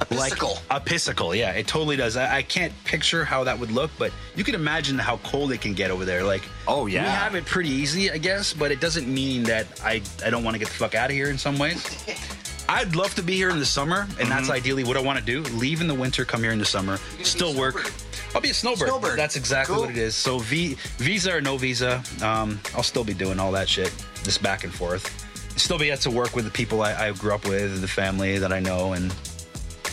A 0.00 0.04
pissicle. 0.04 0.54
Like 0.54 0.58
a 0.70 0.80
pissicle, 0.80 1.34
yeah, 1.34 1.52
it 1.52 1.66
totally 1.66 1.96
does. 1.96 2.16
I, 2.16 2.38
I 2.38 2.42
can't 2.42 2.72
picture 2.84 3.24
how 3.24 3.44
that 3.44 3.58
would 3.58 3.70
look, 3.70 3.90
but 3.98 4.12
you 4.34 4.44
can 4.44 4.54
imagine 4.54 4.98
how 4.98 5.16
cold 5.18 5.52
it 5.52 5.60
can 5.60 5.72
get 5.74 5.90
over 5.90 6.04
there. 6.04 6.22
Like, 6.22 6.42
Oh, 6.68 6.86
yeah, 6.86 7.02
we 7.04 7.08
have 7.08 7.34
it 7.34 7.46
pretty 7.46 7.70
easy, 7.70 8.10
I 8.10 8.18
guess, 8.18 8.52
but 8.52 8.70
it 8.70 8.80
doesn't 8.80 9.06
mean 9.12 9.44
that 9.44 9.66
I 9.82 10.02
I 10.24 10.30
don't 10.30 10.44
want 10.44 10.54
to 10.54 10.58
get 10.58 10.68
the 10.68 10.74
fuck 10.74 10.94
out 10.94 11.10
of 11.10 11.16
here 11.16 11.30
in 11.30 11.38
some 11.38 11.58
ways. 11.58 11.82
I'd 12.68 12.96
love 12.96 13.14
to 13.14 13.22
be 13.22 13.34
here 13.36 13.50
in 13.50 13.60
the 13.60 13.64
summer, 13.66 14.08
and 14.18 14.28
that's 14.28 14.50
ideally 14.50 14.82
what 14.82 14.96
I 14.96 15.00
want 15.00 15.18
to 15.20 15.24
do. 15.24 15.42
Leave 15.56 15.80
in 15.80 15.86
the 15.86 15.94
winter, 15.94 16.24
come 16.24 16.42
here 16.42 16.50
in 16.50 16.58
the 16.58 16.64
summer, 16.64 16.98
still 17.22 17.54
work. 17.54 17.92
I'll 18.34 18.40
be 18.40 18.50
a 18.50 18.54
snowbird. 18.54 18.88
Snowbird. 18.88 19.16
That's 19.18 19.36
exactly 19.36 19.74
Cool. 19.76 19.84
what 19.84 19.90
it 19.92 19.96
is. 19.98 20.16
So 20.16 20.40
v, 20.40 20.74
visa 20.98 21.32
or 21.36 21.40
no 21.40 21.56
visa, 21.56 22.02
um, 22.22 22.60
I'll 22.74 22.82
still 22.82 23.04
be 23.04 23.14
doing 23.14 23.38
all 23.38 23.52
that 23.52 23.68
shit, 23.68 23.92
just 24.24 24.42
back 24.42 24.64
and 24.64 24.74
forth. 24.74 25.06
Still 25.56 25.78
be 25.78 25.90
able 25.90 25.98
to 26.02 26.10
work 26.10 26.34
with 26.34 26.44
the 26.44 26.50
people 26.50 26.82
I, 26.82 27.06
I 27.06 27.12
grew 27.12 27.32
up 27.32 27.46
with, 27.46 27.80
the 27.80 27.88
family 27.88 28.38
that 28.38 28.52
I 28.52 28.58
know, 28.58 28.94
and 28.94 29.14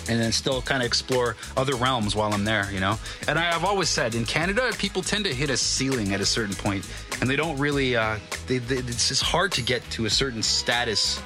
and 0.10 0.20
then 0.20 0.32
still 0.32 0.62
kind 0.62 0.82
of 0.82 0.88
explore 0.88 1.36
other 1.56 1.76
realms 1.76 2.16
while 2.16 2.34
I'm 2.34 2.43
there, 2.45 2.70
you 2.72 2.80
know. 2.80 2.97
And 3.28 3.38
I, 3.39 3.56
I've 3.56 3.64
always 3.66 3.89
said 3.89 4.16
in 4.16 4.26
Canada, 4.26 4.72
people 4.78 5.01
tend 5.01 5.26
to 5.26 5.34
hit 5.34 5.49
a 5.49 5.58
ceiling 5.58 6.14
at 6.14 6.22
a 6.22 6.26
certain 6.26 6.56
point, 6.56 6.88
and 7.22 7.30
they 7.30 7.36
don't 7.36 7.58
really. 7.58 7.95
Uh, 7.95 8.18
they, 8.47 8.58
they, 8.58 8.78
it's 8.78 9.08
just 9.08 9.24
hard 9.24 9.51
to 9.54 9.62
get 9.62 9.82
to 9.91 10.06
a 10.06 10.10
certain 10.10 10.43
status. 10.43 11.22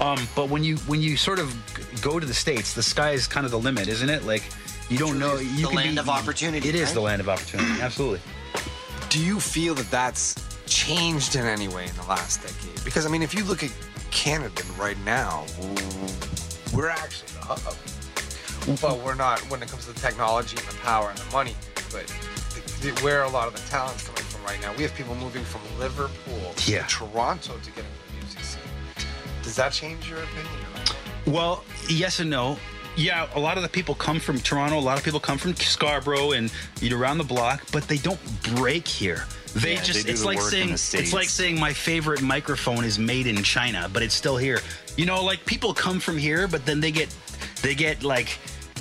Um, 0.00 0.18
but 0.36 0.48
when 0.50 0.62
you 0.62 0.76
when 0.86 1.00
you 1.00 1.16
sort 1.16 1.38
of 1.38 1.54
go 2.02 2.20
to 2.20 2.26
the 2.26 2.34
states, 2.34 2.74
the 2.74 2.82
sky 2.82 3.12
is 3.12 3.26
kind 3.26 3.44
of 3.46 3.50
the 3.52 3.58
limit, 3.58 3.88
isn't 3.88 4.08
it? 4.10 4.24
Like 4.24 4.42
you 4.90 4.98
don't 4.98 5.18
know. 5.18 5.36
You 5.36 5.62
the 5.62 5.66
can 5.68 5.76
land 5.76 5.94
be- 5.96 6.00
of 6.00 6.08
opportunity, 6.08 6.68
It 6.68 6.74
is 6.74 6.86
right? 6.88 6.94
the 6.94 7.00
land 7.00 7.20
of 7.20 7.28
opportunity. 7.28 7.80
Absolutely. 7.80 8.20
Do 9.08 9.18
you 9.24 9.40
feel 9.40 9.74
that 9.74 9.90
that's 9.90 10.34
changed 10.66 11.34
in 11.34 11.46
any 11.46 11.66
way 11.68 11.86
in 11.86 11.96
the 11.96 12.04
last 12.04 12.42
decade? 12.42 12.84
Because 12.84 13.06
I 13.06 13.08
mean, 13.08 13.22
if 13.22 13.32
you 13.34 13.42
look 13.44 13.64
at 13.64 13.72
Canada 14.10 14.62
right 14.78 14.98
now, 15.04 15.46
we're 16.74 16.90
actually 16.90 17.32
the 17.32 17.46
hub. 17.46 17.76
Well, 18.82 19.00
we're 19.02 19.14
not 19.14 19.40
when 19.50 19.62
it 19.62 19.68
comes 19.68 19.86
to 19.86 19.92
the 19.94 20.00
technology 20.00 20.56
and 20.58 20.66
the 20.66 20.76
power 20.82 21.08
and 21.08 21.18
the 21.18 21.32
money, 21.32 21.54
but 21.90 22.06
the, 22.82 22.90
the, 22.90 23.00
where 23.02 23.22
a 23.22 23.28
lot 23.28 23.48
of 23.48 23.54
the 23.54 23.70
talent's 23.70 24.06
coming 24.06 24.22
from 24.24 24.44
right 24.44 24.60
now. 24.60 24.74
We 24.74 24.82
have 24.82 24.94
people 24.94 25.14
moving 25.14 25.42
from 25.42 25.62
Liverpool 25.78 26.52
to 26.54 26.82
Toronto 26.82 27.54
to 27.56 27.70
get 27.70 27.78
into 27.78 27.98
the 28.08 28.20
music 28.20 28.40
scene. 28.44 28.62
Does 29.42 29.56
that 29.56 29.72
change 29.72 30.10
your 30.10 30.18
opinion? 30.18 30.52
Well, 31.26 31.64
yes 31.88 32.20
and 32.20 32.28
no. 32.28 32.58
Yeah, 32.94 33.28
a 33.34 33.40
lot 33.40 33.56
of 33.56 33.62
the 33.62 33.68
people 33.70 33.94
come 33.94 34.20
from 34.20 34.38
Toronto. 34.38 34.78
A 34.78 34.80
lot 34.80 34.98
of 34.98 35.04
people 35.04 35.20
come 35.20 35.38
from 35.38 35.54
Scarborough 35.54 36.32
and 36.32 36.52
you 36.80 36.90
know, 36.90 36.98
around 36.98 37.18
the 37.18 37.24
block, 37.24 37.62
but 37.72 37.84
they 37.84 37.96
don't 37.96 38.20
break 38.54 38.86
here. 38.86 39.24
They 39.54 39.74
Yeah, 39.74 39.82
just 39.82 40.04
they 40.04 40.12
it's 40.12 40.20
the 40.20 40.26
like 40.26 40.40
saying 40.42 40.70
it's 40.72 41.12
like 41.14 41.28
saying 41.28 41.58
my 41.58 41.72
favorite 41.72 42.20
microphone 42.20 42.84
is 42.84 42.98
made 42.98 43.26
in 43.26 43.42
China, 43.42 43.88
but 43.90 44.02
it's 44.02 44.14
still 44.14 44.36
here. 44.36 44.60
You 44.96 45.06
know, 45.06 45.24
like 45.24 45.46
people 45.46 45.72
come 45.72 46.00
from 46.00 46.18
here, 46.18 46.46
but 46.46 46.66
then 46.66 46.80
they 46.80 46.90
get 46.90 47.14
they 47.62 47.74
get 47.74 48.02
like 48.02 48.38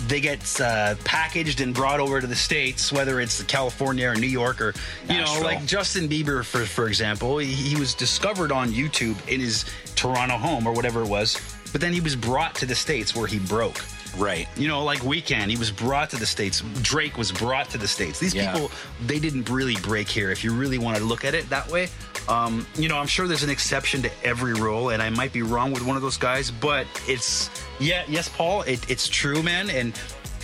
they 0.08 0.20
get 0.20 0.62
uh, 0.62 0.96
packaged 1.04 1.62
and 1.62 1.74
brought 1.74 2.00
over 2.00 2.22
to 2.22 2.28
the 2.28 2.36
states, 2.36 2.92
whether 2.92 3.20
it's 3.20 3.42
California 3.44 4.08
or 4.10 4.16
New 4.16 4.28
York 4.28 4.62
or 4.62 4.74
you 5.10 5.18
know, 5.18 5.40
like 5.44 5.66
Justin 5.66 6.08
Bieber, 6.08 6.44
for 6.44 6.66
for 6.66 6.88
example, 6.88 7.38
he, 7.38 7.48
he 7.48 7.76
was 7.76 7.94
discovered 7.94 8.52
on 8.52 8.70
YouTube 8.70 9.16
in 9.28 9.40
his 9.40 9.66
Toronto 9.96 10.38
home 10.38 10.68
or 10.68 10.74
whatever 10.74 11.02
it 11.02 11.08
was, 11.08 11.38
but 11.72 11.82
then 11.82 11.94
he 11.94 12.02
was 12.02 12.16
brought 12.16 12.56
to 12.56 12.66
the 12.66 12.76
states 12.76 13.16
where 13.16 13.28
he 13.28 13.40
broke. 13.40 13.82
Right. 14.16 14.48
You 14.58 14.68
know, 14.68 14.84
like 14.84 15.00
Weeknd, 15.00 15.50
he 15.50 15.58
was 15.58 15.72
brought 15.72 16.10
to 16.12 16.16
the 16.18 16.26
states. 16.26 16.62
Drake 16.82 17.18
was 17.18 17.32
brought 17.32 17.70
to 17.72 17.78
the 17.78 17.88
states. 17.88 18.20
These 18.20 18.34
Yeah. 18.34 18.52
people, 18.54 18.72
they 19.06 19.20
didn't 19.20 19.50
really 19.50 19.76
break 19.78 20.08
here. 20.08 20.32
If 20.32 20.44
you 20.44 20.54
really 20.54 20.78
want 20.78 20.98
to 20.98 21.04
look 21.04 21.26
at 21.26 21.34
it 21.34 21.50
that 21.50 21.70
way, 21.70 21.90
um, 22.30 22.66
you 22.78 22.90
know, 22.90 22.98
I'm 22.98 23.08
sure 23.08 23.28
there's 23.28 23.44
an 23.44 23.50
exception 23.50 24.02
to 24.04 24.12
every 24.24 24.54
rule, 24.54 24.90
and 24.90 25.02
I 25.02 25.10
might 25.10 25.34
be 25.34 25.42
wrong 25.42 25.72
with 25.72 25.84
one 25.86 25.96
of 25.96 26.02
those 26.02 26.18
guys, 26.18 26.52
but 26.52 26.88
it's 27.08 27.50
yeah, 27.80 28.04
yes, 28.08 28.30
Paul, 28.30 28.62
it, 28.64 28.90
it's 28.90 29.08
true, 29.08 29.42
man, 29.44 29.70
and. 29.70 29.94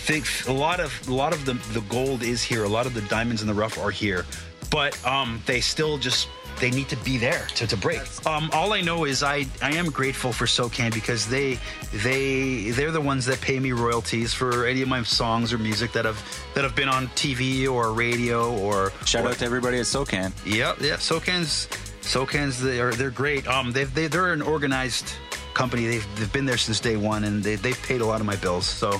Think 0.04 0.26
a 0.48 0.52
lot 0.52 0.80
of 0.80 0.92
a 1.08 1.14
lot 1.14 1.32
of 1.32 1.46
the 1.46 1.54
the 1.72 1.80
gold 1.88 2.22
is 2.22 2.42
here. 2.42 2.64
A 2.64 2.68
lot 2.68 2.84
of 2.84 2.92
the 2.92 3.00
diamonds 3.02 3.40
in 3.40 3.48
the 3.48 3.54
rough 3.54 3.78
are 3.78 3.90
here, 3.90 4.26
but 4.68 4.92
um, 5.06 5.40
they 5.46 5.62
still 5.62 5.96
just 5.96 6.28
they 6.60 6.70
need 6.70 6.88
to 6.88 6.96
be 6.98 7.18
there 7.18 7.46
to, 7.56 7.66
to 7.66 7.76
break. 7.76 8.00
Um, 8.26 8.48
all 8.52 8.72
I 8.72 8.80
know 8.80 9.04
is 9.04 9.22
I, 9.22 9.46
I 9.60 9.72
am 9.74 9.86
grateful 9.90 10.32
for 10.32 10.46
SOCAN 10.46 10.92
because 10.94 11.26
they 11.28 11.58
they 11.92 12.70
they're 12.70 12.90
the 12.92 13.00
ones 13.00 13.26
that 13.26 13.40
pay 13.40 13.58
me 13.58 13.72
royalties 13.72 14.32
for 14.32 14.66
any 14.66 14.82
of 14.82 14.88
my 14.88 15.02
songs 15.02 15.52
or 15.52 15.58
music 15.58 15.92
that 15.92 16.04
have 16.04 16.22
that 16.54 16.64
have 16.64 16.74
been 16.76 16.88
on 16.88 17.08
TV 17.08 17.68
or 17.68 17.92
radio 17.92 18.56
or 18.58 18.92
Shout 19.04 19.24
or- 19.24 19.28
out 19.30 19.38
to 19.38 19.44
everybody 19.44 19.78
at 19.78 19.86
SOCAN. 19.86 20.32
yeah, 20.46 20.74
yeah. 20.80 20.96
SOCAN's 20.96 21.66
SOCAN's 22.02 22.60
they're 22.62 22.92
they're 22.92 23.10
great. 23.10 23.46
Um, 23.48 23.72
they've 23.72 23.92
they, 23.92 24.06
they're 24.06 24.32
an 24.32 24.42
organized 24.42 25.12
company. 25.54 25.86
They've 25.86 26.06
they've 26.16 26.32
been 26.32 26.44
there 26.46 26.58
since 26.58 26.80
day 26.80 26.96
one, 26.96 27.24
and 27.24 27.42
they 27.42 27.56
they've 27.56 27.80
paid 27.82 28.00
a 28.00 28.06
lot 28.06 28.20
of 28.20 28.26
my 28.26 28.36
bills. 28.36 28.66
So, 28.66 28.92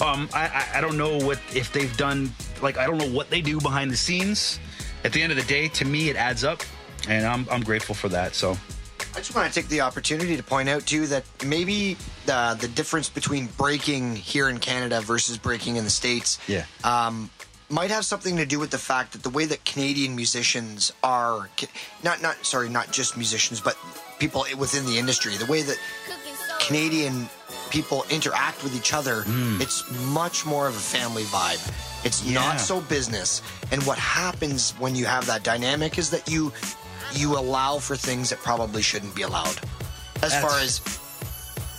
um, 0.00 0.28
I 0.34 0.48
I, 0.48 0.78
I 0.78 0.80
don't 0.80 0.96
know 0.98 1.18
what 1.18 1.38
if 1.54 1.72
they've 1.72 1.96
done 1.96 2.32
like 2.60 2.76
I 2.78 2.86
don't 2.86 2.98
know 2.98 3.08
what 3.10 3.30
they 3.30 3.40
do 3.40 3.60
behind 3.60 3.90
the 3.90 3.96
scenes. 3.96 4.60
At 5.04 5.12
the 5.12 5.20
end 5.20 5.32
of 5.32 5.36
the 5.36 5.44
day, 5.44 5.66
to 5.68 5.84
me, 5.84 6.10
it 6.10 6.16
adds 6.16 6.44
up, 6.44 6.62
and 7.08 7.26
I'm 7.26 7.46
I'm 7.50 7.62
grateful 7.62 7.94
for 7.94 8.08
that. 8.10 8.34
So. 8.34 8.56
I 9.14 9.18
just 9.18 9.34
want 9.34 9.52
to 9.52 9.60
take 9.60 9.68
the 9.68 9.82
opportunity 9.82 10.36
to 10.38 10.42
point 10.42 10.70
out 10.70 10.86
too 10.86 11.06
that 11.08 11.24
maybe 11.44 11.96
the 12.24 12.56
the 12.58 12.68
difference 12.68 13.10
between 13.10 13.46
breaking 13.58 14.16
here 14.16 14.48
in 14.48 14.58
Canada 14.58 15.00
versus 15.02 15.36
breaking 15.36 15.76
in 15.76 15.84
the 15.84 15.90
states, 15.90 16.38
Yeah. 16.46 16.64
um, 16.82 17.28
might 17.68 17.90
have 17.90 18.06
something 18.06 18.36
to 18.38 18.46
do 18.46 18.58
with 18.58 18.70
the 18.70 18.78
fact 18.78 19.12
that 19.12 19.22
the 19.22 19.28
way 19.30 19.44
that 19.44 19.64
Canadian 19.66 20.14
musicians 20.16 20.92
are, 21.02 21.50
not 22.02 22.22
not 22.22 22.46
sorry, 22.46 22.68
not 22.70 22.90
just 22.90 23.16
musicians, 23.16 23.60
but 23.60 23.76
people 24.18 24.46
within 24.56 24.86
the 24.86 24.98
industry, 24.98 25.36
the 25.36 25.46
way 25.46 25.60
that 25.62 25.78
Canadian 26.60 27.28
people 27.70 28.04
interact 28.10 28.62
with 28.62 28.74
each 28.76 28.92
other, 28.94 29.24
it's 29.60 29.82
much 30.06 30.46
more 30.46 30.68
of 30.68 30.74
a 30.76 30.78
family 30.78 31.24
vibe. 31.24 31.60
It's 32.04 32.22
Yeah. 32.22 32.34
not 32.40 32.60
so 32.60 32.80
business. 32.80 33.42
And 33.70 33.82
what 33.84 33.98
happens 33.98 34.72
when 34.78 34.94
you 34.94 35.06
have 35.06 35.26
that 35.26 35.42
dynamic 35.42 35.98
is 35.98 36.10
that 36.10 36.28
you 36.28 36.52
you 37.14 37.38
allow 37.38 37.78
for 37.78 37.96
things 37.96 38.30
that 38.30 38.38
probably 38.40 38.82
shouldn't 38.82 39.14
be 39.14 39.22
allowed. 39.22 39.58
As 40.22 40.30
That's- 40.32 40.42
far 40.42 40.58
as 40.60 40.78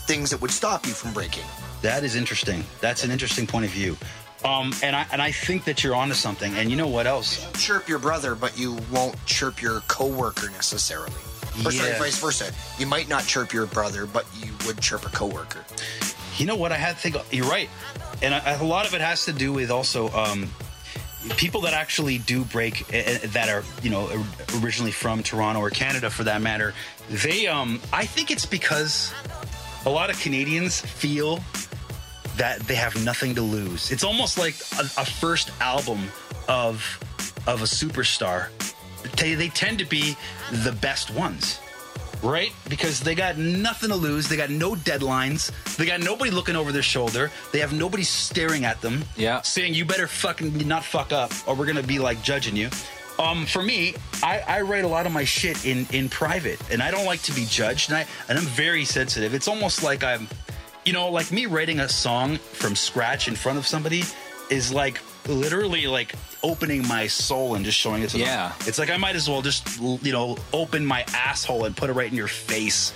things 0.07 0.29
that 0.31 0.41
would 0.41 0.51
stop 0.51 0.85
you 0.85 0.93
from 0.93 1.13
breaking. 1.13 1.45
That 1.81 2.03
is 2.03 2.15
interesting. 2.15 2.63
That's 2.81 3.03
an 3.03 3.11
interesting 3.11 3.47
point 3.47 3.65
of 3.65 3.71
view. 3.71 3.97
Um, 4.45 4.73
and 4.83 4.95
I 4.95 5.05
and 5.13 5.21
I 5.21 5.31
think 5.31 5.63
that 5.65 5.83
you're 5.83 5.95
onto 5.95 6.13
something. 6.15 6.53
And 6.55 6.69
you 6.69 6.75
know 6.75 6.87
what 6.87 7.07
else? 7.07 7.45
You 7.45 7.59
Chirp 7.59 7.87
your 7.87 7.99
brother, 7.99 8.35
but 8.35 8.57
you 8.57 8.77
won't 8.91 9.15
chirp 9.25 9.61
your 9.61 9.79
coworker 9.87 10.49
necessarily. 10.49 11.13
Or 11.65 11.71
sorry, 11.71 11.91
Yeah. 11.91 11.99
vice 11.99 12.17
versa. 12.17 12.51
You 12.77 12.85
might 12.87 13.07
not 13.07 13.25
chirp 13.25 13.53
your 13.53 13.65
brother, 13.67 14.05
but 14.05 14.25
you 14.41 14.51
would 14.65 14.81
chirp 14.81 15.05
a 15.05 15.09
coworker. 15.09 15.63
You 16.37 16.45
know 16.45 16.55
what? 16.55 16.71
I 16.73 16.77
had 16.77 16.95
to 16.97 17.01
think. 17.01 17.15
You're 17.31 17.47
right, 17.49 17.69
and 18.21 18.33
a, 18.33 18.61
a 18.61 18.63
lot 18.63 18.85
of 18.85 18.93
it 18.93 19.01
has 19.01 19.23
to 19.25 19.33
do 19.33 19.53
with 19.53 19.69
also 19.71 20.09
um, 20.09 20.49
people 21.37 21.61
that 21.61 21.73
actually 21.73 22.17
do 22.17 22.43
break 22.45 22.81
uh, 22.93 22.97
uh, 22.97 23.17
that 23.27 23.49
are 23.49 23.63
you 23.81 23.89
know 23.89 24.23
originally 24.61 24.91
from 24.91 25.23
Toronto 25.23 25.61
or 25.61 25.69
Canada 25.69 26.09
for 26.09 26.23
that 26.23 26.41
matter. 26.41 26.73
They, 27.09 27.47
um, 27.47 27.81
I 27.91 28.05
think 28.05 28.31
it's 28.31 28.45
because 28.45 29.13
a 29.85 29.89
lot 29.89 30.09
of 30.09 30.19
Canadians 30.19 30.81
feel 30.81 31.39
that 32.37 32.59
they 32.61 32.75
have 32.75 33.03
nothing 33.03 33.35
to 33.35 33.41
lose. 33.41 33.91
It's 33.91 34.03
almost 34.03 34.37
like 34.37 34.55
a, 34.79 34.83
a 35.01 35.05
first 35.05 35.51
album 35.59 36.09
of 36.47 36.99
of 37.47 37.61
a 37.61 37.65
superstar. 37.65 38.47
They, 39.17 39.35
they 39.35 39.49
tend 39.49 39.79
to 39.79 39.85
be 39.85 40.15
the 40.51 40.71
best 40.71 41.11
ones 41.11 41.59
right? 42.23 42.53
Because 42.69 42.99
they 42.99 43.15
got 43.15 43.37
nothing 43.37 43.89
to 43.89 43.95
lose. 43.95 44.27
They 44.27 44.37
got 44.37 44.49
no 44.49 44.75
deadlines. 44.75 45.51
They 45.75 45.85
got 45.85 45.99
nobody 45.99 46.31
looking 46.31 46.55
over 46.55 46.71
their 46.71 46.81
shoulder. 46.81 47.31
They 47.51 47.59
have 47.59 47.73
nobody 47.73 48.03
staring 48.03 48.65
at 48.65 48.81
them. 48.81 49.03
Yeah. 49.15 49.41
Saying 49.41 49.73
you 49.73 49.85
better 49.85 50.07
fucking 50.07 50.67
not 50.67 50.83
fuck 50.83 51.11
up, 51.11 51.31
or 51.47 51.55
we're 51.55 51.65
gonna 51.65 51.83
be 51.83 51.99
like 51.99 52.21
judging 52.23 52.55
you. 52.55 52.69
Um, 53.19 53.45
for 53.45 53.61
me, 53.61 53.93
I, 54.23 54.39
I 54.39 54.61
write 54.61 54.83
a 54.83 54.87
lot 54.87 55.05
of 55.05 55.11
my 55.11 55.23
shit 55.23 55.65
in 55.65 55.85
in 55.91 56.09
private, 56.09 56.59
and 56.71 56.81
I 56.81 56.89
don't 56.89 57.05
like 57.05 57.21
to 57.23 57.33
be 57.33 57.45
judged. 57.45 57.89
And 57.89 57.97
I 57.97 58.07
and 58.29 58.37
I'm 58.37 58.45
very 58.45 58.85
sensitive. 58.85 59.33
It's 59.33 59.47
almost 59.47 59.83
like 59.83 60.03
I'm, 60.03 60.27
you 60.85 60.93
know, 60.93 61.09
like 61.09 61.31
me 61.31 61.45
writing 61.45 61.79
a 61.81 61.89
song 61.89 62.37
from 62.37 62.75
scratch 62.75 63.27
in 63.27 63.35
front 63.35 63.57
of 63.57 63.67
somebody 63.67 64.03
is 64.49 64.73
like 64.73 64.99
literally 65.27 65.87
like 65.87 66.13
opening 66.43 66.87
my 66.87 67.07
soul 67.07 67.55
and 67.55 67.63
just 67.65 67.77
showing 67.77 68.03
it 68.03 68.09
to 68.11 68.17
Yeah. 68.19 68.49
them. 68.49 68.57
It's 68.67 68.79
like 68.79 68.89
I 68.89 68.97
might 68.97 69.15
as 69.15 69.29
well 69.29 69.41
just 69.41 69.79
you 69.79 70.11
know 70.11 70.37
open 70.53 70.85
my 70.85 71.05
asshole 71.13 71.65
and 71.65 71.75
put 71.75 71.89
it 71.89 71.93
right 71.93 72.09
in 72.09 72.17
your 72.17 72.27
face. 72.27 72.93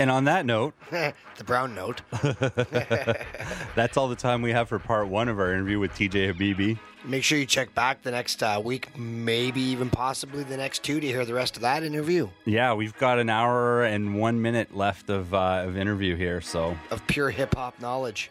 And 0.00 0.10
on 0.10 0.24
that 0.24 0.44
note, 0.44 0.74
the 0.90 1.44
brown 1.44 1.72
note. 1.74 2.02
that's 3.76 3.96
all 3.96 4.08
the 4.08 4.16
time 4.16 4.42
we 4.42 4.50
have 4.50 4.68
for 4.68 4.78
part 4.80 5.06
one 5.08 5.28
of 5.28 5.38
our 5.38 5.52
interview 5.52 5.78
with 5.78 5.92
TJ 5.92 6.32
Habibi. 6.34 6.78
Make 7.04 7.22
sure 7.22 7.38
you 7.38 7.46
check 7.46 7.74
back 7.74 8.02
the 8.02 8.10
next 8.10 8.42
uh, 8.42 8.60
week, 8.64 8.96
maybe 8.98 9.60
even 9.60 9.90
possibly 9.90 10.42
the 10.42 10.56
next 10.56 10.82
two 10.82 11.00
to 11.00 11.06
hear 11.06 11.24
the 11.24 11.34
rest 11.34 11.54
of 11.56 11.62
that 11.62 11.82
interview 11.82 12.28
Yeah, 12.46 12.72
we've 12.72 12.96
got 12.96 13.18
an 13.18 13.28
hour 13.28 13.84
and 13.84 14.18
one 14.18 14.40
minute 14.40 14.74
left 14.74 15.10
of, 15.10 15.34
uh, 15.34 15.64
of 15.66 15.76
interview 15.76 16.16
here, 16.16 16.40
so 16.40 16.76
of 16.90 17.06
pure 17.06 17.30
hip 17.30 17.54
hop 17.54 17.78
knowledge. 17.80 18.30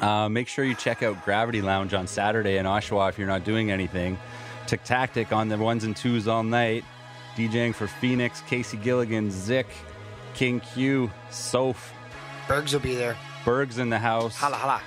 Uh, 0.00 0.28
make 0.28 0.48
sure 0.48 0.64
you 0.64 0.74
check 0.74 1.02
out 1.02 1.22
Gravity 1.24 1.60
Lounge 1.60 1.94
on 1.94 2.06
Saturday 2.06 2.56
in 2.56 2.66
Oshawa 2.66 3.08
if 3.08 3.18
you're 3.18 3.28
not 3.28 3.44
doing 3.44 3.70
anything. 3.70 4.18
Tick 4.66 4.82
Tactic 4.84 5.32
on 5.32 5.48
the 5.48 5.58
ones 5.58 5.84
and 5.84 5.96
twos 5.96 6.28
all 6.28 6.42
night. 6.42 6.84
DJing 7.36 7.74
for 7.74 7.86
Phoenix, 7.86 8.40
Casey 8.42 8.76
Gilligan, 8.76 9.30
Zick, 9.30 9.66
King 10.34 10.60
Q, 10.60 11.10
Soph. 11.30 11.92
Bergs 12.48 12.72
will 12.72 12.80
be 12.80 12.94
there. 12.94 13.16
Berg's 13.44 13.78
in 13.78 13.90
the 13.90 13.98
house. 13.98 14.36
Holla, 14.36 14.56
holla. 14.56 14.82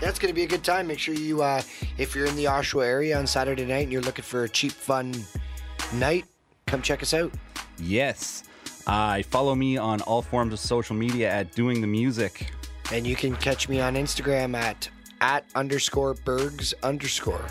That's 0.00 0.18
going 0.18 0.28
to 0.28 0.34
be 0.34 0.44
a 0.44 0.46
good 0.46 0.64
time. 0.64 0.86
Make 0.86 0.98
sure 0.98 1.14
you, 1.14 1.42
uh, 1.42 1.62
if 1.98 2.14
you're 2.14 2.26
in 2.26 2.36
the 2.36 2.44
Oshawa 2.44 2.84
area 2.86 3.18
on 3.18 3.26
Saturday 3.26 3.64
night 3.64 3.84
and 3.84 3.92
you're 3.92 4.02
looking 4.02 4.24
for 4.24 4.44
a 4.44 4.48
cheap, 4.48 4.72
fun 4.72 5.12
night, 5.94 6.24
come 6.66 6.82
check 6.82 7.02
us 7.02 7.14
out. 7.14 7.32
Yes. 7.78 8.44
Uh, 8.86 9.22
follow 9.24 9.54
me 9.54 9.76
on 9.76 10.00
all 10.02 10.22
forms 10.22 10.52
of 10.52 10.58
social 10.58 10.94
media 10.94 11.30
at 11.30 11.52
Doing 11.52 11.80
the 11.80 11.86
Music. 11.86 12.50
And 12.92 13.06
you 13.06 13.16
can 13.16 13.36
catch 13.36 13.68
me 13.68 13.80
on 13.80 13.94
Instagram 13.94 14.56
at 14.56 14.88
at 15.20 15.44
underscore 15.54 16.14
Bergs 16.14 16.72
underscore. 16.82 17.44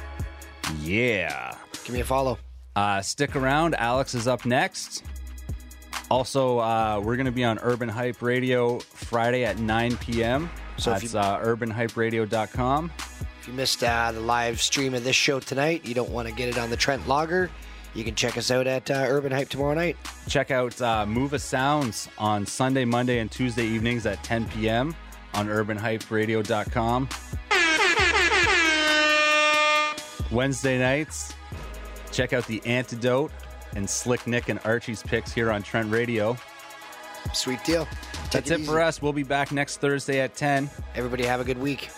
Yeah. 0.81 1.55
Give 1.83 1.93
me 1.93 2.01
a 2.01 2.05
follow. 2.05 2.37
Uh, 2.75 3.01
stick 3.01 3.35
around. 3.35 3.75
Alex 3.75 4.15
is 4.15 4.27
up 4.27 4.45
next. 4.45 5.03
Also, 6.09 6.59
uh, 6.59 7.01
we're 7.03 7.15
going 7.15 7.25
to 7.25 7.31
be 7.31 7.43
on 7.43 7.59
Urban 7.59 7.89
Hype 7.89 8.21
Radio 8.21 8.79
Friday 8.79 9.43
at 9.43 9.59
9 9.59 9.97
p.m. 9.97 10.49
So 10.77 10.91
That's 10.91 11.13
you- 11.13 11.19
uh, 11.19 11.43
urbanhyperadio.com. 11.43 12.91
If 13.41 13.47
you 13.47 13.53
missed 13.53 13.83
uh, 13.83 14.11
the 14.11 14.19
live 14.21 14.61
stream 14.61 14.93
of 14.93 15.03
this 15.03 15.15
show 15.15 15.39
tonight, 15.39 15.85
you 15.85 15.93
don't 15.93 16.09
want 16.09 16.27
to 16.27 16.33
get 16.33 16.49
it 16.49 16.57
on 16.57 16.69
the 16.69 16.77
Trent 16.77 17.07
Logger, 17.07 17.49
you 17.93 18.03
can 18.03 18.13
check 18.15 18.37
us 18.37 18.51
out 18.51 18.67
at 18.67 18.91
uh, 18.91 19.05
Urban 19.07 19.31
Hype 19.31 19.49
tomorrow 19.49 19.73
night. 19.73 19.97
Check 20.29 20.51
out 20.51 20.79
uh, 20.81 21.05
Mova 21.07 21.39
Sounds 21.41 22.07
on 22.17 22.45
Sunday, 22.45 22.85
Monday, 22.85 23.19
and 23.19 23.31
Tuesday 23.31 23.65
evenings 23.65 24.05
at 24.05 24.23
10 24.23 24.45
p.m. 24.49 24.95
on 25.33 25.47
urbanhyperadio.com. 25.47 27.09
Wednesday 30.31 30.77
nights, 30.77 31.33
check 32.11 32.33
out 32.33 32.45
The 32.47 32.61
Antidote 32.65 33.31
and 33.75 33.89
Slick 33.89 34.27
Nick 34.27 34.49
and 34.49 34.59
Archie's 34.65 35.01
picks 35.03 35.31
here 35.31 35.51
on 35.51 35.63
Trent 35.63 35.91
Radio. 35.91 36.37
Sweet 37.33 37.63
deal. 37.63 37.87
That's 38.31 38.51
it 38.51 38.61
for 38.61 38.81
us. 38.81 39.01
We'll 39.01 39.13
be 39.13 39.23
back 39.23 39.51
next 39.51 39.77
Thursday 39.77 40.19
at 40.19 40.35
10. 40.35 40.69
Everybody 40.95 41.25
have 41.25 41.39
a 41.39 41.43
good 41.43 41.57
week. 41.57 41.89